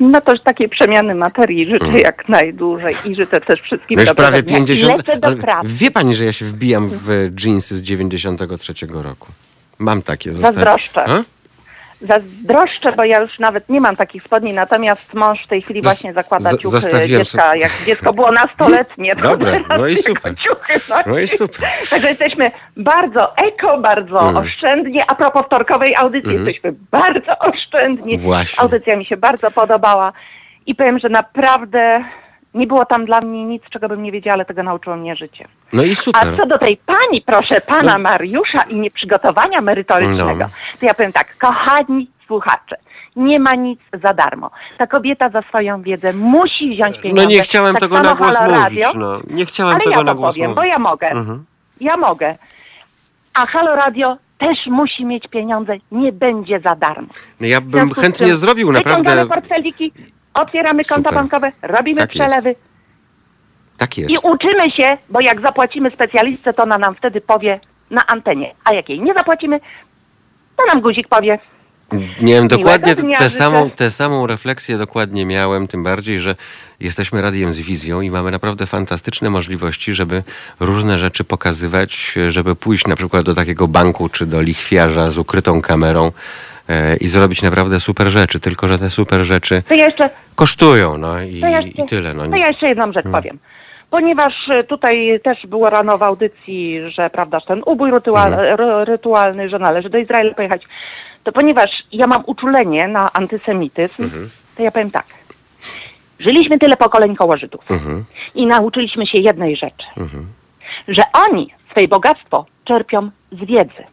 [0.00, 4.12] No to już takiej przemiany materii życzę jak najdłużej i życzę też wszystkim No już
[4.14, 4.56] prawie dnia.
[4.56, 4.98] 50.
[4.98, 5.68] Lecę do pracy.
[5.68, 9.28] Wie pani, że ja się wbijam w dżinsy z 93 roku.
[9.78, 10.32] Mam takie.
[10.32, 11.04] zostałem- Zazdroszczę.
[11.08, 11.22] A?
[12.08, 15.84] Zazdroszczę, bo ja już nawet nie mam takich spodni, natomiast mąż w tej chwili Zas-
[15.84, 19.16] właśnie zakłada za- ciuchy dziecka, sobie- jak dziecko było nastoletnie.
[19.16, 20.34] to Dobra, teraz no i super.
[20.48, 20.96] Ciuchy, no.
[21.06, 21.68] No i super.
[21.90, 24.36] Także jesteśmy bardzo eko, bardzo Mm.
[24.36, 25.04] oszczędnie.
[25.08, 26.46] A propos wtorkowej audycji, Mhm.
[26.46, 28.18] jesteśmy bardzo oszczędni.
[28.18, 28.62] Właśnie.
[28.62, 30.12] Audycja mi się bardzo podobała
[30.66, 32.04] i powiem, że naprawdę
[32.54, 35.48] nie było tam dla mnie nic, czego bym nie wiedziała, ale tego nauczyło mnie życie.
[35.72, 36.36] No i A super.
[36.36, 37.98] co do tej pani, proszę pana No.
[37.98, 40.48] Mariusza i nieprzygotowania merytorycznego, No.
[40.80, 42.76] to ja powiem tak, kochani słuchacze,
[43.16, 44.50] nie ma nic za darmo.
[44.78, 47.22] Ta kobieta za swoją wiedzę musi wziąć pieniądze.
[47.22, 48.56] No nie chciałem tak tego na głos mówić.
[48.56, 49.18] Radio, No.
[49.30, 50.56] Nie chciałem ale tego ja na to głos powiem, mówić.
[50.56, 51.06] bo ja mogę.
[51.10, 51.44] Mhm.
[51.80, 52.36] Ja mogę.
[53.34, 57.08] A Halo Radio też musi mieć pieniądze, nie będzie za darmo.
[57.40, 59.02] No ja bym chętnie zrobił naprawdę.
[59.10, 59.92] Wyciągamy portfeliki,
[60.34, 61.14] otwieramy konta Super.
[61.14, 62.26] bankowe, robimy Tak jest.
[62.26, 62.54] przelewy
[63.76, 64.10] Tak jest.
[64.10, 68.54] i uczymy się, bo jak zapłacimy specjalistce, to ona nam wtedy powie na antenie.
[68.64, 69.60] A jak jej nie zapłacimy,
[70.56, 71.38] to nam guzik powie.
[72.20, 76.36] Miałem dokładnie dnia tę samą, tę samą refleksję dokładnie miałem, tym bardziej, że
[76.80, 80.22] jesteśmy radiem z wizją i mamy naprawdę fantastyczne możliwości, żeby
[80.60, 85.62] różne rzeczy pokazywać, żeby pójść na przykład do takiego banku czy do lichwiarza z ukrytą
[85.62, 86.12] kamerą
[87.00, 91.22] i zrobić naprawdę super rzeczy, tylko że te super rzeczy To ja jeszcze kosztują, no
[91.22, 92.14] i, To ja, i tyle.
[92.14, 92.28] No.
[92.28, 93.38] To ja jeszcze jedną rzecz powiem.
[93.90, 98.56] Ponieważ e, tutaj też było rano w audycji, że prawdaż ten ubój rytual, Mhm.
[98.56, 100.62] ry- rytualny, że należy do Izraela pojechać,
[101.24, 104.30] to ponieważ ja mam uczulenie na antysemityzm, Mhm.
[104.56, 105.06] to ja powiem tak.
[106.20, 108.04] Żyliśmy tyle pokoleń koło Żydów Mhm,
[108.34, 109.86] i nauczyliśmy się jednej rzeczy.
[110.88, 113.84] że oni swoje bogactwo czerpią z wiedzy.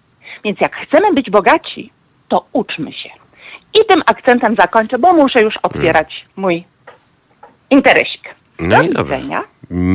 [0.43, 1.91] Więc jak chcemy być bogaci,
[2.31, 3.09] to uczmy się.
[3.73, 6.63] I tym akcentem zakończę, bo muszę już otwierać mój
[7.69, 8.21] interesik.
[8.59, 9.17] No Do i dobra.
[9.17, 9.43] widzenia.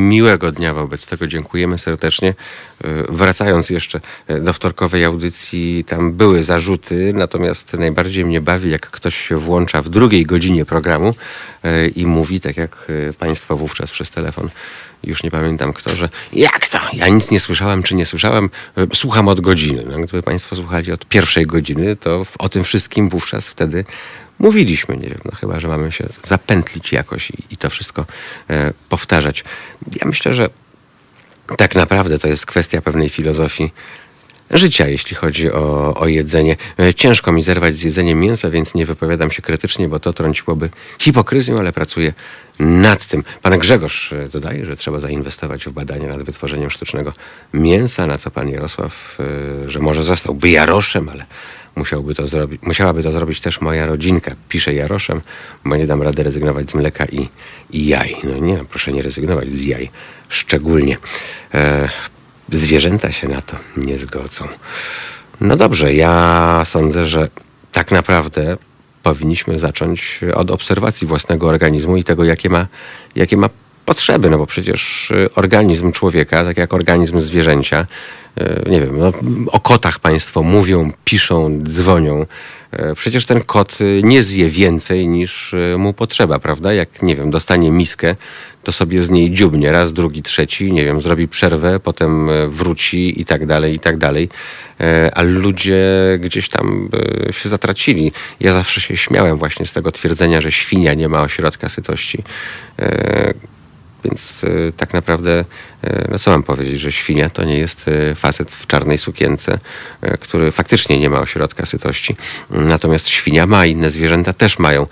[0.08, 2.28] Miłego dnia wobec tego dziękujemy serdecznie.
[2.28, 2.34] E,
[3.08, 9.16] Wracając jeszcze e, do wtorkowej audycji, tam były zarzuty, natomiast najbardziej mnie bawi, jak ktoś
[9.16, 11.14] się włącza w drugiej godzinie programu
[11.64, 12.86] e, i mówi, tak jak
[13.18, 14.48] Państwo wówczas przez telefon,
[15.04, 16.80] już nie pamiętam kto, że jak to?
[16.92, 19.84] Ja nic nie słyszałem, czy nie słyszałem, e, słucham od godziny.
[19.86, 23.84] No, gdyby Państwo słuchali od pierwszej godziny, to o tym wszystkim wówczas wtedy
[24.38, 24.96] mówiliśmy.
[24.96, 28.06] Nie wiem, no chyba, że mamy się zapętlić jakoś i, i to wszystko
[28.50, 29.44] e, powtarzać.
[30.00, 30.48] Ja myślę, że
[31.58, 33.72] tak naprawdę to jest kwestia pewnej filozofii
[34.50, 36.56] życia, jeśli chodzi o, o jedzenie.
[36.78, 40.70] E, Ciężko mi zerwać z jedzeniem mięsa, więc nie wypowiadam się krytycznie, bo to trąciłoby
[40.98, 42.12] hipokryzją, ale pracuję
[42.58, 43.24] nad tym.
[43.42, 47.12] Pan Grzegorz e, dodaje, że trzeba zainwestować w badania nad wytworzeniem sztucznego
[47.52, 49.18] mięsa, na co pan Jarosław,
[49.66, 51.26] e, że może zostałby Jaroszem, ale
[51.76, 54.34] musiałby to zrobić, musiałaby to zrobić też moja rodzinka.
[54.48, 55.20] Pisze Jaroszem,
[55.64, 57.28] bo nie dam rady rezygnować z mleka i,
[57.70, 58.16] i jaj.
[58.24, 59.90] No nie, proszę nie rezygnować z jaj.
[60.28, 60.96] Szczególnie.
[61.54, 61.88] E,
[62.52, 64.48] zwierzęta się na to nie zgodzą.
[65.40, 67.28] No dobrze, ja sądzę, że
[67.72, 68.56] tak naprawdę
[69.02, 72.66] powinniśmy zacząć od obserwacji własnego organizmu i tego, jakie ma,
[73.16, 73.48] jakie ma
[73.86, 77.86] potrzeby, no bo przecież y, organizm człowieka, tak jak organizm zwierzęcia,
[78.40, 79.12] y, nie wiem, no,
[79.46, 82.26] o kotach państwo mówią, piszą, dzwonią.
[82.74, 86.72] Y, Przecież ten kot nie zje więcej niż mu potrzeba, prawda?
[86.72, 88.16] Jak, nie wiem, dostanie miskę,
[88.66, 93.20] to sobie z niej dziubnie raz, drugi, trzeci, nie wiem, zrobi przerwę, potem e, wróci
[93.20, 94.28] i tak dalej, i tak dalej.
[94.80, 95.84] E, A ludzie
[96.20, 96.88] gdzieś tam
[97.28, 98.12] e, się zatracili.
[98.40, 102.22] Ja zawsze się śmiałem właśnie z tego twierdzenia, że świnia nie ma ośrodka sytości.
[104.04, 104.44] Więc
[104.76, 105.44] tak naprawdę,
[106.10, 109.58] no co mam powiedzieć, że świnia to nie jest facet w czarnej sukience,
[110.20, 112.16] który faktycznie nie ma ośrodka sytości.
[112.50, 114.86] Natomiast świnia ma, inne zwierzęta też mają.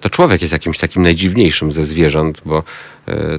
[0.00, 2.62] To człowiek jest jakimś takim najdziwniejszym ze zwierząt, bo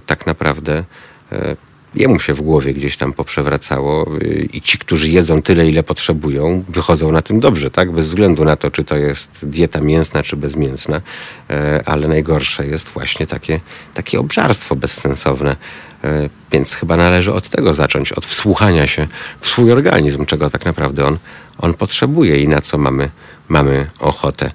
[0.06, 0.84] tak naprawdę
[1.32, 1.56] e,
[1.96, 6.64] jemu się w głowie gdzieś tam poprzewracało y, i ci, którzy jedzą tyle, ile potrzebują,
[6.70, 7.92] wychodzą na tym dobrze, tak?
[7.92, 11.02] Bez względu na to, czy to jest dieta mięsna, czy bezmięsna,
[11.50, 13.60] E, ale najgorsze jest właśnie takie,
[13.94, 15.56] takie obżarstwo bezsensowne.
[16.04, 19.08] E, Więc chyba należy od tego zacząć, od wsłuchania się
[19.42, 21.18] w swój organizm, czego tak naprawdę on,
[21.58, 23.10] on potrzebuje i na co mamy,
[23.50, 24.52] mamy ochotę.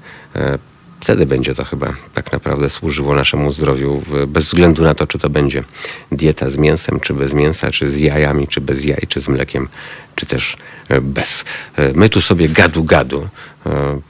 [1.02, 5.30] Wtedy będzie to chyba tak naprawdę służyło naszemu zdrowiu, bez względu na to, czy to
[5.30, 5.64] będzie
[6.12, 9.68] dieta z mięsem, czy bez mięsa, czy z jajami, czy bez jaj, czy z mlekiem,
[10.16, 10.56] czy też
[10.88, 11.44] e, bez.
[11.76, 13.28] E, My tu sobie gadu gadu,
[13.66, 14.00] e,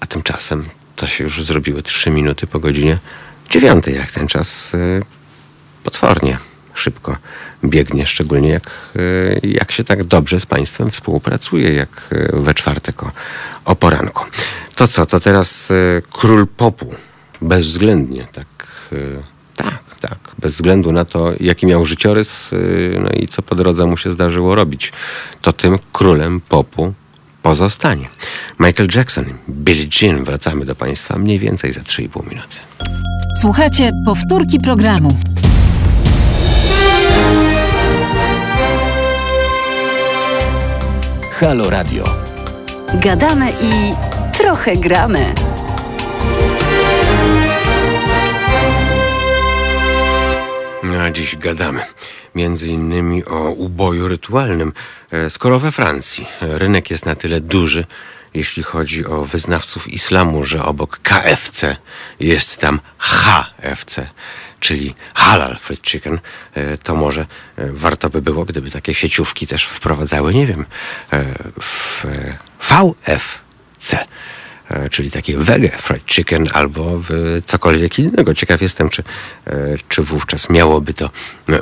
[0.00, 0.64] a tymczasem
[0.96, 2.98] to się już zrobiły trzy minuty po godzinie
[3.50, 4.72] dziewiątej, jak ten czas
[5.84, 6.38] potwornie
[6.78, 7.16] szybko
[7.64, 13.02] biegnie, szczególnie jak, e, jak się tak dobrze z Państwem współpracuje, jak e, we czwartek
[13.02, 13.10] o,
[13.64, 14.24] o poranku.
[14.74, 15.74] To co, to teraz e,
[16.12, 16.94] król popu,
[17.42, 18.46] bezwzględnie, tak,
[19.56, 22.50] tak, tak, bez względu na to, jaki miał życiorys,
[23.00, 24.92] no i co po drodze mu się zdarzyło robić,
[25.42, 26.94] to tym królem popu
[27.42, 28.08] pozostanie.
[28.60, 32.56] Michael Jackson, Billie Jean, wracamy do Państwa mniej więcej za 3,5 minuty.
[33.40, 35.18] Słuchajcie powtórki programu.
[41.40, 42.04] Halo Radio.
[42.94, 43.94] Gadamy i
[44.38, 45.34] trochę gramy.
[50.82, 51.82] No, A dziś gadamy
[52.34, 54.72] między innymi o uboju rytualnym.
[55.10, 57.84] E, Skoro we Francji rynek jest na tyle duży,
[58.34, 61.76] jeśli chodzi o wyznawców islamu, że obok KFC
[62.20, 64.06] jest tam HFC,
[64.60, 66.18] czyli Halal Fried Chicken,
[66.54, 67.26] e, to może e,
[67.72, 70.64] warto by było, gdyby takie sieciówki też wprowadzały, nie wiem,
[71.12, 71.24] e,
[71.60, 72.04] w
[72.68, 74.06] VFC
[74.90, 77.00] czyli takie wege fried chicken albo
[77.46, 78.34] cokolwiek innego.
[78.34, 79.02] Ciekaw jestem, czy,
[79.88, 81.10] czy wówczas miałoby to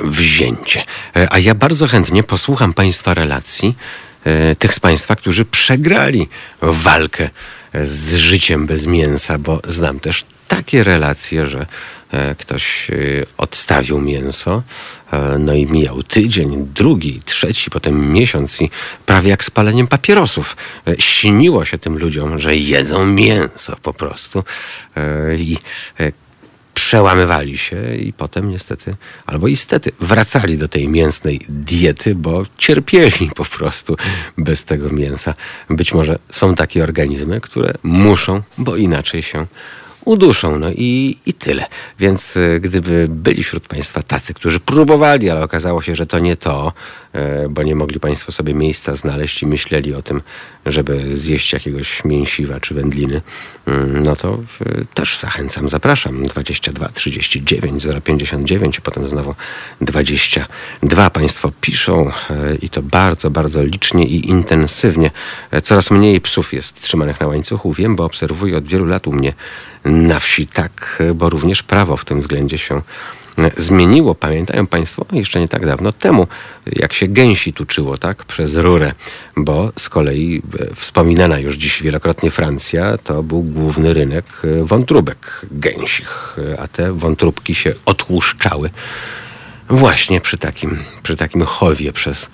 [0.03, 0.83] wzięcie.
[1.29, 3.75] A ja bardzo chętnie posłucham Państwa relacji,
[4.59, 6.29] tych z Państwa, którzy przegrali
[6.61, 7.29] walkę
[7.83, 11.65] z życiem bez mięsa, bo znam też takie relacje, że
[12.37, 12.95] ktoś e,
[13.37, 14.63] odstawił mięso,
[15.11, 18.69] e, no i mijał tydzień, drugi, trzeci, potem miesiąc i
[19.05, 20.57] prawie jak z paleniem papierosów.
[20.87, 24.43] E, Śniło się tym ludziom, że jedzą mięso po prostu
[24.95, 25.57] e, i
[25.99, 26.11] e,
[26.73, 33.45] przełamywali się i potem niestety, albo istety, wracali do tej mięsnej diety, bo cierpieli po
[33.45, 33.97] prostu
[34.37, 35.33] bez tego mięsa.
[35.69, 39.45] Być może są takie organizmy, które muszą, bo inaczej się
[40.07, 40.59] uduszą.
[40.59, 41.65] No i, i tyle.
[41.99, 46.35] Więc e, gdyby byli wśród Państwa tacy, którzy próbowali, ale okazało się, że to nie
[46.35, 46.73] to,
[47.13, 50.21] e, bo nie mogli Państwo sobie miejsca znaleźć i myśleli o tym,
[50.65, 53.21] żeby zjeść jakiegoś mięsiwa czy wędliny,
[53.65, 54.39] mm, no to
[54.93, 56.23] też zachęcam, zapraszam.
[56.23, 59.35] 22 39 059, a potem znowu
[59.81, 61.09] 22.
[61.09, 65.11] Państwo piszą e, i to bardzo, bardzo licznie i intensywnie.
[65.63, 67.73] Coraz mniej psów jest trzymanych na łańcuchu.
[67.73, 69.33] Wiem, bo obserwuję od wielu lat u mnie
[69.85, 72.81] na wsi tak, bo również prawo w tym względzie się
[73.37, 74.15] e, zmieniło.
[74.15, 76.27] Pamiętają Państwo, jeszcze nie tak dawno temu,
[76.65, 78.93] jak się gęsi tuczyło, tak, przez rurę,
[79.37, 85.41] bo z kolei e, wspominana już dziś wielokrotnie Francja to był główny rynek e, wątróbek
[85.51, 88.69] gęsich, a te wątróbki się otłuszczały
[89.69, 92.29] właśnie przy takim, przy takim chowie przez,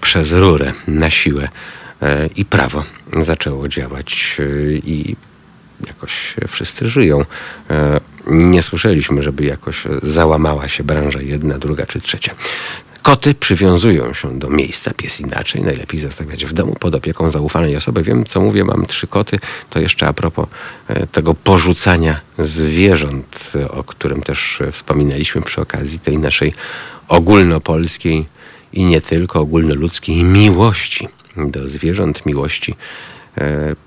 [0.00, 1.48] przez rurę na siłę
[2.36, 2.84] i prawo
[3.20, 4.36] zaczęło działać
[4.84, 5.16] i
[5.86, 7.24] jakoś wszyscy żyją.
[7.70, 8.00] E,
[8.30, 12.34] Nie słyszeliśmy, żeby jakoś załamała się branża jedna, druga czy trzecia.
[13.02, 15.62] Koty przywiązują się do miejsca, pies inaczej.
[15.62, 18.02] Najlepiej zostawiać w domu pod opieką zaufanej osoby.
[18.02, 19.38] Wiem, co mówię, mam trzy koty.
[19.70, 20.46] To jeszcze a propos
[20.88, 26.54] e, tego porzucania zwierząt, o którym też wspominaliśmy przy okazji tej naszej
[27.08, 28.26] ogólnopolskiej
[28.72, 32.74] i nie tylko ogólnoludzkiej miłości do zwierząt, miłości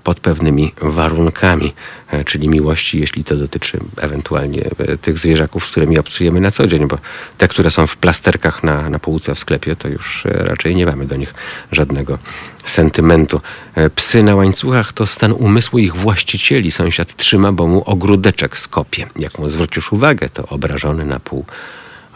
[0.04, 1.72] pod pewnymi warunkami,
[2.10, 6.66] e, czyli miłości, jeśli to dotyczy ewentualnie e, tych zwierzaków, z którymi obcujemy na co
[6.66, 6.98] dzień, bo
[7.38, 10.86] te, które są w plasterkach na, na półce w sklepie, to już e, raczej nie
[10.86, 11.34] mamy do nich
[11.72, 12.18] żadnego
[12.64, 13.40] sentymentu.
[13.74, 16.70] E, Psy na łańcuchach to stan umysłu ich właścicieli.
[16.70, 19.06] Sąsiad trzyma, bo mu ogródeczek skopie.
[19.16, 21.44] Jak mu zwrócisz uwagę, to obrażony na pół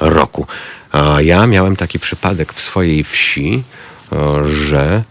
[0.00, 0.46] roku.
[0.92, 3.62] A ja miałem taki przypadek w swojej wsi,
[4.46, 5.04] że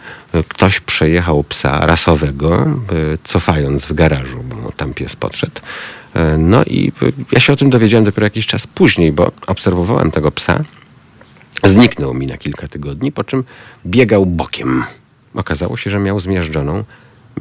[0.48, 2.68] ktoś przejechał psa rasowego, e,
[3.24, 5.62] cofając w garażu, bo tam pies podszedł.
[6.14, 10.12] E, No i e, ja się o tym dowiedziałem dopiero jakiś czas później, bo obserwowałem
[10.12, 10.64] tego psa.
[11.64, 13.44] Zniknął mi na kilka tygodni, po czym
[13.86, 14.84] biegał bokiem.
[15.36, 16.84] Okazało się, że miał zmiażdżoną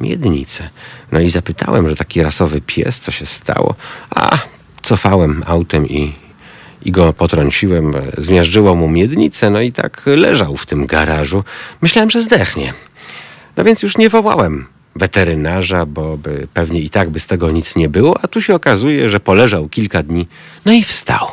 [0.01, 0.69] miednicę.
[1.11, 3.75] No i zapytałem, że taki rasowy pies, co się stało?
[4.09, 4.37] A,
[4.81, 6.13] cofałem autem i,
[6.85, 7.93] i go potrąciłem.
[8.17, 11.43] Zmiażdżyło mu miednicę, no i tak leżał w tym garażu.
[11.81, 12.73] Myślałem, że zdechnie.
[13.57, 17.75] No więc już nie wołałem weterynarza, bo by pewnie i tak by z tego nic
[17.75, 20.27] nie było, a tu się okazuje, że poleżał kilka dni,
[20.65, 21.27] no i wstał.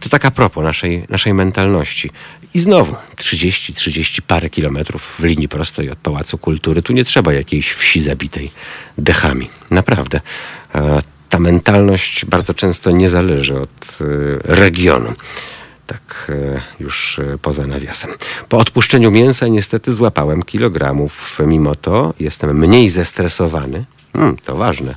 [0.00, 2.10] To tak a propos naszej, naszej mentalności.
[2.54, 6.82] I znowu 30, 30 parę kilometrów w linii prostej od Pałacu Kultury.
[6.82, 8.50] Tu nie trzeba jakiejś wsi zabitej
[8.98, 9.50] dechami.
[9.70, 10.20] Naprawdę.
[11.30, 14.04] Ta mentalność bardzo często nie zależy od e,
[14.44, 15.12] regionu.
[15.86, 18.10] Tak e, już e, poza nawiasem.
[18.48, 21.38] Po odpuszczeniu mięsa niestety złapałem kilogramów.
[21.46, 23.84] Mimo to jestem mniej zestresowany.
[24.12, 24.94] Hmm, to ważne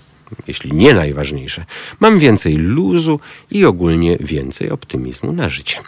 [0.47, 1.65] jeśli nie najważniejsze,
[1.99, 3.19] mam więcej luzu
[3.51, 5.79] i ogólnie więcej optymizmu na życie.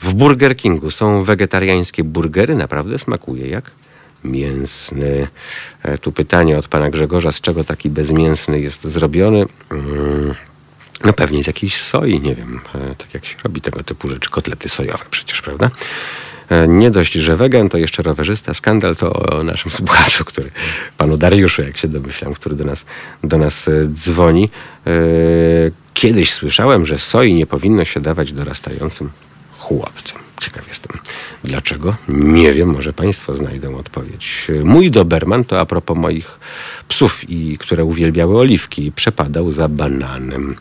[0.00, 3.70] W Burger Kingu są wegetariańskie burgery, naprawdę smakuje jak
[4.24, 5.28] mięsny.
[5.82, 9.46] E, Tu pytanie od pana Grzegorza, z czego taki bezmięsny jest zrobiony?
[9.70, 10.34] Mm,
[11.04, 14.30] No pewnie z jakiejś soi, nie wiem, e, tak jak się robi tego typu rzeczy,
[14.30, 15.70] kotlety sojowe przecież, prawda?
[16.50, 18.54] E, Nie dość, że wegan, to jeszcze rowerzysta.
[18.54, 20.50] Skandal to o naszym słuchaczu, który,
[20.98, 22.84] panu Dariuszu, jak się domyślam, który do nas,
[23.24, 24.48] do nas dzwoni.
[25.94, 29.10] Kiedyś słyszałem, że soi nie powinno się dawać dorastającym
[29.58, 30.18] chłopcom.
[30.40, 30.98] Ciekaw jestem.
[31.44, 31.94] Dlaczego?
[32.08, 34.46] Nie wiem, może Państwo znajdą odpowiedź.
[34.64, 36.38] Mój Doberman to a propos moich
[36.88, 40.56] psów, i które uwielbiały oliwki, przepadał za bananem.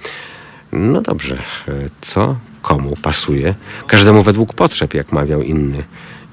[0.71, 1.35] No dobrze,
[1.67, 1.71] e,
[2.01, 3.55] co komu pasuje?
[3.87, 5.83] Każdemu według potrzeb, jak mawiał inny,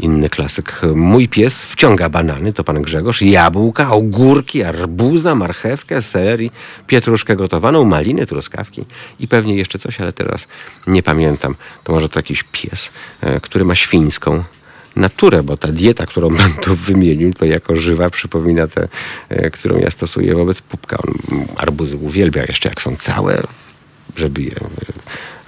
[0.00, 0.80] inny klasyk.
[0.94, 6.50] Mój pies wciąga banany, to pan Grzegorz, jabłka, ogórki, arbuza, marchewkę, seleri,
[6.86, 8.84] pietruszkę gotowaną, maliny, truskawki
[9.20, 10.48] i pewnie jeszcze coś, ale teraz
[10.86, 11.54] nie pamiętam.
[11.84, 12.90] To może to jakiś pies,
[13.20, 14.44] e, który ma świńską
[14.96, 18.88] naturę, bo ta dieta, którą pan tu wymienił, to jako żywa przypomina tę,
[19.28, 20.98] e, którą ja stosuję wobec pupka.
[20.98, 21.14] On
[21.56, 23.42] arbuzy uwielbia jeszcze jak są całe,
[24.16, 24.60] żeby je e,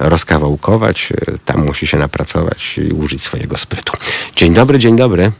[0.08, 3.92] rozkawałkować, e, tam musi się napracować i użyć swojego sprytu.
[4.36, 5.30] Dzień dobry, dzień dobry.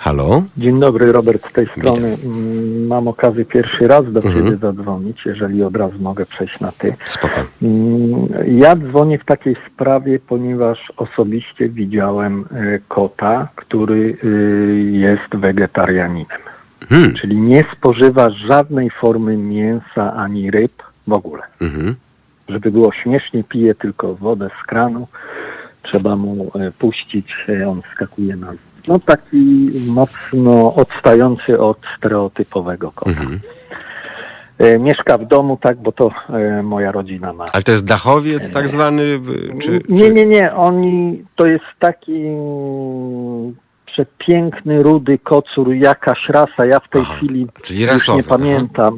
[0.00, 0.42] Halo?
[0.56, 2.16] Dzień dobry, Robert z tej strony.
[2.24, 4.44] Mm, Mam okazję pierwszy raz do Mhm.
[4.46, 6.94] Ciebie zadzwonić, jeżeli od razu mogę przejść na Ty.
[7.04, 7.34] Spoko.
[7.62, 16.38] Mm, Ja dzwonię w takiej sprawie, ponieważ osobiście widziałem e, kota, który y, jest wegetarianinem.
[16.88, 17.14] Hmm.
[17.14, 20.72] Czyli nie spożywa żadnej formy mięsa ani ryb
[21.06, 21.42] w ogóle.
[21.60, 21.94] Mhm.
[22.48, 25.08] Żeby było śmiesznie, pije tylko wodę z kranu.
[25.82, 28.52] Trzeba mu e, puścić, e, on skakuje na...
[28.88, 33.10] No taki mocno odstający od stereotypowego kota.
[33.10, 33.40] Mhm.
[34.58, 36.10] E, Mieszka w domu, tak, bo to
[36.62, 37.44] moja rodzina ma.
[37.52, 39.20] Ale to jest dachowiec tak zwany?
[39.62, 40.54] Czy, Nie, nie, nie.
[40.54, 42.24] Oni to jest taki
[43.94, 46.66] przepiękny, rudy kocur, jakaś rasa.
[46.66, 48.90] Ja w tej Aha, chwili już nie aha.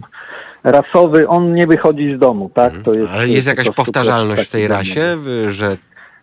[0.70, 2.72] Rasowy, on nie wychodzi z domu, tak?
[2.82, 5.16] To jest, Ale jest jakaś powtarzalność w tej rasie,
[5.48, 5.76] że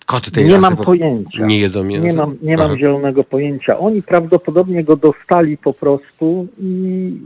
[0.06, 1.46] koty tej Nie rasy mam po- pojęcia.
[1.46, 2.08] nie jedzą mięsa?
[2.08, 2.78] Nie mam, nie mam Aha.
[2.80, 3.80] zielonego pojęcia.
[3.80, 7.18] Oni prawdopodobnie go dostali po prostu i,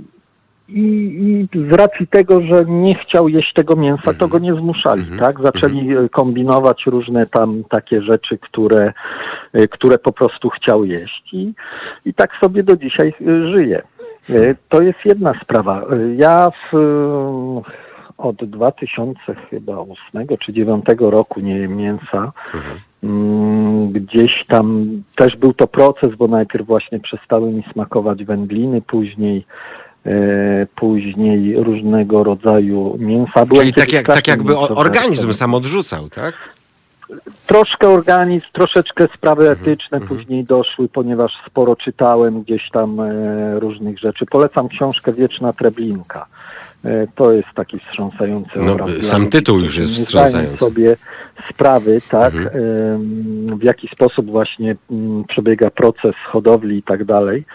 [0.69, 0.81] i,
[1.53, 5.19] i z racji tego, że nie chciał jeść tego mięsa, to go nie zmuszali, Mhm.
[5.19, 5.41] tak?
[5.44, 8.94] Zaczęli e, kombinować różne tam takie rzeczy, które,
[9.53, 11.53] e, które po prostu chciał jeść i,
[12.06, 13.81] i tak sobie do dzisiaj e, żyje.
[14.30, 15.82] E, To jest jedna sprawa.
[15.82, 17.62] E, Ja w, e,
[18.18, 22.32] od 2008 czy 2009 roku nie jem mięsa.
[23.04, 29.45] Mm, Gdzieś tam też był to proces, bo najpierw właśnie przestały mi smakować wędliny, później
[30.76, 33.45] później różnego rodzaju mięsa.
[33.56, 36.34] Czyli tak, jak, tak jakby organizm sam odrzucał, tak?
[37.45, 43.99] Troszkę organizm, troszeczkę sprawy Mhm, etyczne później doszły, ponieważ sporo czytałem gdzieś tam e, różnych
[43.99, 44.25] rzeczy.
[44.31, 46.25] Polecam książkę Wieczna Treblinka.
[46.85, 48.89] E, to jest taki wstrząsający No, obraz.
[49.01, 50.57] sam tytuł już jest wstrząsający.
[50.57, 50.95] sobie
[51.49, 53.59] sprawy, tak, Mhm.
[53.59, 57.45] w jaki sposób właśnie mm, przebiega proces hodowli i tak dalej.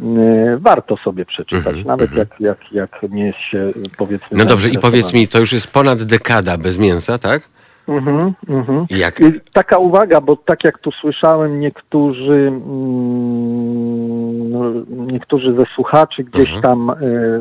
[0.00, 2.18] E, Warto sobie przeczytać, Mhm, nawet mhm.
[2.40, 2.72] jak, jak,
[3.02, 4.28] jak nie jest się powiedzmy...
[4.38, 7.48] No dobrze, i powiedz mi, to już jest ponad dekada bez mięsa, tak?
[7.90, 8.86] Mhm, mhm.
[8.90, 9.20] Jak?
[9.52, 14.60] Taka uwaga, bo tak jak tu słyszałem, niektórzy, mm, no,
[15.12, 16.62] niektórzy ze słuchaczy gdzieś Mhm.
[16.62, 17.40] tam y,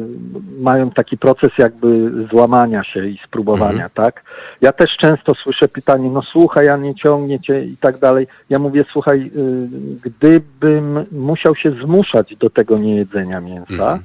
[0.61, 3.89] mają taki proces jakby złamania się i spróbowania, Mhm.
[3.93, 4.23] tak?
[4.61, 8.27] Ja też często słyszę pytanie, no słuchaj, a nie ciągnie cię i tak dalej.
[8.49, 9.67] Ja mówię, słuchaj, y,
[10.03, 13.99] gdybym musiał się zmuszać do tego niejedzenia mięsa, Mhm.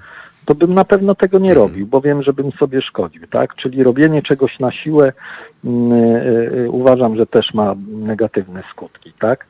[0.45, 3.55] To bym na pewno tego nie robił, bo wiem, że bym sobie szkodził, tak?
[3.55, 5.13] Czyli robienie czegoś na siłę
[5.65, 9.47] mm, y, y, uważam, że też ma negatywne skutki, tak?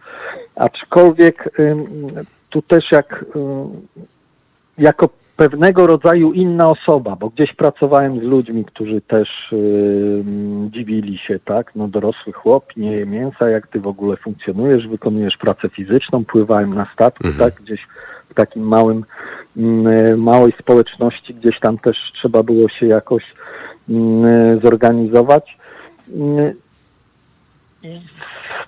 [0.57, 1.87] Aczkolwiek ym,
[2.51, 3.69] tu też jak ym,
[4.79, 11.39] jako pewnego rodzaju inna osoba, bo gdzieś pracowałem z ludźmi, którzy też ym, dziwili się,
[11.45, 11.73] tak?
[11.75, 16.75] No dorosły chłop, nie je mięsa, jak ty w ogóle funkcjonujesz, wykonujesz pracę fizyczną, pływałem
[16.75, 17.51] na statku, Mhm.
[17.51, 17.63] tak?
[17.63, 17.81] Gdzieś
[18.31, 19.05] w takim małym,
[19.57, 23.23] mm, małej społeczności, gdzieś tam też trzeba było się jakoś
[23.89, 25.59] mm, zorganizować.
[26.15, 26.55] Mm,
[27.83, 28.01] I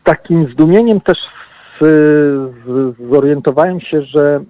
[0.00, 1.18] z takim zdumieniem też
[1.80, 1.86] z,
[3.10, 4.40] zorientowałem się, że,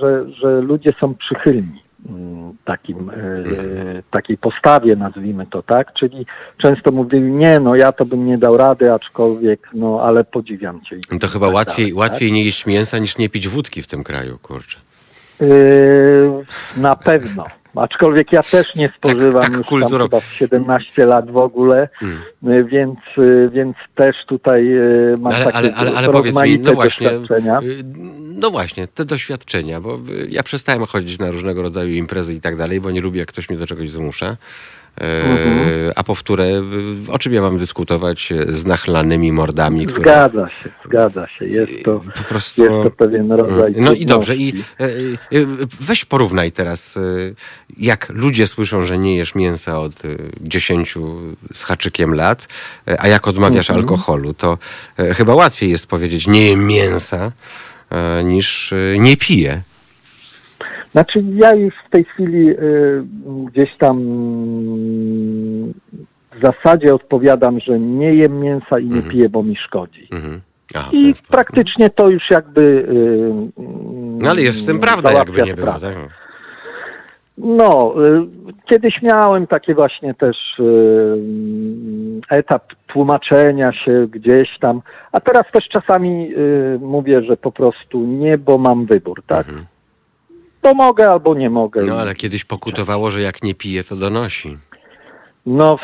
[0.00, 1.87] że, że ludzie są przychylni
[2.64, 3.12] takim, e,
[4.10, 6.26] takiej postawie, nazwijmy to tak, czyli
[6.62, 10.96] często mówili, nie, no ja to bym nie dał rady, aczkolwiek, no ale podziwiam cię.
[11.12, 13.86] I To chyba tak łatwiej, dalej, łatwiej nie jeść mięsa niż nie pić wódki w
[13.86, 14.78] tym kraju, kurczę.
[15.40, 16.44] Yy,
[16.76, 17.44] na pewno.
[17.80, 21.88] Aczkolwiek ja też nie spożywam tak już kulturo- tam chyba w 17 lat w ogóle,
[22.02, 22.18] Mm.
[22.42, 26.58] yy, więc, yy, więc też tutaj yy, mam Ale, takie ale, ale, ale powiedz mi,
[26.58, 27.84] no właśnie, y,
[28.18, 32.56] no właśnie, te doświadczenia, bo y, ja przestałem chodzić na różnego rodzaju imprezy i tak
[32.56, 34.36] dalej, bo nie lubię, jak ktoś mnie do czegoś zmusza.
[35.00, 35.92] Mhm.
[35.96, 36.62] A powtórę,
[37.08, 40.02] o czym ja mam dyskutować z nachlanymi mordami, które...
[40.02, 41.46] Zgadza się, zgadza się.
[41.46, 42.62] Jest to, Po prostu...
[42.62, 44.88] jest to pewien rodzaj No i dobrze, i e, e,
[45.80, 46.98] weź porównaj teraz,
[47.78, 50.08] jak ludzie słyszą, że nie jesz mięsa od e,
[50.40, 50.94] 10
[51.52, 52.48] z haczykiem lat,
[52.98, 53.78] a jak odmawiasz Mhm.
[53.84, 54.58] alkoholu, to
[55.14, 57.32] chyba łatwiej jest powiedzieć nie jem mięsa,
[58.24, 59.62] niż nie piję.
[60.90, 62.56] Znaczy ja już w tej chwili y,
[63.46, 63.98] gdzieś tam
[66.32, 69.10] w zasadzie odpowiadam, że nie jem mięsa i nie Mhm.
[69.12, 70.08] piję, bo mi szkodzi.
[70.12, 70.40] Mhm.
[70.74, 72.62] Aha, I praktycznie to już jakby.
[72.62, 73.32] y,
[74.22, 75.72] No ale jest w tym prawda, jakby nie było.
[75.72, 75.94] Tak?
[77.38, 78.26] No, y,
[78.70, 80.36] kiedyś miałem takie właśnie też
[82.30, 84.82] etap tłumaczenia się gdzieś tam,
[85.12, 86.30] a teraz też czasami
[86.80, 89.48] mówię, że po prostu nie, bo mam wybór, tak?
[89.48, 89.66] Mhm.
[90.68, 91.82] To mogę albo nie mogę.
[91.84, 94.58] No ale kiedyś pokutowało, że jak nie pije, to donosi.
[95.46, 95.78] No,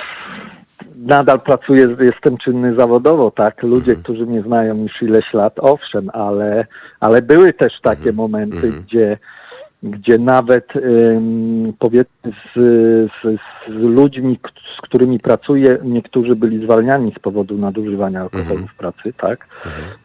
[0.97, 3.63] nadal pracuję, jestem czynny zawodowo, tak?
[3.63, 4.03] Ludzie, Mhm.
[4.03, 6.67] którzy mnie znają już ileś lat, owszem, ale,
[7.01, 8.83] ale były też takie momenty, Mhm.
[8.83, 9.19] gdzie,
[9.83, 12.59] gdzie nawet ym, powiedzmy z,
[13.23, 14.39] z, z ludźmi,
[14.79, 18.69] z którymi pracuję, niektórzy byli zwalniani z powodu nadużywania alkoholu Mhm.
[18.69, 19.47] w pracy, tak?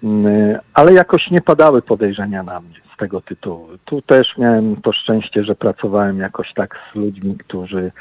[0.04, 2.76] Yy, ale jakoś nie padały podejrzenia na mnie.
[3.00, 3.68] Tego tytułu.
[3.86, 7.92] Tu też miałem to szczęście, że pracowałem jakoś tak z ludźmi, którzy,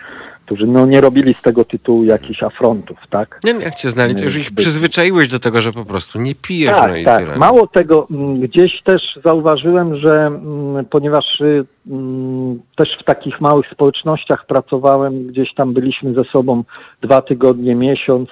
[0.47, 3.41] którzy no, nie robili z tego tytułu jakichś afrontów, tak?
[3.45, 6.77] Nie, jak cię znali, to już ich przyzwyczaiłeś do tego, że po prostu nie pijesz,
[6.77, 7.23] Tak, no i tak.
[7.23, 7.37] tyle.
[7.37, 13.66] Mało tego, mm, gdzieś też zauważyłem, że mm, ponieważ y, mm, też w takich małych
[13.73, 16.65] społecznościach pracowałem, gdzieś tam byliśmy ze sobą
[17.03, 18.29] dwa tygodnie, miesiąc,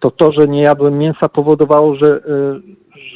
[0.00, 2.20] to to, że nie jadłem mięsa powodowało, że, y,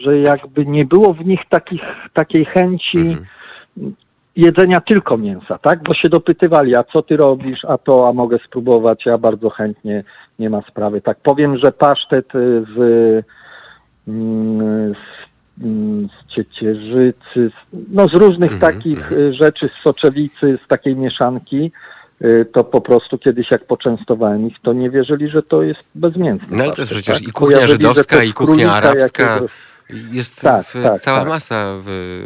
[0.03, 1.83] że jakby nie było w nich takich,
[2.13, 3.25] takiej chęci Mhm.
[4.37, 5.83] jedzenia tylko mięsa, tak?
[5.83, 10.05] Bo się dopytywali, a co ty robisz, a to, a mogę spróbować, ja bardzo chętnie,
[10.39, 11.01] nie ma sprawy.
[11.01, 12.79] Tak powiem, że pasztet y, z,
[14.09, 20.59] mm, z, mm, z ciecierzycy, z, no z różnych Mhm, takich y, rzeczy, z soczewicy,
[20.65, 21.73] z takiej mieszanki,
[22.53, 26.65] to po prostu kiedyś jak poczęstowałem ich, to nie wierzyli, że to jest bezmięsny No
[26.65, 27.29] ale to jest przecież tak?
[27.29, 29.23] i kuchnia Kojarzyli, żydowska, i kuchnia królika arabska.
[29.23, 29.51] jakiegoś.
[30.13, 31.29] Jest Tak, tak, cała tak.
[31.29, 32.25] masa w,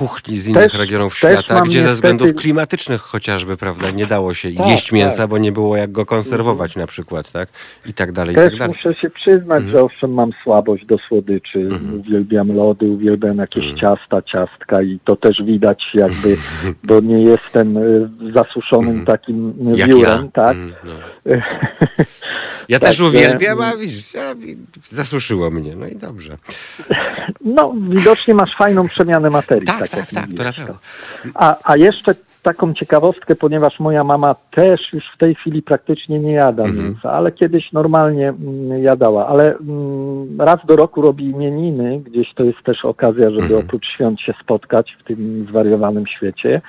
[0.00, 4.06] kuchni z innych Też- regionów też świata, gdzie ze niestety- względów klimatycznych chociażby, prawda, nie
[4.06, 5.30] dało się Tak, jeść mięsa, tak.
[5.30, 7.48] bo nie było jak go konserwować na przykład, tak?
[7.86, 8.76] I tak dalej, i Też tak dalej.
[8.76, 9.70] muszę się przyznać, Mhm.
[9.70, 11.58] że owszem mam słabość do słodyczy.
[11.58, 12.00] Mhm.
[12.00, 13.78] Uwielbiam lody, uwielbiam jakieś Mhm.
[13.80, 16.36] ciasta, ciastka i to też widać jakby,
[16.88, 19.06] bo nie jestem y, zasuszonym Mhm.
[19.06, 20.28] takim Jak wiórem, ja.
[20.32, 20.56] tak?
[20.84, 20.92] No.
[22.68, 24.04] Ja też Także- uwielbiam, a widzisz,
[24.88, 26.36] zasuszyło mnie, no i dobrze.
[27.44, 30.80] No, widocznie masz fajną przemianę materii, Tak, tak, tak, jak tak, to mówiłeś, na pewno.
[31.34, 36.32] A, a jeszcze taką ciekawostkę, ponieważ moja mama też już w tej chwili praktycznie nie
[36.32, 36.84] jada Mhm.
[36.84, 42.44] mięsa, ale kiedyś normalnie mm, jadała, ale mm, raz do roku robi imieniny, gdzieś to
[42.44, 43.60] jest też okazja, żeby Mhm.
[43.64, 46.60] oprócz świąt się spotkać w tym zwariowanym świecie.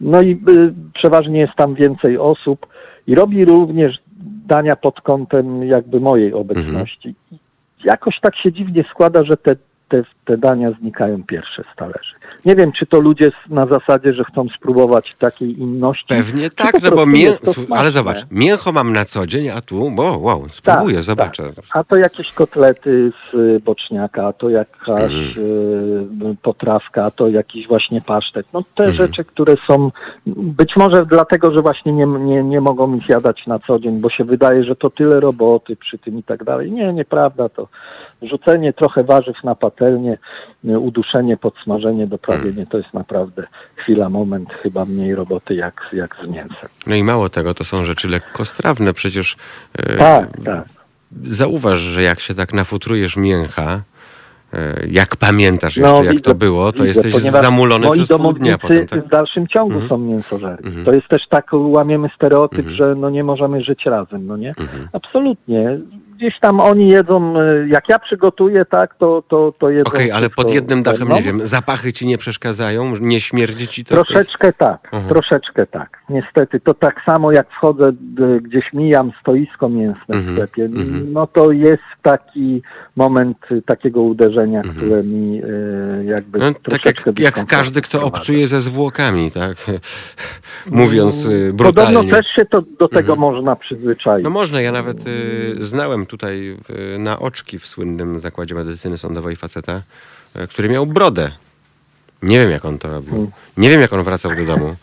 [0.00, 2.66] No i y, przeważnie jest tam więcej osób
[3.06, 3.98] i robi również
[4.46, 7.08] dania pod kątem jakby mojej obecności.
[7.08, 7.38] Mhm.
[7.84, 9.56] Jakoś tak się dziwnie składa, że te,
[9.88, 12.14] te, te dania znikają pierwsze z talerzy.
[12.44, 16.06] Nie wiem, czy to ludzie na zasadzie, że chcą spróbować takiej inności.
[16.08, 17.32] Pewnie tak, no bo mię...
[17.70, 21.42] ale zobacz, mięcho mam na co dzień, a tu, wow, wow, spróbuję, Tak, zobaczę.
[21.72, 27.68] A to jakieś kotlety z y, boczniaka, a to jakaś y, potrawka, a to jakiś
[27.68, 28.46] właśnie pasztet.
[28.52, 28.96] No te Mhm.
[28.96, 29.90] rzeczy, które są
[30.26, 34.10] być może dlatego, że właśnie nie, nie, nie mogą ich jadać na co dzień, bo
[34.10, 36.72] się wydaje, że to tyle roboty przy tym i tak dalej.
[36.72, 37.48] Nie, nieprawda.
[37.48, 37.68] To
[38.22, 43.46] rzucenie trochę warzyw na patelnię, y, uduszenie, podsmażenie, doprawienie, to jest naprawdę
[43.76, 46.68] chwila, moment, chyba mniej roboty jak, jak z mięsem.
[46.86, 49.36] No i mało tego, to są rzeczy lekkostrawne, przecież
[49.78, 50.64] e, Tak, tak.
[51.24, 53.80] zauważ, że jak się tak nafutrujesz mięcha,
[54.52, 58.32] e, jak pamiętasz No, jeszcze, jak widzę, to było, to widzę, jesteś zamulony przez pół
[58.32, 58.86] dnia potem.
[58.86, 59.04] Tak?
[59.04, 59.88] w dalszym ciągu Mhm.
[59.88, 60.66] są mięsożerni.
[60.66, 60.84] Mhm.
[60.84, 62.76] To jest też tak, łamiemy stereotyp, Mhm.
[62.76, 64.48] że no nie możemy żyć razem, no nie?
[64.48, 64.88] Mhm.
[64.92, 65.78] Absolutnie.
[66.18, 70.30] Gdzieś tam oni jedzą, y, jak ja przygotuję, tak, to, to, to jedzą Okej, ale
[70.30, 73.94] pod jednym dachem, nie wiem, zapachy ci nie przeszkadzają, nie śmierdzi ci to?
[73.94, 75.08] Troszeczkę tak, Mhm.
[75.08, 75.98] troszeczkę tak.
[76.08, 81.12] Niestety, to tak samo jak wchodzę, d- gdzieś mijam stoisko mięsne Mhm, w sklepie, mhm.
[81.12, 82.62] no to jest taki
[82.96, 84.76] moment y, takiego uderzenia, Mhm.
[84.76, 89.56] które mi y, jakby No, tak jak, jak każdy, kto obcuje ze zwłokami, tak?
[90.70, 91.94] Mówiąc y, brutalnie.
[91.96, 93.18] Podobno też się to, do tego Mhm.
[93.18, 94.24] można przyzwyczaić.
[94.24, 96.56] No można, ja nawet y, znałem tutaj
[96.94, 99.82] y, na oczki w słynnym zakładzie medycyny sądowej faceta,
[100.36, 101.30] y, który miał brodę.
[102.22, 103.14] Nie wiem, jak on to robił.
[103.16, 103.30] Mm.
[103.56, 104.76] Nie wiem, jak on wracał do domu.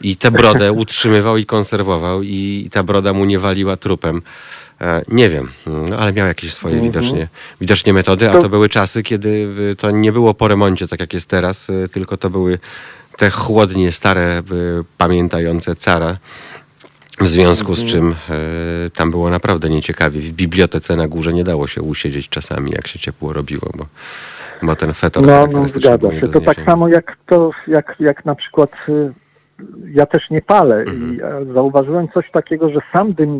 [0.00, 4.22] I tę brodę utrzymywał i konserwował i ta broda mu nie waliła trupem.
[4.80, 6.92] E, nie wiem, no, ale miał jakieś swoje Mhm.
[6.92, 7.28] widocznie,
[7.60, 9.48] widocznie metody, a To- były czasy, kiedy
[9.78, 12.58] to nie było po remoncie, tak jak jest teraz, tylko to były
[13.18, 14.42] te chłodnie stare,
[14.98, 16.16] pamiętające cara.
[17.20, 18.34] W związku z czym e,
[18.90, 20.20] tam było naprawdę nieciekawie.
[20.20, 23.86] W bibliotece na górze nie dało się usiedzieć czasami, jak się ciepło robiło, bo,
[24.62, 26.28] bo ten fetor No, no zgadza się.
[26.28, 29.12] To tak samo jak to, jak, jak na przykład y,
[29.92, 31.14] ja też nie palę Mhm.
[31.14, 33.30] i zauważyłem coś takiego, że sam dym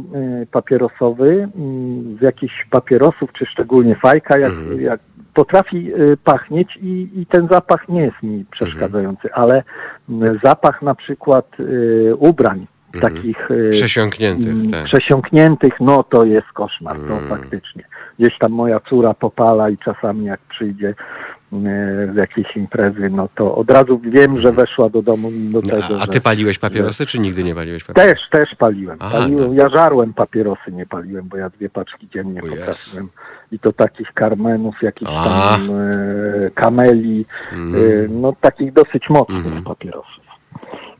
[0.42, 4.80] y, papierosowy mm, z jakichś papierosów, czy szczególnie fajka, jak, Mhm.
[4.80, 5.00] jak
[5.34, 9.62] potrafi y, pachnieć i, i ten zapach nie jest mi przeszkadzający, ale
[10.08, 13.14] mm, zapach na przykład y, ubrań Mhm.
[13.14, 14.84] takich y, Przesiąkniętych, mm, tak.
[14.84, 17.28] przesiąkniętych, no to jest koszmar, to Mm.
[17.28, 17.84] faktycznie.
[18.18, 23.54] Gdzieś tam moja córa popala i czasami jak przyjdzie e, z jakiejś imprezy, no to
[23.56, 25.82] od razu wiem, że weszła do domu do Mhm.
[25.82, 26.12] Tego, a, a że...
[26.12, 28.18] ty paliłeś papierosy, czy nigdy nie paliłeś papierosów?
[28.30, 28.96] Też, też paliłem.
[29.00, 29.54] Aha, paliłem.
[29.56, 29.62] no.
[29.62, 32.56] Ja żarłem papierosy, nie paliłem, bo ja dwie paczki dziennie O Jezu.
[32.56, 33.08] potrafiłem.
[33.52, 37.74] I to takich karmenów, jakichś tam e, kameli, Mm.
[37.74, 39.64] e, no takich dosyć mocnych Mhm.
[39.64, 40.23] papierosów.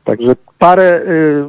[0.05, 1.47] Także parę e,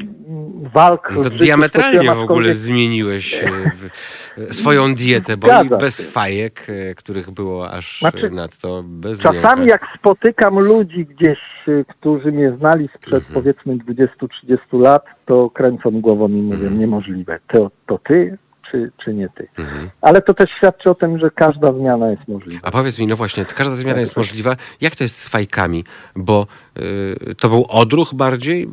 [0.74, 6.02] walk No to diametralnie w ogóle zmieniłeś e, swoją dietę, bo i bez się.
[6.04, 11.38] fajek, e, których było aż Znaczy, e, nadto bez Czasami jak spotykam ludzi gdzieś,
[11.68, 13.34] y, którzy mnie znali sprzed Mhm.
[13.34, 16.78] powiedzmy 20-30 lat, to kręcą głową i mówią, Mhm.
[16.78, 17.38] niemożliwe.
[17.52, 18.38] To, to ty,
[18.70, 19.48] czy, czy nie ty?
[19.58, 19.90] Mhm.
[20.00, 22.60] Ale to też świadczy o tym, że każda zmiana jest możliwa.
[22.62, 24.56] A powiedz mi, no właśnie, każda zmiana jest możliwa.
[24.80, 25.84] Jak to jest z fajkami?
[26.16, 26.46] Bo
[26.78, 28.62] y, to był odruch bardziej.
[28.62, 28.68] Y,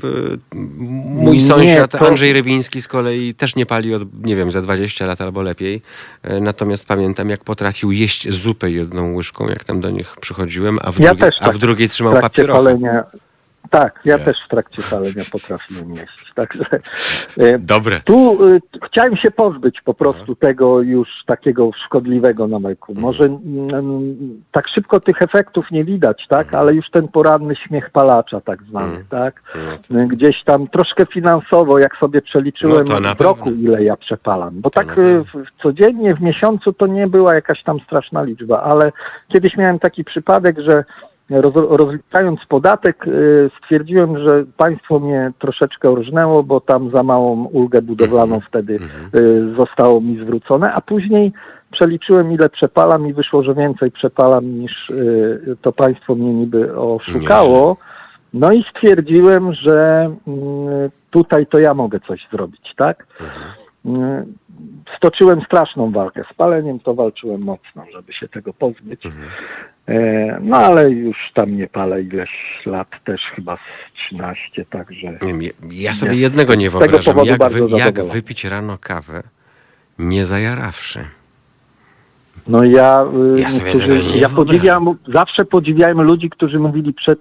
[0.55, 4.61] mój Nie, sąsiad to- Andrzej Rybiński z kolei też nie pali od, nie wiem, za
[4.61, 5.81] 20 lat albo lepiej.
[6.31, 10.91] Y, natomiast pamiętam, jak potrafił jeść zupę jedną łyżką, jak tam do nich przychodziłem, a
[10.91, 12.59] w, Ja drugiej, też a tak w drugiej trzymał papierocha.
[12.59, 13.03] palenia.
[13.73, 14.23] Tak, ja Nie.
[14.25, 16.33] też w trakcie palenia potrafiłem jeść.
[16.35, 16.65] Także
[17.37, 18.01] e, Dobre.
[18.05, 22.93] tu y, chciałem się pozbyć po prostu tego już takiego szkodliwego nawyku.
[22.95, 28.41] Może mm, tak szybko tych efektów nie widać, tak, ale już ten poranny śmiech palacza
[28.41, 29.05] tak zwany, Mhm.
[29.09, 29.41] tak.
[29.91, 34.61] Y, Gdzieś tam troszkę finansowo, jak sobie przeliczyłem No w roku, ile ja przepalam.
[34.61, 34.95] Bo tak
[35.63, 38.91] codziennie w miesiącu to nie była jakaś tam straszna liczba, ale
[39.27, 40.83] kiedyś miałem taki przypadek, że
[41.41, 47.81] roz, rozliczając podatek y, stwierdziłem, że państwo mnie troszeczkę orżnęło, bo tam za małą ulgę
[47.81, 48.41] budowlaną Mhm.
[48.49, 48.79] wtedy
[49.15, 51.31] y, zostało mi zwrócone, a później
[51.71, 57.77] przeliczyłem ile przepalam i wyszło, że więcej przepalam niż y, to państwo mnie niby oszukało.
[58.33, 63.07] No i stwierdziłem, że mm, tutaj to ja mogę coś zrobić, tak?
[63.85, 64.33] Mm,
[64.97, 66.23] Stoczyłem straszną walkę.
[66.31, 69.03] Z paleniem to walczyłem mocno, żeby się tego pozbyć.
[69.87, 72.29] E, No ale już tam nie palę ileś
[72.65, 73.59] lat, też chyba z
[74.11, 75.07] 13, także...
[75.33, 76.17] Nie ja- sobie Nie.
[76.17, 77.13] jednego nie wyobrażam.
[77.13, 79.23] powodu Jak, bardzo wy, jak wypić rano kawę,
[79.99, 80.99] nie zajarawszy?
[82.47, 83.05] No ja,
[83.37, 87.19] y, Ja nie ja podziwiam, zawsze podziwiałem ludzi, którzy mówili przed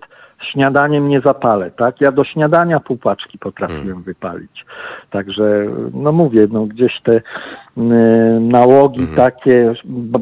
[0.52, 2.00] śniadaniem nie zapalę, tak?
[2.00, 4.02] Ja do śniadania pół paczki potrafiłem Hmm.
[4.02, 4.64] wypalić.
[5.10, 7.22] Także, no mówię, no gdzieś te y,
[8.40, 9.16] nałogi Mhm.
[9.16, 9.74] takie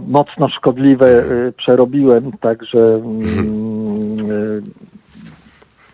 [0.09, 3.39] mocno szkodliwe y, przerobiłem, także Mhm.
[3.39, 4.63] mm, y,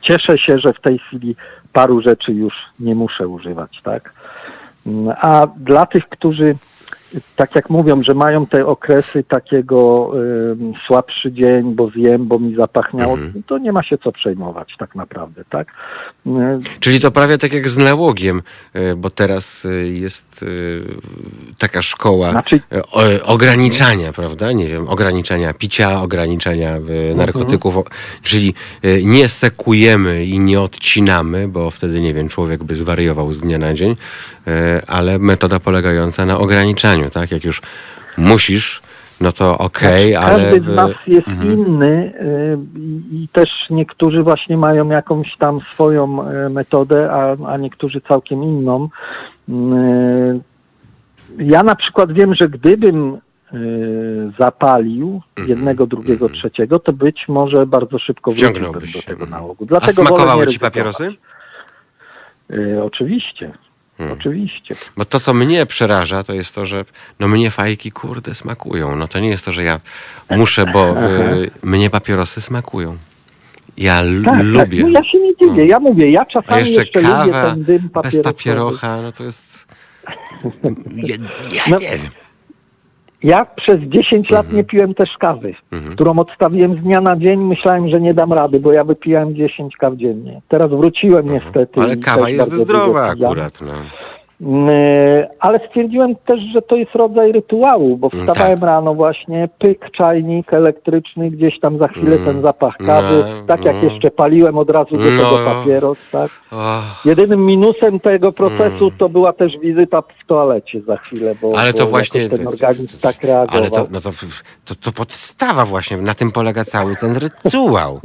[0.01, 1.37] cieszę się, że w tej chwili
[1.73, 4.13] paru rzeczy już nie muszę używać, tak?
[4.87, 6.55] Mm, A dla tych, którzy
[7.37, 10.11] tak jak mówią, że mają te okresy takiego
[10.53, 13.43] ym, słabszy dzień, bo zjem, bo mi zapachniało, Mhm.
[13.47, 15.69] to nie ma się co przejmować tak naprawdę, tak?
[16.27, 16.31] Y,
[16.81, 18.43] Czyli to prawie tak jak z nałogiem,
[18.73, 20.47] e, bo teraz e, jest e,
[21.59, 22.61] taka szkoła Znaczy-
[22.93, 24.53] o- ograniczania, prawda?
[24.53, 27.17] Nie wiem, ograniczania picia, ograniczania Mhm.
[27.17, 27.85] narkotyków, o-
[28.23, 28.55] czyli
[29.05, 33.75] nie sekujemy i nie odcinamy, bo wtedy, nie wiem, człowiek by zwariował z dnia na
[33.75, 33.97] dzień,
[34.87, 37.31] ale metoda polegająca na ograniczaniu, tak?
[37.31, 37.63] Jak już
[38.19, 38.83] musisz,
[39.21, 40.45] no to okej, ale...
[40.45, 41.53] Każdy z nas jest Mhm.
[41.53, 42.59] inny y,
[43.13, 48.89] i- też niektórzy właśnie mają jakąś tam swoją y, metodę, a, a niektórzy całkiem inną.
[49.49, 50.41] Y,
[51.39, 53.19] Ja na przykład wiem, że gdybym
[54.39, 55.49] zapalił Mhm.
[55.49, 59.31] jednego, drugiego, trzeciego, to być może bardzo szybko wróciłbym do tego Mhm.
[59.31, 59.65] nałogu.
[59.65, 61.15] A Dlatego nie smakowały ci papierosy?
[62.51, 63.51] Y, Oczywiście,
[63.99, 64.13] Hmm.
[64.19, 64.75] oczywiście.
[64.97, 66.85] Bo to, co mnie przeraża, to jest to, że
[67.21, 68.97] no mnie fajki kurde smakują.
[68.97, 69.81] No to nie jest to, że ja
[70.31, 70.91] muszę, bo
[71.43, 72.97] y, mnie papierosy smakują.
[73.77, 74.83] Ja Tak, tak, lubię.
[74.83, 75.67] no ja się nie dziwię.
[75.67, 79.25] Ja mówię, ja A czasami jeszcze jeszcze, lubię kawa ten dym bez papierocha, no to
[79.25, 79.67] jest...
[80.97, 81.17] Ja,
[81.53, 81.79] ja No.
[81.79, 82.11] nie wiem.
[83.23, 85.95] Ja przez 10 lat nie piłem też kawy, Mhm.
[85.95, 87.41] którą odstawiłem z dnia na dzień.
[87.41, 90.41] Myślałem, że nie dam rady, bo ja wypijałem 10 kaw dziennie.
[90.49, 91.81] Teraz wróciłem niestety.
[91.81, 93.61] Ale kawa jest zdrowa akurat.
[93.61, 93.73] No.
[94.41, 94.69] Mm,
[95.41, 98.67] Ale stwierdziłem też, że to jest rodzaj rytuału, bo Mm, wstawałem tak.
[98.69, 103.65] rano właśnie, pyk, czajnik elektryczny, gdzieś tam za chwilę Mm, ten zapach kawy, no, tak
[103.65, 103.83] jak no.
[103.93, 105.23] jeszcze paliłem od razu do No.
[105.23, 106.31] tego papieros, tak.
[107.05, 108.99] Jedynym minusem tego procesu Mm.
[108.99, 112.23] to była też wizyta w toalecie za chwilę, bo, ale bo to właśnie...
[112.23, 113.61] jakoś ten organizm tak reagował.
[113.61, 114.11] Ale to, no to,
[114.65, 118.01] to, to podstawa właśnie, na tym polega cały ten rytuał.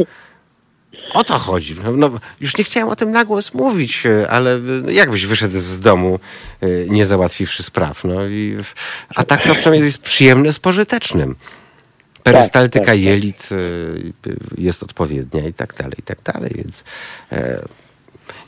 [1.14, 1.76] O to chodzi.
[1.84, 5.58] No, no, już nie chciałem o tym na głos mówić, e, ale e, jakbyś wyszedł
[5.58, 6.20] z domu,
[6.62, 8.04] e, nie załatwiwszy spraw.
[8.04, 8.58] No i,
[9.16, 11.36] a tak to przynajmniej jest przyjemne z pożytecznym.
[12.24, 13.02] Perystaltyka tak, tak.
[13.02, 13.56] jelit e,
[14.58, 16.84] jest odpowiednia i tak dalej, i tak dalej, więc...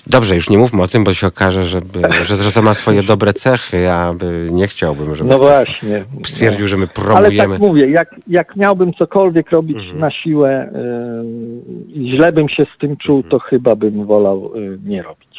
[0.08, 1.80] Dobrze, już nie mówmy o tym, bo się okaże, że,
[2.22, 3.80] że, że to ma swoje dobre cechy.
[3.80, 4.14] Ja
[4.52, 6.04] nie chciałbym, żeby No właśnie.
[6.26, 7.54] stwierdził, że my Ale promujemy.
[7.54, 10.00] tak mówię, jak, jak miałbym cokolwiek robić Mhm.
[10.00, 13.32] na siłę yy, i źle bym się z tym czuł, Mhm.
[13.32, 15.30] to chyba bym wolał yy, nie robić.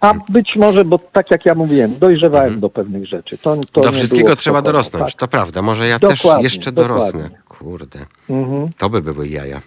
[0.00, 3.38] A być może, bo tak jak ja mówiłem, dojrzewałem do pewnych rzeczy.
[3.38, 3.84] To, to Mhm.
[3.84, 5.20] Do wszystkiego trzeba dorosnąć, Tak.
[5.20, 5.62] to prawda.
[5.62, 7.30] Może ja też Dokładnie, jeszcze dokładnie.
[7.64, 7.98] Kurde,
[8.30, 8.68] Mhm.
[8.78, 9.60] to by były jaja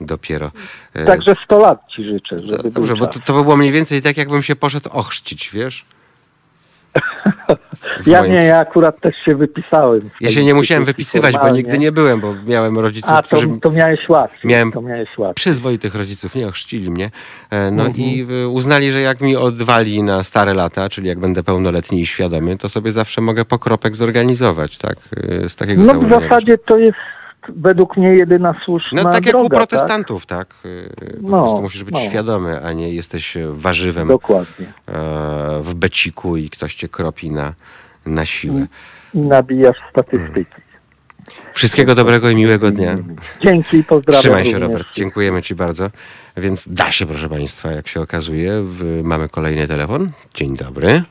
[0.00, 0.50] dopiero.
[0.94, 4.02] E, Także 100 lat ci życzę, żeby Dobrze, bo to, to by było mniej więcej
[4.02, 5.84] tak, jakbym się poszedł ochrzcić, wiesz?
[8.06, 10.10] Ja nie, ja akurat też się wypisałem.
[10.20, 11.62] Ja się nie musiałem wypisywać, bo formalnie.
[11.62, 14.40] nigdy nie byłem, bo miałem rodziców, A, to, którzy to miałeś łatwiej.
[14.50, 15.34] Miałem- To miałeś łatwiej.
[15.34, 17.10] przyzwoitych rodziców, nie ochrzcili mnie.
[17.50, 17.94] E, No Mhm.
[18.04, 22.06] i e, uznali, że jak mi odwali na stare lata, czyli jak będę pełnoletni i
[22.06, 24.96] świadomy, to sobie zawsze mogę pokropek zorganizować, tak?
[25.48, 26.98] Z takiego No w zasadzie to jest
[27.56, 30.54] według mnie jedyna słuszna No tak jak droga, u protestantów, tak?
[30.64, 32.00] E, Po No, prostu musisz być no.
[32.00, 34.16] świadomy, a nie jesteś e, warzywem Tak?
[34.16, 34.66] Dokładnie.
[34.66, 34.92] e,
[35.62, 37.52] w beciku i ktoś cię kropi na,
[38.06, 38.66] na siłę.
[39.14, 40.54] I nabijasz statystyki.
[41.52, 42.96] Wszystkiego dobrego i miłego dnia.
[43.46, 44.22] Dzięki i pozdrawiam.
[44.22, 44.68] Trzymaj się, również.
[44.70, 44.92] Robert.
[44.94, 45.90] Dziękujemy Ci bardzo.
[46.36, 48.64] Więc da się, proszę Państwa, jak się okazuje.
[49.02, 50.10] Mamy kolejny telefon.
[50.34, 51.02] Dzień dobry.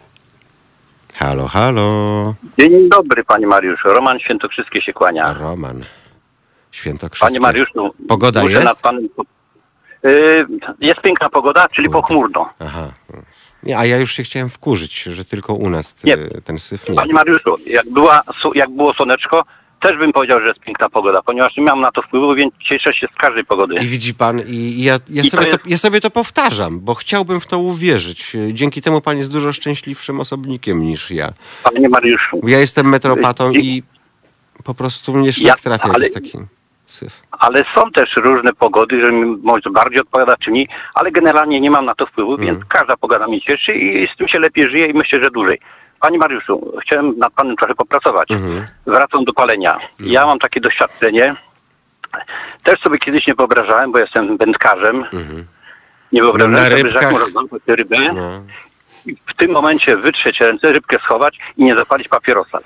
[1.16, 2.36] Halo, halo.
[2.60, 3.88] Dzień dobry, panie Mariuszu.
[3.88, 5.34] Roman Świętokrzyskie się kłania.
[5.34, 5.84] Roman.
[6.72, 7.28] Świętokrzyskie.
[7.28, 8.64] Panie Mariuszu, Pogoda jest?
[8.64, 9.10] nad panem...
[10.04, 10.48] Yy,
[10.80, 12.02] jest piękna pogoda, czyli Kurde.
[12.02, 12.50] pochmurno.
[12.60, 12.92] Aha.
[13.64, 16.14] Nie, a ja już się chciałem wkurzyć, że tylko u nas Nie.
[16.14, 16.96] e, ten syf nie.
[16.96, 18.22] Panie Mariuszu, jak, była,
[18.56, 19.44] jak było słoneczko,
[19.82, 22.94] też bym powiedział, że jest piękna pogoda, ponieważ nie mam na to wpływu, więc cieszę
[22.94, 23.76] się z każdej pogody.
[23.76, 26.80] I widzi pan, i, ja, ja, I sobie to to, jest- ja sobie to powtarzam,
[26.80, 28.38] bo chciałbym w to uwierzyć.
[28.54, 31.30] Dzięki temu pan jest dużo szczęśliwszym osobnikiem niż ja.
[31.64, 33.84] Panie Mariuszu, Ja jestem metropatą I- i
[34.64, 36.38] po prostu mnie szlak Ja- trafia, ale- jest taki
[36.92, 37.22] syf.
[37.32, 41.72] ale są też różne pogody, że mi może bardziej odpowiada czy mniej, ale generalnie nie
[41.72, 42.46] mam na to wpływu, Mm.
[42.46, 45.60] więc każda pogoda mnie cieszy i z tym się lepiej żyje i myślę, że dłużej.
[46.02, 48.32] Panie Mariuszu, chciałem nad panem trochę popracować.
[48.32, 48.66] Mhm.
[48.86, 49.78] Wracam do palenia.
[50.00, 51.36] Ja mam takie doświadczenie.
[52.64, 54.96] Też sobie kiedyś nie wyobrażałem, bo jestem wędkarzem.
[55.04, 55.46] Mhm.
[56.12, 58.42] Nie wyobrażałem No sobie, że rybkach- jak można złapać rybę No.
[59.06, 62.60] i w tym momencie wytrzeć ręce, rybkę schować i nie zapalić papierosa.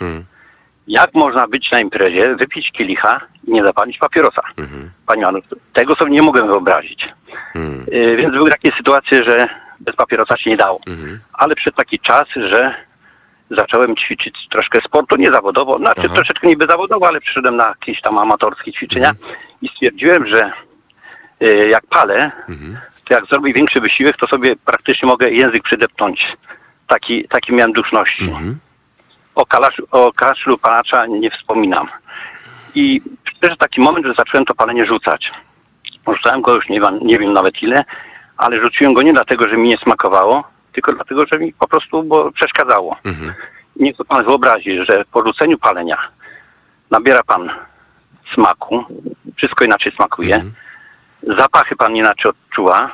[0.88, 1.04] Mhm.
[1.04, 4.42] Jak można być na imprezie, wypić kielicha i nie zapalić papierosa?
[4.58, 4.90] Mhm.
[5.08, 5.40] Panie Janu,
[5.74, 7.06] tego sobie nie mogłem wyobrazić.
[7.56, 7.86] Mhm.
[7.92, 9.48] Yy, więc były takie sytuacje, że
[9.80, 10.80] bez papierosa się nie dało.
[10.88, 11.20] Mhm.
[11.34, 12.76] Ale przyszedł taki czas, że
[13.52, 16.14] zacząłem ćwiczyć troszkę sportu, nie zawodowo, znaczy Aha.
[16.16, 19.12] troszeczkę niby zawodowo, ale przyszedłem na jakieś tam amatorskie ćwiczenia
[19.62, 20.52] i stwierdziłem, że
[21.40, 22.78] yy, jak palę, Mhm.
[23.08, 26.22] to jak zrobię większy wysiłek, to sobie praktycznie mogę język przydepnąć.
[26.88, 28.26] Taki, taki miałem duszności.
[29.34, 29.36] Mhm.
[29.36, 31.88] O, kalaszu, o kaszlu palacza nie wspominam.
[32.76, 35.32] I przyszedł taki moment, że zacząłem to palenie rzucać.
[36.08, 37.84] Rzucałem go już nie, wiem- nie wiem nawet ile,
[38.38, 40.44] ale rzuciłem go nie dlatego, że mi nie smakowało,
[40.74, 42.98] tylko dlatego, że mi po prostu bo przeszkadzało.
[43.06, 43.34] Mhm.
[43.76, 45.98] Niech to pan wyobrazi, że po rzuceniu palenia
[46.92, 47.50] nabiera pan
[48.36, 48.84] smaku,
[49.38, 50.54] wszystko inaczej smakuje, Mhm.
[51.38, 52.90] zapachy pan inaczej odczuwa,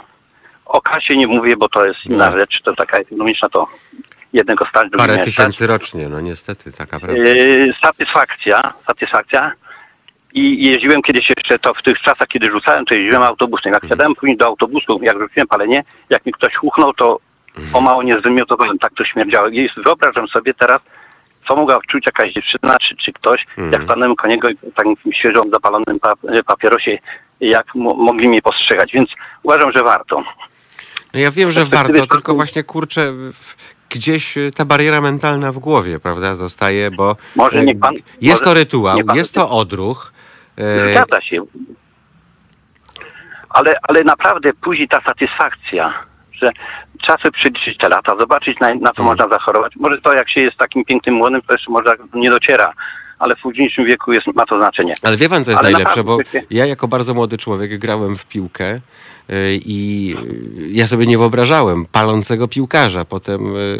[0.65, 2.37] o kasie nie mówię, bo to jest inna No.
[2.37, 3.67] rzecz, to taka ekonomiczna, to
[4.33, 5.35] jednego stać, drugiego Parę nie stać.
[5.35, 7.21] tysięcy rocznie, no niestety, taka prawda.
[7.29, 9.51] Yy, satysfakcja, satysfakcja.
[10.33, 13.73] I jeździłem kiedyś jeszcze to w tych czasach, kiedy rzucałem, to jeździłem autobusem.
[13.73, 17.19] Jak wsiadałem później do autobusu, jak rzuciłem palenie, jak mi ktoś huchnął, to
[17.73, 19.47] o mało nie zwymiotowałem, tak to śmierdziało.
[19.47, 20.81] I wyobrażam sobie teraz,
[21.47, 23.71] co mogła czuć jakaś dziewczyna czy, czy ktoś, Mhm.
[23.71, 26.13] jak stanąłem koło niego takim świeżo zapalonym pa,
[26.45, 26.97] papierosie,
[27.39, 28.91] jak mo, mogli mnie postrzegać.
[28.93, 29.09] Więc
[29.43, 30.23] uważam, że warto.
[31.13, 33.13] No ja wiem, że warto, tylko właśnie kurczę,
[33.89, 38.41] gdzieś y, ta bariera mentalna w głowie, prawda, zostaje, bo Może y, niech pan- jest
[38.41, 40.13] może to rytuał, jest to odruch.
[40.59, 41.41] y, Zgadza się.
[43.49, 45.93] Ale, ale naprawdę później ta satysfakcja,
[46.31, 46.49] że
[47.01, 49.05] trzeba sobie przeliczyć te lata, zobaczyć na, na co Mm.
[49.05, 49.73] można zachorować.
[49.75, 52.73] Może to jak się jest takim pięknym młodym, to jeszcze może nie dociera,
[53.19, 54.95] ale w późniejszym wieku jest, ma to znaczenie.
[55.01, 56.17] Ale wie pan, co jest Ale najlepsze, bo
[56.49, 58.79] ja jako bardzo młody człowiek grałem w piłkę y,
[59.65, 60.15] i
[60.59, 63.05] y, ja sobie nie wyobrażałem palącego piłkarza.
[63.05, 63.79] Potem y,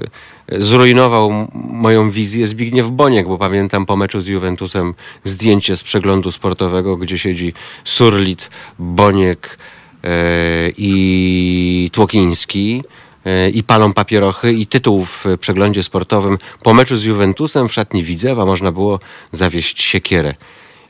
[0.49, 4.94] zrujnował moją wizję Zbigniew Boniek, bo pamiętam po meczu z Juventusem
[5.24, 7.53] zdjęcie z przeglądu sportowego, gdzie siedzi
[7.84, 8.49] Surlit,
[8.80, 9.57] Boniek
[10.78, 12.84] i Tłokiński
[13.53, 18.45] i palą papierochy i tytuł w przeglądzie sportowym po meczu z Juventusem w szatni Widzewa
[18.45, 18.99] można było
[19.31, 20.34] zawieść siekierę.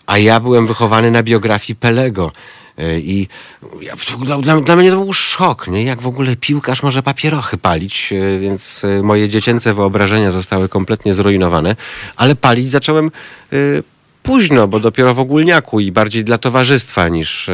[0.05, 2.31] A ja byłem wychowany na biografii Pelego.
[2.79, 3.27] Y, I
[4.19, 5.83] dla, dla, mnie to był szok, nie?
[5.83, 11.75] jak w ogóle piłkarz może papierochy palić, y, więc moje dziecięce wyobrażenia zostały kompletnie zrujnowane,
[12.15, 13.11] ale palić zacząłem
[14.23, 17.45] późno, bo dopiero w ogólniaku i bardziej dla towarzystwa niż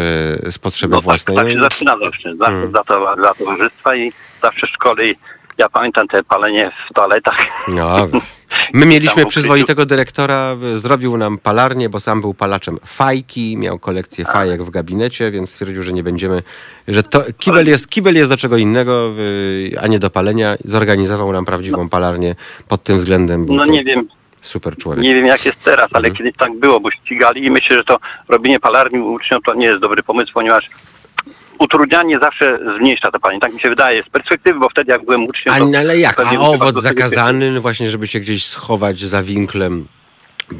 [0.49, 1.37] z potrzeby No tak, własnej.
[1.37, 2.71] tak No się zaczyna zawsze, zawsze Mm.
[2.71, 4.11] dla, to, dla towarzystwa i
[4.43, 5.05] zawsze w szkole.
[5.05, 5.15] I
[5.57, 7.37] ja pamiętam te palenie w toaletach.
[7.67, 8.07] No,
[8.73, 14.63] my mieliśmy przyzwoitego dyrektora, zrobił nam palarnię, bo sam był palaczem fajki, miał kolekcję fajek
[14.63, 16.43] w gabinecie, więc stwierdził, że nie będziemy,
[16.87, 20.55] że to kibel jest, kibel jest do czego innego, y, a nie do palenia.
[20.65, 22.35] Zorganizował nam prawdziwą palarnię
[22.67, 23.45] pod tym względem.
[23.45, 24.07] Był No nie wiem,
[24.41, 25.03] super człowiek.
[25.03, 26.15] Nie wiem jak jest teraz, ale Mhm.
[26.15, 27.97] kiedyś tak było, bo ścigali i myślę, że to
[28.29, 30.69] robienie palarni uczniom to nie jest dobry pomysł, ponieważ
[31.59, 33.39] utrudnianie zawsze zmniejsza to pani.
[33.39, 35.55] Tak mi się wydaje z perspektywy, bo wtedy jak byłem uczniem...
[35.55, 36.19] A, to no, ale jak?
[36.19, 39.87] A owoc zakazany, no właśnie, żeby się gdzieś schować za winklem.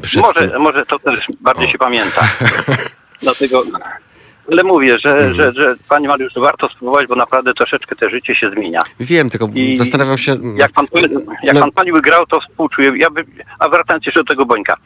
[0.02, 0.60] Przed Może, tym.
[0.60, 1.70] może to też bardziej O.
[1.70, 2.28] się pamięta.
[3.22, 3.62] Dlatego,
[4.52, 5.34] ale mówię, że, Mhm.
[5.34, 8.80] że, że Panie Mariuszu, warto spróbować, bo naprawdę troszeczkę te życie się zmienia.
[9.00, 10.36] Wiem, tylko I zastanawiam się...
[10.56, 10.86] Jak pan,
[11.42, 11.60] jak No.
[11.60, 12.92] pan palił grał, to współczuję.
[12.96, 13.24] Ja by,
[13.58, 14.76] a wracając jeszcze do tego Bońka,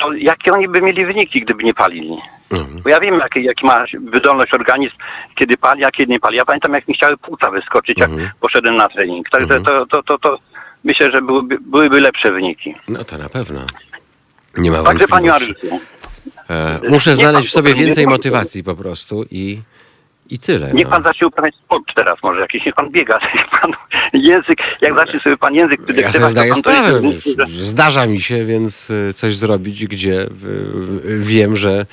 [0.00, 2.16] to jakie oni by mieli wyniki, gdyby nie palili?
[2.52, 2.80] Mhm.
[2.82, 4.94] Bo ja wiem, jaki, jaki ma wydolność organizm,
[5.34, 6.36] kiedy pali, a kiedy nie pali.
[6.36, 8.30] Ja pamiętam, jak mi chciały płuca wyskoczyć, jak Mhm.
[8.40, 9.28] poszedłem na trening.
[9.30, 9.64] Także Mhm.
[9.64, 10.38] to, to, to, to
[10.84, 12.74] myślę, że byłyby, byłyby lepsze wyniki.
[12.88, 13.60] No to na pewno.
[14.58, 15.28] Nie ma Także Panie.
[15.30, 15.80] Mariuszu,
[16.50, 19.60] E, muszę Niech znaleźć w sobie więcej motywacji po prostu i,
[20.30, 20.72] i tyle.
[20.72, 20.92] Niech no.
[20.92, 23.18] pan zacznie uprawiać sport teraz może jakiś, niech pan biega,
[23.62, 23.72] pan
[24.12, 27.00] język, jak zacznie sobie pan język Ja sobie to zdaję pan to sprawę.
[27.08, 30.26] jeszcze że- Zdarza mi się więc y, coś zrobić, gdzie
[31.18, 31.86] wiem, że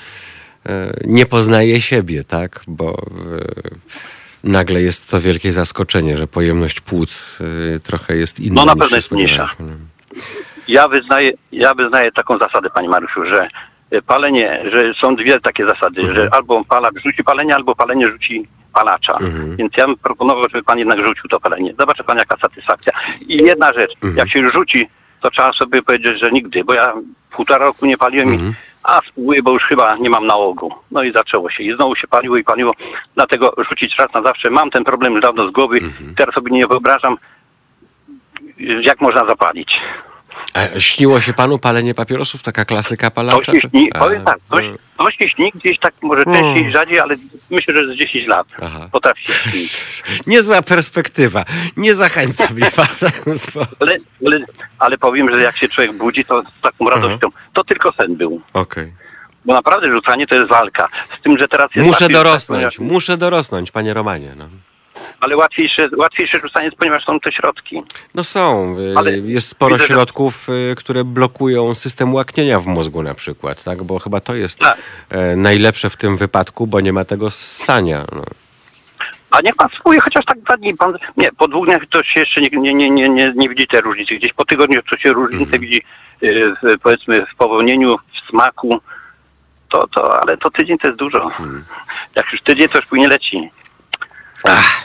[1.06, 2.61] nie poznaję siebie, tak?
[2.68, 3.76] Bo y,
[4.44, 7.40] nagle jest to wielkie zaskoczenie, że pojemność płuc
[7.76, 8.56] y, trochę jest inna.
[8.56, 9.49] No na pewno jest mniejsza.
[10.68, 13.48] Ja wyznaję, ja wyznaję taką zasadę, panie Mariuszu, że
[14.07, 16.18] palenie, że są dwie takie zasady, Mhm.
[16.18, 19.14] że albo palacz rzuci palenie, albo palenie rzuci palacza.
[19.14, 19.56] Mhm.
[19.57, 21.73] Więc ja bym proponował, żeby pan jednak rzucił to palenie.
[21.80, 22.94] Zobaczy pan jaka satysfakcja.
[23.27, 24.18] I jedna rzecz, Mhm.
[24.18, 24.90] jak się już rzuci,
[25.22, 26.94] to trzeba sobie powiedzieć, że nigdy, bo ja
[27.31, 28.49] półtora roku nie paliłem Mhm.
[28.49, 28.53] i
[28.84, 30.73] a spróbuję, bo już chyba nie mam nałogu.
[30.91, 31.64] No i zaczęło się.
[31.64, 32.72] I znowu się paliło i paliło.
[33.15, 34.49] Dlatego rzucić raz na zawsze.
[34.49, 35.77] Mam ten problem już dawno z głowy.
[35.77, 36.15] Mhm.
[36.18, 37.18] Teraz sobie nie wyobrażam,
[38.60, 39.77] jak można zapalić.
[40.54, 42.44] A śniło się panu palenie papierosów?
[42.44, 43.54] Taka klasyka To palacza?
[43.54, 44.78] się czy- śni, A, powiem tak, to, no.
[45.06, 46.34] to się śni gdzieś tak może Mm.
[46.44, 47.16] częściej, rzadziej, ale
[47.50, 48.90] myślę, że z 10 lat Aha.
[48.92, 49.84] potrafi się śnić.
[50.28, 51.46] Niezła perspektywa.
[51.78, 52.88] Nie zachęca mnie pan.
[53.80, 54.46] Ale, ale,
[54.80, 57.30] ale powiem, że jak się człowiek budzi, to z taką radością.
[57.54, 58.42] To tylko sen był.
[58.54, 58.94] Okej.
[59.46, 60.88] Bo naprawdę rzucanie to jest walka.
[61.20, 64.34] Z tym, że teraz jest Muszę dorosnąć, muszę dorosnąć, panie Romanie.
[64.38, 64.48] No,
[65.24, 67.82] Ale łatwiejsze, łatwiejsze rzucanie, jest, ponieważ są te środki.
[68.16, 68.76] no są.
[68.80, 73.14] y, Ale jest sporo widzę, że- środków, y, które blokują system łaknienia w mózgu na
[73.14, 73.84] przykład, tak?
[73.84, 74.78] Bo chyba to jest Tak.
[75.10, 78.06] e, najlepsze w tym wypadku, bo nie ma tego ssania.
[78.16, 78.22] No.
[79.32, 80.74] A niech pan spróbuje chociaż tak dwa dni.
[80.78, 83.68] Pan, nie, po dwóch dniach to się jeszcze nie, nie, nie, nie, nie, nie widzi
[83.68, 84.16] tej różnicy.
[84.16, 85.62] Gdzieś po tygodniu to się różnicę Mhm.
[85.62, 85.82] widzi
[86.24, 88.82] y, w, powiedzmy w powolnieniu, w smaku.
[89.72, 91.24] To, to, ale to tydzień to jest dużo.
[91.24, 91.66] Mhm.
[92.16, 93.50] Jak już tydzień, to już później leci.
[94.44, 94.84] Ach,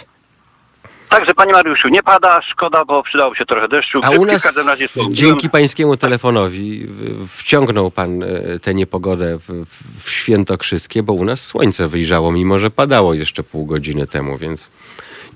[1.08, 4.00] Także panie Mariuszu, nie pada, szkoda, bo przydało się trochę deszczu.
[4.02, 5.00] a u nas w każdym razie są.
[5.10, 6.88] dzięki pańskiemu telefonowi
[7.28, 8.26] wciągnął pan e,
[8.58, 9.64] tę niepogodę w,
[9.98, 14.70] w świętokrzyskie, bo u nas słońce wyjrzało, mimo że padało jeszcze pół godziny temu, więc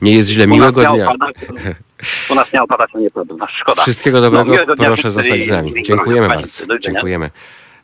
[0.02, 0.46] nie jest źle.
[0.46, 1.06] Miłego dnia.
[1.06, 1.36] padać,
[2.30, 3.34] u nas miało padać, a nie pada.
[3.38, 3.82] No, Szkoda.
[3.82, 5.82] Wszystkiego No, dobrego, dnia proszę zostać z nami.
[5.82, 6.78] Dziękujemy bardzo.
[6.78, 7.30] Dziękujemy.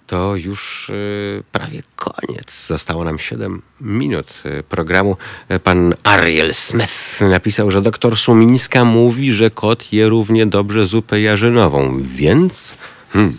[0.08, 2.66] To już y, prawie koniec.
[2.66, 5.16] Zostało nam 7 minut y, programu.
[5.52, 11.20] Y, Pan Ariel Smith napisał, że doktor Sumińska mówi, że kot je równie dobrze zupę
[11.20, 12.74] jarzynową, więc...
[13.12, 13.38] Hmm,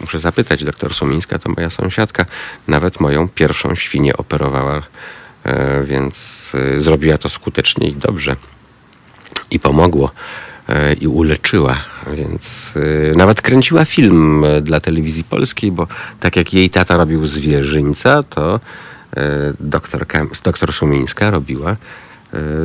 [0.00, 2.26] muszę zapytać, doktor Sumińska to moja sąsiadka.
[2.68, 4.82] Nawet moją pierwszą świnię operowała,
[5.84, 8.36] więc zrobiła to skutecznie i dobrze
[9.50, 10.12] i pomogło e,
[11.00, 12.74] i uleczyła, więc
[13.12, 15.86] e, nawet kręciła film e, dla telewizji polskiej, bo
[16.20, 18.60] tak jak jej tata robił zwierzyńca, to
[19.16, 21.76] e, doktor, Kam- doktor Szumińska robiła e,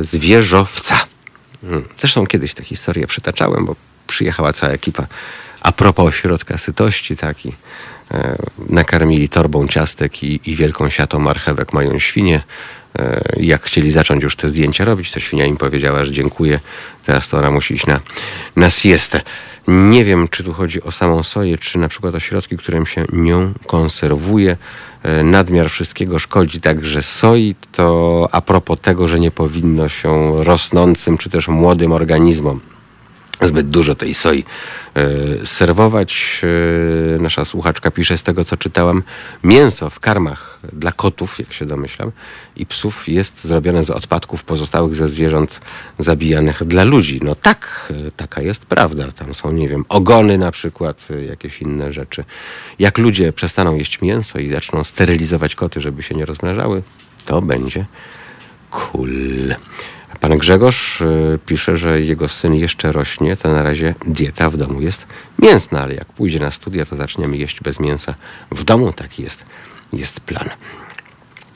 [0.00, 1.06] zwierzowca.
[1.62, 1.84] Hmm.
[2.00, 3.76] Zresztą kiedyś tę historię przytaczałem, bo
[4.06, 5.06] przyjechała cała ekipa
[5.64, 7.52] a propos ośrodka sytości, taki
[8.14, 8.36] e,
[8.68, 12.42] nakarmili torbą ciastek i, i wielką siatą marchewek moją świnię.
[12.98, 16.60] E, jak chcieli zacząć już te zdjęcia robić, to świnia im powiedziała, że dziękuję,
[17.06, 18.00] teraz to ona musi iść na,
[18.56, 19.20] na siestę.
[19.68, 23.04] Nie wiem, czy tu chodzi o samą soję, czy na przykład o środki, którym się
[23.12, 24.56] nią konserwuje.
[25.02, 31.18] E, Nadmiar wszystkiego szkodzi także soi, to a propos tego, że nie powinno się rosnącym
[31.18, 32.60] czy też młodym organizmom
[33.42, 34.44] zbyt dużo tej soi
[34.94, 36.40] e, serwować.
[37.16, 39.02] E, nasza słuchaczka pisze z tego, co czytałam,
[39.44, 42.10] mięso w karmach dla kotów, jak się domyślam,
[42.56, 45.60] i psów jest zrobione z odpadków pozostałych ze zwierząt
[45.98, 47.20] zabijanych dla ludzi.
[47.22, 49.12] No tak, e, taka jest prawda.
[49.12, 52.24] Tam są, nie wiem, ogony na przykład, jakieś inne rzeczy.
[52.78, 56.82] Jak ludzie przestaną jeść mięso i zaczną sterylizować koty, żeby się nie rozmnażały,
[57.24, 57.84] to będzie
[58.70, 59.54] cool.
[60.20, 64.80] Pan Grzegorz y, pisze, że jego syn jeszcze rośnie, to na razie dieta w domu
[64.80, 65.06] jest
[65.38, 68.14] mięsna, ale jak pójdzie na studia, to zaczniemy jeść bez mięsa
[68.50, 68.92] w domu.
[68.92, 69.44] Taki jest,
[69.92, 70.50] jest plan.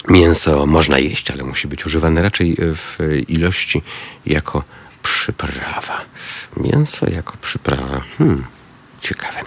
[0.08, 2.98] Mięso można jeść, ale musi być używane raczej w
[3.28, 3.82] ilości
[4.26, 4.62] jako
[5.02, 6.00] przyprawa.
[6.56, 8.00] Mięso jako przyprawa.
[8.18, 8.44] Hmm,
[9.00, 9.40] ciekawe.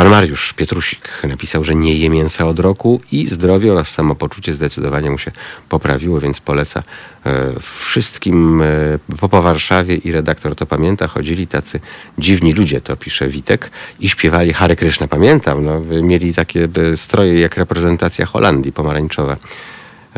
[0.00, 5.10] Pan Mariusz Pietrusik napisał, że nie je mięsa od roku i zdrowie oraz samopoczucie zdecydowanie
[5.10, 5.30] mu się
[5.68, 6.82] poprawiło, więc poleca
[7.26, 8.66] e, wszystkim e,
[9.18, 11.80] po, po Warszawie i redaktor to pamięta, chodzili tacy
[12.18, 13.70] dziwni ludzie, to pisze Witek,
[14.00, 15.08] i śpiewali Hare Krishna.
[15.08, 19.36] Pamiętam, no, mieli takie stroje jak reprezentacja Holandii pomarańczowa.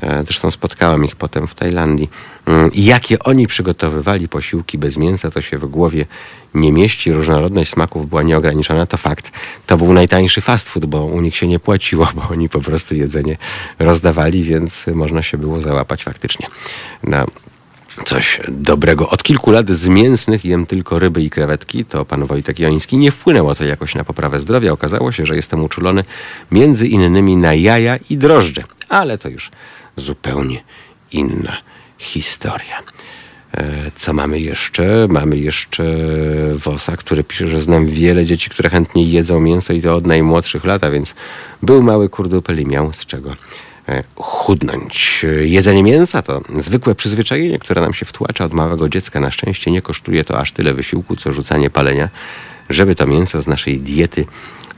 [0.03, 2.11] E, Zresztą spotkałem ich potem w Tajlandii.
[2.47, 6.07] Mm, jakie oni przygotowywali posiłki bez mięsa, to się w głowie
[6.55, 7.13] nie mieści.
[7.13, 9.31] Różnorodność smaków była nieograniczona, to fakt.
[9.67, 12.95] To był najtańszy fast food, bo u nich się nie płaciło, bo oni po prostu
[12.95, 13.37] jedzenie
[13.79, 16.47] rozdawali, więc można się było załapać faktycznie
[17.03, 17.27] na
[18.05, 19.09] coś dobrego.
[19.09, 21.85] Od kilku lat z mięsnych jem tylko ryby i krewetki.
[21.85, 22.97] To pan Wojtek Joński.
[22.97, 24.73] Nie wpłynęło to jakoś na poprawę zdrowia.
[24.73, 26.05] Okazało się, że jestem uczulony
[26.51, 28.63] między innymi na jaja i drożdże.
[28.89, 29.51] Ale to już
[29.97, 30.63] zupełnie
[31.13, 31.57] inna
[32.03, 32.83] historia.
[33.55, 35.07] E, Co mamy jeszcze?
[35.11, 35.85] Mamy jeszcze
[36.55, 40.65] Wosa, który pisze, że znam wiele dzieci, które chętnie jedzą mięso i to od najmłodszych
[40.65, 41.15] lat, a więc
[41.63, 43.37] był mały kurdupel i miał z czego
[43.89, 45.27] e, chudnąć.
[45.41, 49.21] Jedzenie mięsa to zwykłe przyzwyczajenie, które nam się wtłacza od małego dziecka.
[49.21, 52.09] Na szczęście nie kosztuje to aż tyle wysiłku, co rzucanie palenia,
[52.71, 54.25] żeby to mięso z naszej diety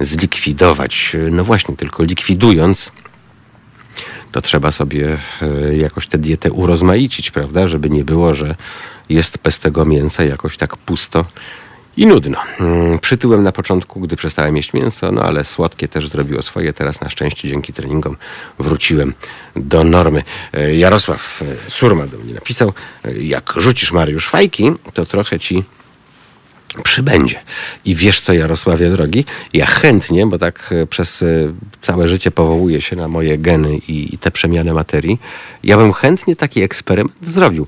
[0.01, 1.17] zlikwidować.
[1.31, 2.93] No właśnie, tylko likwidując
[4.35, 7.69] to trzeba sobie e, jakoś tę dietę urozmaicić, prawda?
[7.69, 8.55] Żeby nie było, że
[9.09, 11.25] jest bez tego mięsa jakoś tak pusto
[11.97, 12.39] i nudno.
[12.61, 16.73] Mm, Przytyłem na początku, gdy przestałem jeść mięso, no ale słodkie też zrobiło swoje.
[16.73, 18.17] Teraz na szczęście dzięki treningom
[18.59, 19.15] wróciłem
[19.57, 20.23] do normy.
[20.53, 22.73] E, Jarosław e, Surma do mnie napisał,
[23.21, 25.65] jak rzucisz Mariusz fajki, to trochę ci
[26.83, 27.41] przybędzie.
[27.85, 31.27] I wiesz co, Jarosławie drogi, ja chętnie, bo tak e, przez e,
[31.83, 35.19] całe życie powołuję się na moje geny i, te przemiany materii,
[35.65, 37.67] ja bym chętnie taki eksperyment zrobił.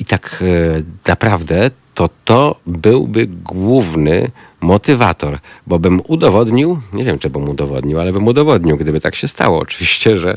[0.00, 7.30] I tak e, naprawdę to to byłby główny motywator, bo bym udowodnił, nie wiem czy
[7.30, 10.36] bym udowodnił, ale bym udowodnił, gdyby tak się stało oczywiście, że,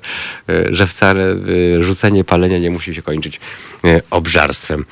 [0.70, 1.36] że wcale
[1.80, 3.40] rzucenie palenia nie musi się kończyć
[4.10, 4.86] obżarstwem.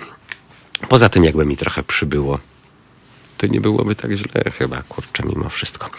[0.90, 2.40] Poza tym jakby mi trochę przybyło,
[3.38, 5.90] to nie byłoby tak źle chyba, kurczę, mimo wszystko.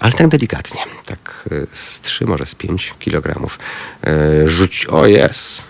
[0.00, 3.58] Ale tak delikatnie, tak e, z 3, może z 5 kilogramów.
[4.04, 5.62] E, Rzuć, o jest.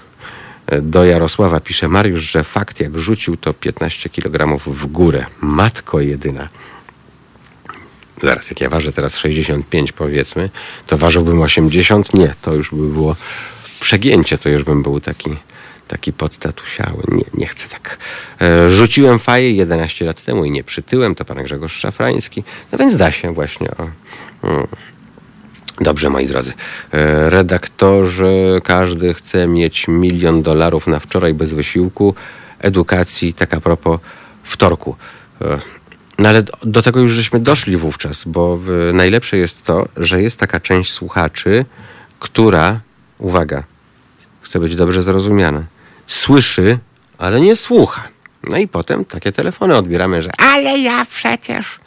[0.83, 5.27] Do Jarosława pisze Mariusz, że fakt jak rzucił to 15 kilogramów w górę.
[5.41, 6.49] Matko jedyna.
[8.23, 10.51] Zaraz, jak ja ważę teraz 65 powiedzmy,
[10.87, 12.15] to ważyłbym 80?
[12.15, 13.17] Nie, to już by było
[13.81, 15.31] przegięcie, to już bym był taki,
[15.93, 17.03] taki podtatusiały.
[17.09, 17.99] Nie, nie chcę tak.
[18.41, 22.45] E, rzuciłem faję 11 lat temu i nie przytyłem, to pan Grzegorz Szafrański.
[22.73, 23.69] No więc da się właśnie.
[23.79, 23.89] O.
[24.49, 24.67] Mm.
[25.81, 26.53] Dobrze, moi drodzy.
[26.93, 28.33] E, Redaktorze,
[28.65, 32.15] każdy chce mieć milion dolarów na wczoraj bez wysiłku,
[32.59, 34.01] edukacji, tak a propos
[34.45, 34.97] wtorku.
[35.41, 35.59] E,
[36.19, 38.59] No ale do- tego już żeśmy doszli wówczas, bo
[38.93, 41.65] najlepsze jest to, że jest taka część słuchaczy,
[42.19, 42.81] która,
[43.19, 43.63] uwaga,
[44.43, 45.63] chce być dobrze zrozumiana,
[46.07, 46.79] słyszy,
[47.19, 48.09] ale nie słucha.
[48.45, 51.81] No i potem takie telefony odbieramy, że ale ja przecież.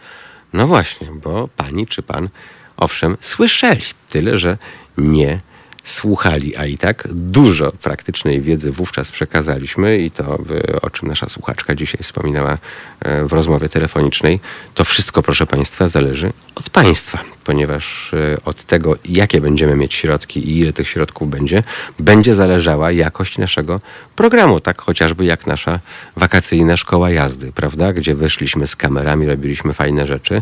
[0.54, 2.30] No właśnie, bo pani czy pan,
[2.78, 4.58] owszem, słyszeli, tyle że
[4.98, 5.40] nie
[5.84, 10.38] słuchali, a i tak dużo praktycznej wiedzy wówczas przekazaliśmy i to,
[10.82, 12.58] o czym nasza słuchaczka dzisiaj wspominała
[13.00, 14.40] e, w rozmowie telefonicznej,
[14.74, 20.40] to wszystko, proszę Państwa, zależy od Państwa, ponieważ e, od tego, jakie będziemy mieć środki
[20.50, 21.64] i ile tych środków będzie,
[22.00, 23.82] będzie zależała jakość naszego
[24.16, 25.80] programu, tak chociażby jak nasza
[26.18, 30.42] wakacyjna szkoła jazdy, prawda, gdzie wyszliśmy z kamerami, robiliśmy fajne rzeczy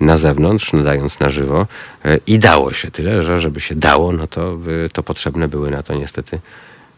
[0.00, 1.66] na zewnątrz, nadając na żywo
[2.04, 5.70] e, i dało się tyle, że żeby się dało, no to, y, to potrzebne były
[5.70, 6.40] na to niestety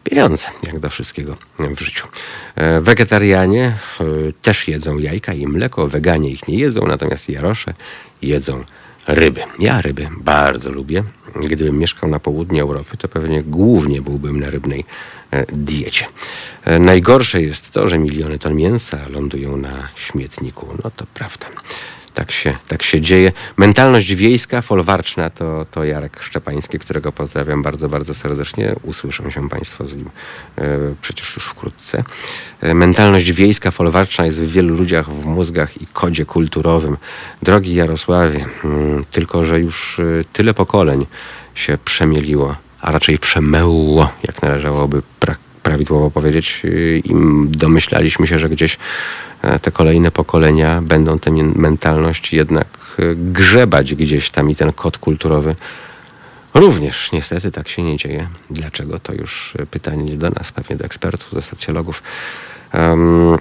[0.09, 2.07] pieniądze, jak do wszystkiego w życiu.
[2.55, 3.65] E, Wegetarianie
[3.99, 4.03] e,
[4.41, 7.73] też jedzą jajka i mleko, weganie ich nie jedzą, natomiast jarosze
[8.21, 8.63] jedzą
[9.07, 9.41] ryby.
[9.59, 11.03] Ja ryby bardzo lubię.
[11.35, 14.85] Gdybym mieszkał na południu Europy, to pewnie głównie byłbym na rybnej
[15.31, 16.05] e, diecie.
[16.65, 20.67] E, Najgorsze jest to, że miliony ton mięsa lądują na śmietniku.
[20.83, 21.47] No to prawda.
[22.17, 23.31] Tak się, tak się dzieje.
[23.57, 28.75] Mentalność wiejska, folwarczna to, to Jarek Szczepański, którego pozdrawiam bardzo, bardzo serdecznie.
[28.83, 30.09] Usłyszą się Państwo z nim
[30.57, 30.63] e,
[31.01, 32.03] przecież już wkrótce.
[32.61, 36.97] E, mentalność wiejska, folwarczna jest w wielu ludziach w mózgach i kodzie kulturowym.
[37.43, 40.03] Drogi Jarosławie, mm, tylko że już e,
[40.33, 41.05] tyle pokoleń
[41.55, 46.61] się przemieliło, a raczej przemyło, jak należałoby pra- prawidłowo powiedzieć,
[47.03, 47.13] i
[47.47, 48.77] domyślaliśmy się, że gdzieś
[49.61, 52.67] te kolejne pokolenia będą tę mentalność jednak
[52.99, 55.55] e, grzebać gdzieś tam i ten kod kulturowy
[56.53, 58.27] również niestety tak się nie dzieje.
[58.49, 58.99] Dlaczego?
[58.99, 62.03] To już e, pytanie nie do nas, pewnie do ekspertów, do socjologów.
[62.71, 63.37] Em,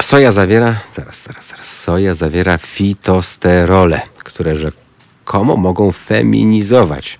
[0.00, 7.18] soja zawiera, zaraz, zaraz, zaraz, soja zawiera fitosterole, które rzekomo mogą feminizować.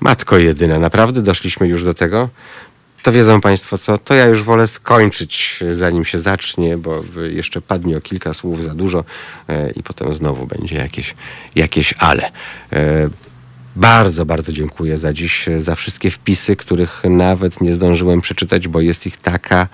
[0.00, 2.28] Matko jedyna, naprawdę doszliśmy już do tego?
[3.02, 7.96] To wiedzą Państwo co, to ja już wolę skończyć, zanim się zacznie, bo jeszcze padnie
[7.96, 9.04] o kilka słów za dużo
[9.48, 11.14] e, i potem znowu będzie jakieś,
[11.54, 12.30] jakieś ale.
[12.72, 13.08] E,
[13.76, 19.06] bardzo, bardzo dziękuję za dziś, za wszystkie wpisy, których nawet nie zdążyłem przeczytać, bo jest
[19.06, 19.68] ich taka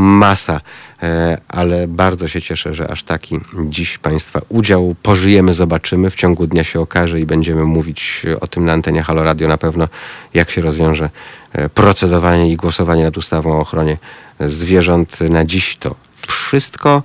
[0.00, 0.60] masa.
[1.02, 4.94] E, ale bardzo się cieszę, że aż taki dziś Państwa udział.
[5.02, 6.10] Pożyjemy, zobaczymy.
[6.10, 9.58] W ciągu dnia się okaże i będziemy mówić o tym na antenie Halo Radio na
[9.58, 9.88] pewno,
[10.34, 11.10] jak się rozwiąże
[11.52, 13.96] e, procedowanie i głosowanie nad ustawą o ochronie
[14.40, 15.20] zwierząt.
[15.20, 15.94] Na dziś to
[16.26, 17.02] wszystko.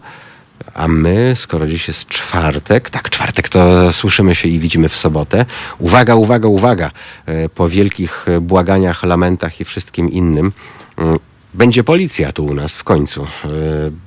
[0.73, 5.45] A my, skoro dziś jest czwartek, tak, czwartek to słyszymy się i widzimy w sobotę.
[5.79, 6.91] Uwaga, uwaga, uwaga.
[7.25, 10.51] E, po wielkich błaganiach, lamentach i wszystkim innym
[10.97, 11.19] mm,
[11.55, 13.23] będzie policja tu u nas w końcu.
[13.23, 13.27] E,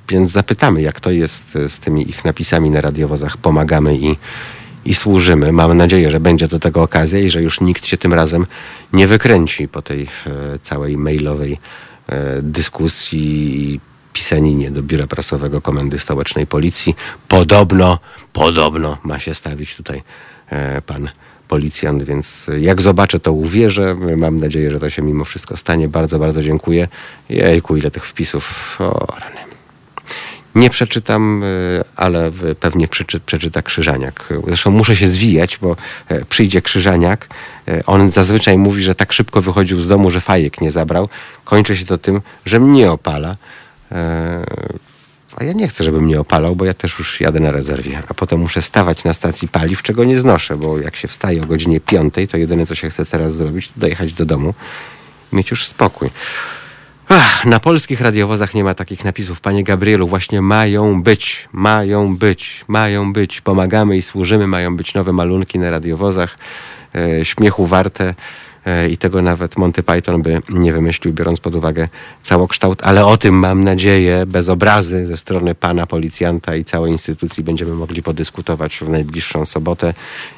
[0.09, 3.37] więc zapytamy, jak to jest z tymi ich napisami na radiowozach.
[3.37, 4.15] Pomagamy i,
[4.85, 5.51] i służymy.
[5.51, 8.45] Mam nadzieję, że będzie do tego okazja i że już nikt się tym razem
[8.93, 11.59] nie wykręci po tej e, całej mailowej
[12.41, 13.79] dyskusji
[14.13, 16.95] pisaninie do biura prasowego Komendy Stołecznej Policji.
[17.27, 17.99] Podobno,
[18.33, 20.01] podobno ma się stawić tutaj
[20.49, 21.09] e, pan
[21.49, 23.95] policjant, więc jak zobaczę, to uwierzę.
[24.17, 25.87] Mam nadzieję, że to się mimo wszystko stanie.
[25.87, 26.87] Bardzo, bardzo dziękuję.
[27.29, 28.77] Jejku, ile tych wpisów.
[28.79, 29.39] O, rany.
[30.55, 31.47] Nie przeczytam, e,
[31.95, 34.33] ale pewnie przeczy, przeczyta Krzyżaniak.
[34.47, 35.75] Zresztą muszę się zwijać, bo
[36.07, 37.27] e, przyjdzie Krzyżaniak.
[37.85, 41.09] On zazwyczaj mówi, że tak szybko wychodził z domu, że fajek nie zabrał.
[41.45, 43.35] Kończy się to tym, że mnie opala.
[45.39, 48.13] A ja nie chcę, żeby mnie opalał, bo ja też już jadę na rezerwie, a
[48.13, 51.79] potem muszę stawać na stacji paliw, czego nie znoszę, bo jak się wstaje o godzinie
[51.79, 54.53] piątej, to jedyne, co się chce teraz zrobić, to dojechać do domu
[55.33, 56.09] i mieć już spokój.
[57.09, 59.41] Ach, na polskich radiowozach nie ma takich napisów.
[59.41, 63.41] Panie Gabrielu, właśnie mają być, mają być, mają być.
[63.41, 66.37] Pomagamy i służymy, mają być nowe malunki na radiowozach.
[66.95, 68.15] E, śmiechu warte.
[68.69, 71.87] E, i tego nawet Monty Python by nie wymyślił, biorąc pod uwagę
[72.21, 77.43] całokształt, ale o tym mam nadzieję, bez obrazy ze strony pana policjanta i całej instytucji
[77.43, 79.93] będziemy mogli podyskutować w najbliższą sobotę.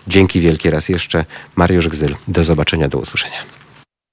[0.08, 1.26] Dzięki wielkie raz jeszcze.
[1.56, 2.16] Mariusz Gzyl.
[2.28, 3.61] Do zobaczenia, do usłyszenia.